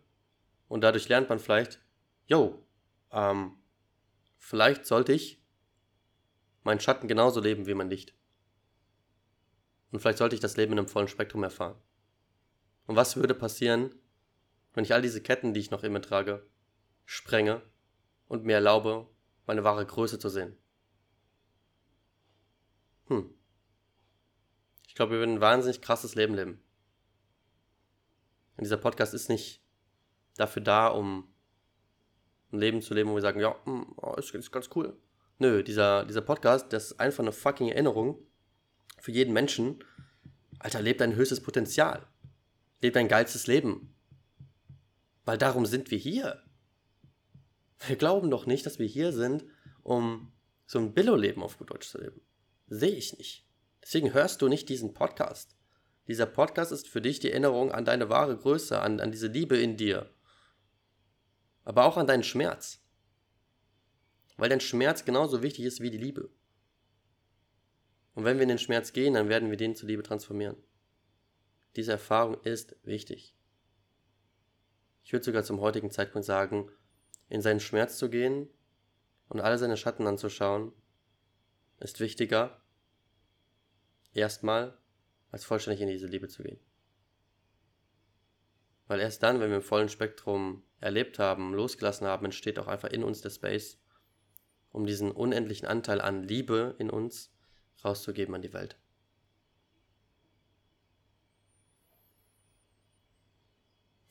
und 0.68 0.82
dadurch 0.82 1.10
lernt 1.10 1.30
man 1.30 1.40
vielleicht, 1.40 1.80
yo, 2.28 2.64
ähm, 3.12 3.58
vielleicht 4.42 4.86
sollte 4.86 5.14
ich 5.14 5.42
meinen 6.64 6.80
Schatten 6.80 7.08
genauso 7.08 7.40
leben 7.40 7.68
wie 7.68 7.74
mein 7.74 7.90
Licht. 7.90 8.14
Und 9.92 10.00
vielleicht 10.00 10.18
sollte 10.18 10.36
ich 10.36 10.42
das 10.42 10.58
Leben 10.58 10.74
in 10.74 10.80
einem 10.80 10.88
vollen 10.88 11.08
Spektrum 11.08 11.44
erfahren. 11.44 11.80
Und 12.88 12.96
was 12.96 13.16
würde 13.16 13.36
passieren, 13.36 13.96
wenn 14.74 14.84
ich 14.84 14.94
all 14.94 15.02
diese 15.02 15.22
Ketten, 15.22 15.54
die 15.54 15.60
ich 15.60 15.72
noch 15.72 15.84
in 15.84 15.94
mir 15.94 16.02
trage, 16.02 16.46
sprenge 17.06 17.62
und 18.28 18.44
mir 18.44 18.56
erlaube, 18.56 19.10
meine 19.46 19.64
wahre 19.64 19.86
Größe 19.86 20.20
zu 20.20 20.30
sehen? 20.30 20.58
Hm. 23.06 23.34
Ich 24.88 24.96
glaube, 24.96 25.14
wir 25.14 25.20
würden 25.20 25.36
ein 25.36 25.42
wahnsinnig 25.42 25.82
krasses 25.82 26.16
Leben 26.16 26.34
leben. 26.34 26.64
Und 28.58 28.64
dieser 28.64 28.78
Podcast 28.78 29.14
ist 29.14 29.30
nicht 29.30 29.64
dafür 30.36 30.62
da, 30.62 30.88
um 30.88 31.31
ein 32.52 32.60
Leben 32.60 32.82
zu 32.82 32.94
leben, 32.94 33.10
wo 33.10 33.16
wir 33.16 33.22
sagen, 33.22 33.40
ja, 33.40 33.56
hm, 33.66 33.94
oh, 33.98 34.16
ist, 34.16 34.34
ist 34.34 34.52
ganz 34.52 34.70
cool. 34.76 34.98
Nö, 35.40 35.64
dieser, 35.64 36.06
dieser 36.06 36.22
Podcast, 36.22 36.72
das 36.72 36.92
ist 36.92 37.00
einfach 37.00 37.24
eine 37.24 37.32
fucking 37.32 37.70
Erinnerung 37.70 38.20
für 39.00 39.12
jeden 39.12 39.34
Menschen. 39.34 39.84
Alter, 40.60 40.82
lebt 40.82 41.02
dein 41.02 41.16
höchstes 41.16 41.42
Potenzial. 41.42 42.06
Lebt 42.82 42.96
dein 42.96 43.08
geilstes 43.08 43.48
Leben. 43.48 43.96
Weil 45.26 45.38
darum 45.38 45.66
sind 45.66 45.92
wir 45.92 45.98
hier. 45.98 46.44
Wir 47.88 47.96
glauben 47.96 48.30
doch 48.30 48.46
nicht, 48.46 48.66
dass 48.66 48.80
wir 48.80 48.86
hier 48.86 49.12
sind, 49.12 49.46
um 49.82 50.32
so 50.66 50.80
ein 50.80 50.94
Billo-Leben 50.94 51.42
auf 51.42 51.58
gut 51.58 51.72
Deutsch 51.72 51.90
zu 51.90 52.00
leben. 52.00 52.22
Sehe 52.68 52.96
ich 52.96 53.18
nicht. 53.18 53.48
Deswegen 53.84 54.14
hörst 54.14 54.42
du 54.42 54.48
nicht 54.48 54.70
diesen 54.70 54.94
Podcast. 54.94 55.56
Dieser 56.08 56.26
Podcast 56.26 56.72
ist 56.72 56.88
für 56.88 57.02
dich 57.02 57.20
die 57.20 57.32
Erinnerung 57.32 57.72
an 57.72 57.86
deine 57.86 58.10
wahre 58.10 58.38
Größe, 58.38 58.80
an, 58.80 59.00
an 59.00 59.12
diese 59.12 59.28
Liebe 59.28 59.58
in 59.58 59.78
dir. 59.78 60.10
Aber 61.64 61.86
auch 61.86 61.98
an 61.98 62.08
deinen 62.08 62.24
Schmerz. 62.24 62.82
Weil 64.38 64.50
dein 64.50 64.62
Schmerz 64.62 65.06
genauso 65.06 65.44
wichtig 65.44 65.66
ist 65.66 65.82
wie 65.82 65.92
die 65.92 65.98
Liebe. 65.98 66.30
Und 68.14 68.26
wenn 68.26 68.38
wir 68.38 68.44
in 68.44 68.50
den 68.50 68.58
Schmerz 68.58 68.94
gehen, 68.94 69.14
dann 69.14 69.30
werden 69.30 69.50
wir 69.50 69.58
den 69.58 69.76
zur 69.76 69.88
Liebe 69.88 70.04
transformieren. 70.04 70.58
Diese 71.76 71.94
Erfahrung 71.94 72.42
ist 72.42 72.76
wichtig. 72.84 73.36
Ich 75.04 75.14
würde 75.14 75.26
sogar 75.26 75.44
zum 75.44 75.62
heutigen 75.62 75.92
Zeitpunkt 75.92 76.26
sagen, 76.26 76.70
in 77.30 77.42
seinen 77.42 77.60
Schmerz 77.60 77.98
zu 77.98 78.10
gehen 78.10 78.50
und 79.30 79.40
alle 79.40 79.58
seine 79.58 79.78
Schatten 79.78 80.06
anzuschauen, 80.06 80.74
ist 81.80 82.00
wichtiger, 82.00 82.62
erstmal 84.14 84.78
als 85.32 85.46
vollständig 85.46 85.82
in 85.82 85.88
diese 85.88 86.08
Liebe 86.08 86.28
zu 86.28 86.44
gehen. 86.44 86.60
Weil 88.88 89.00
erst 89.00 89.24
dann, 89.24 89.40
wenn 89.40 89.50
wir 89.50 89.58
im 89.58 89.64
vollen 89.64 89.90
Spektrum 89.90 90.64
erlebt 90.82 91.20
haben, 91.20 91.54
losgelassen 91.54 92.08
haben, 92.08 92.26
entsteht 92.26 92.60
auch 92.60 92.68
einfach 92.68 92.90
in 92.90 93.04
uns 93.04 93.22
der 93.22 93.30
Space, 93.30 93.80
um 94.72 94.86
diesen 94.86 95.12
unendlichen 95.12 95.68
Anteil 95.68 96.02
an 96.02 96.24
Liebe 96.24 96.76
in 96.80 96.90
uns 96.90 97.32
rauszugeben 97.86 98.36
an 98.36 98.42
die 98.42 98.54
Welt. 98.54 98.78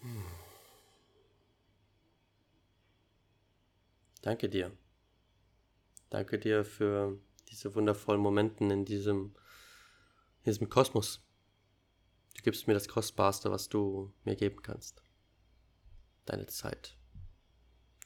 Hm. 0.01 0.25
Danke 4.23 4.49
dir. 4.49 4.71
Danke 6.11 6.39
dir 6.39 6.65
für 6.65 7.19
diese 7.49 7.75
wundervollen 7.75 8.21
Momenten 8.21 8.71
in 8.71 8.85
diesem 8.85 9.35
ist 10.45 10.61
mit 10.61 10.71
Kosmos. 10.71 11.21
Du 12.37 12.43
gibst 12.43 12.67
mir 12.67 12.75
das 12.75 12.89
Kostbarste, 12.89 13.51
was 13.51 13.69
du 13.69 14.13
mir 14.25 14.37
geben 14.37 14.63
kannst. 14.63 15.03
Deine 16.31 16.47
Zeit. 16.47 16.97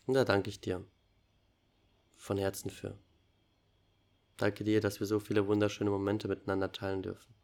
Und 0.07 0.15
da 0.15 0.25
danke 0.25 0.49
ich 0.49 0.59
dir 0.59 0.83
von 2.17 2.39
Herzen 2.39 2.71
für. 2.71 2.99
Danke 4.39 4.65
dir, 4.65 4.81
dass 4.81 4.99
wir 4.99 5.07
so 5.07 5.21
viele 5.21 5.47
wunderschöne 5.47 5.91
Momente 5.91 6.27
miteinander 6.27 6.73
teilen 6.73 7.03
dürfen. 7.03 7.35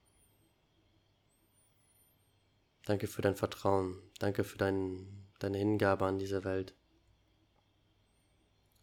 Danke 2.87 3.09
für 3.09 3.21
dein 3.21 3.37
Vertrauen. 3.37 4.01
Danke 4.21 4.43
für 4.43 4.57
dein, 4.57 5.29
deine 5.39 5.59
Hingabe 5.59 6.07
an 6.07 6.19
diese 6.19 6.45
Welt. 6.45 6.75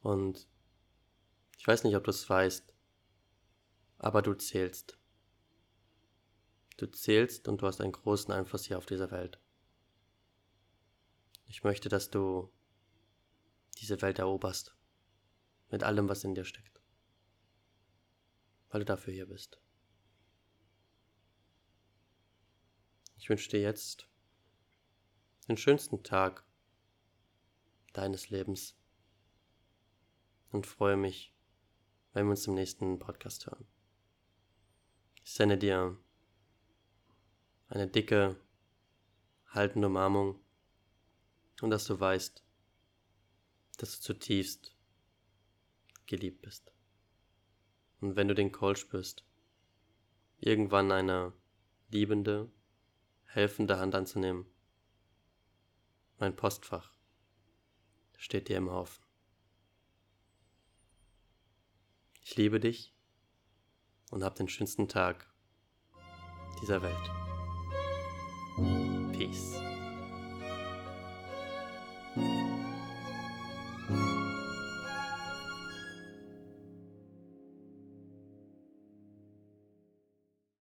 Und 0.03 0.47
ich 1.57 1.67
weiß 1.67 1.83
nicht, 1.83 1.95
ob 1.95 2.03
du 2.03 2.11
es 2.11 2.29
weißt, 2.29 2.75
aber 3.97 4.21
du 4.21 4.35
zählst. 4.35 4.99
Du 6.77 6.85
zählst 6.85 7.47
und 7.47 7.63
du 7.63 7.65
hast 7.65 7.81
einen 7.81 7.91
großen 7.91 8.31
Einfluss 8.31 8.65
hier 8.65 8.77
auf 8.77 8.85
dieser 8.85 9.09
Welt. 9.09 9.39
Ich 11.47 11.63
möchte, 11.63 11.89
dass 11.89 12.09
du 12.09 12.51
diese 13.77 14.01
Welt 14.01 14.19
eroberst. 14.19 14.75
Mit 15.69 15.83
allem, 15.83 16.07
was 16.07 16.23
in 16.23 16.35
dir 16.35 16.45
steckt. 16.45 16.81
Weil 18.69 18.81
du 18.81 18.85
dafür 18.85 19.13
hier 19.13 19.27
bist. 19.27 19.59
Ich 23.15 23.29
wünsche 23.29 23.49
dir 23.49 23.61
jetzt 23.61 24.07
den 25.47 25.57
schönsten 25.57 26.03
Tag 26.03 26.45
deines 27.93 28.29
Lebens 28.29 28.77
und 30.51 30.67
freue 30.67 30.97
mich, 30.97 31.33
wenn 32.13 32.25
wir 32.25 32.31
uns 32.31 32.47
im 32.47 32.53
nächsten 32.53 32.99
Podcast 32.99 33.47
hören. 33.47 33.67
Ich 35.23 35.33
sende 35.33 35.57
dir 35.57 35.97
eine 37.67 37.87
dicke, 37.87 38.39
haltende 39.47 39.87
Umarmung 39.87 40.39
und 41.61 41.69
dass 41.69 41.85
du 41.85 41.99
weißt, 41.99 42.43
dass 43.77 43.97
du 43.97 44.01
zutiefst 44.01 44.75
geliebt 46.05 46.41
bist. 46.41 46.71
Und 47.99 48.15
wenn 48.15 48.27
du 48.27 48.35
den 48.35 48.51
Call 48.51 48.75
spürst, 48.75 49.25
irgendwann 50.39 50.91
eine 50.91 51.33
liebende, 51.89 52.51
helfende 53.25 53.79
Hand 53.79 53.95
anzunehmen, 53.95 54.45
mein 56.19 56.35
Postfach 56.35 56.93
steht 58.17 58.49
dir 58.49 58.57
im 58.57 58.71
Haufen. 58.71 59.03
Ich 62.23 62.35
liebe 62.35 62.59
dich 62.59 62.93
und 64.11 64.23
hab 64.23 64.35
den 64.35 64.47
schönsten 64.47 64.87
Tag 64.87 65.31
dieser 66.61 66.81
Welt. 66.81 67.11
Peace. 69.13 69.66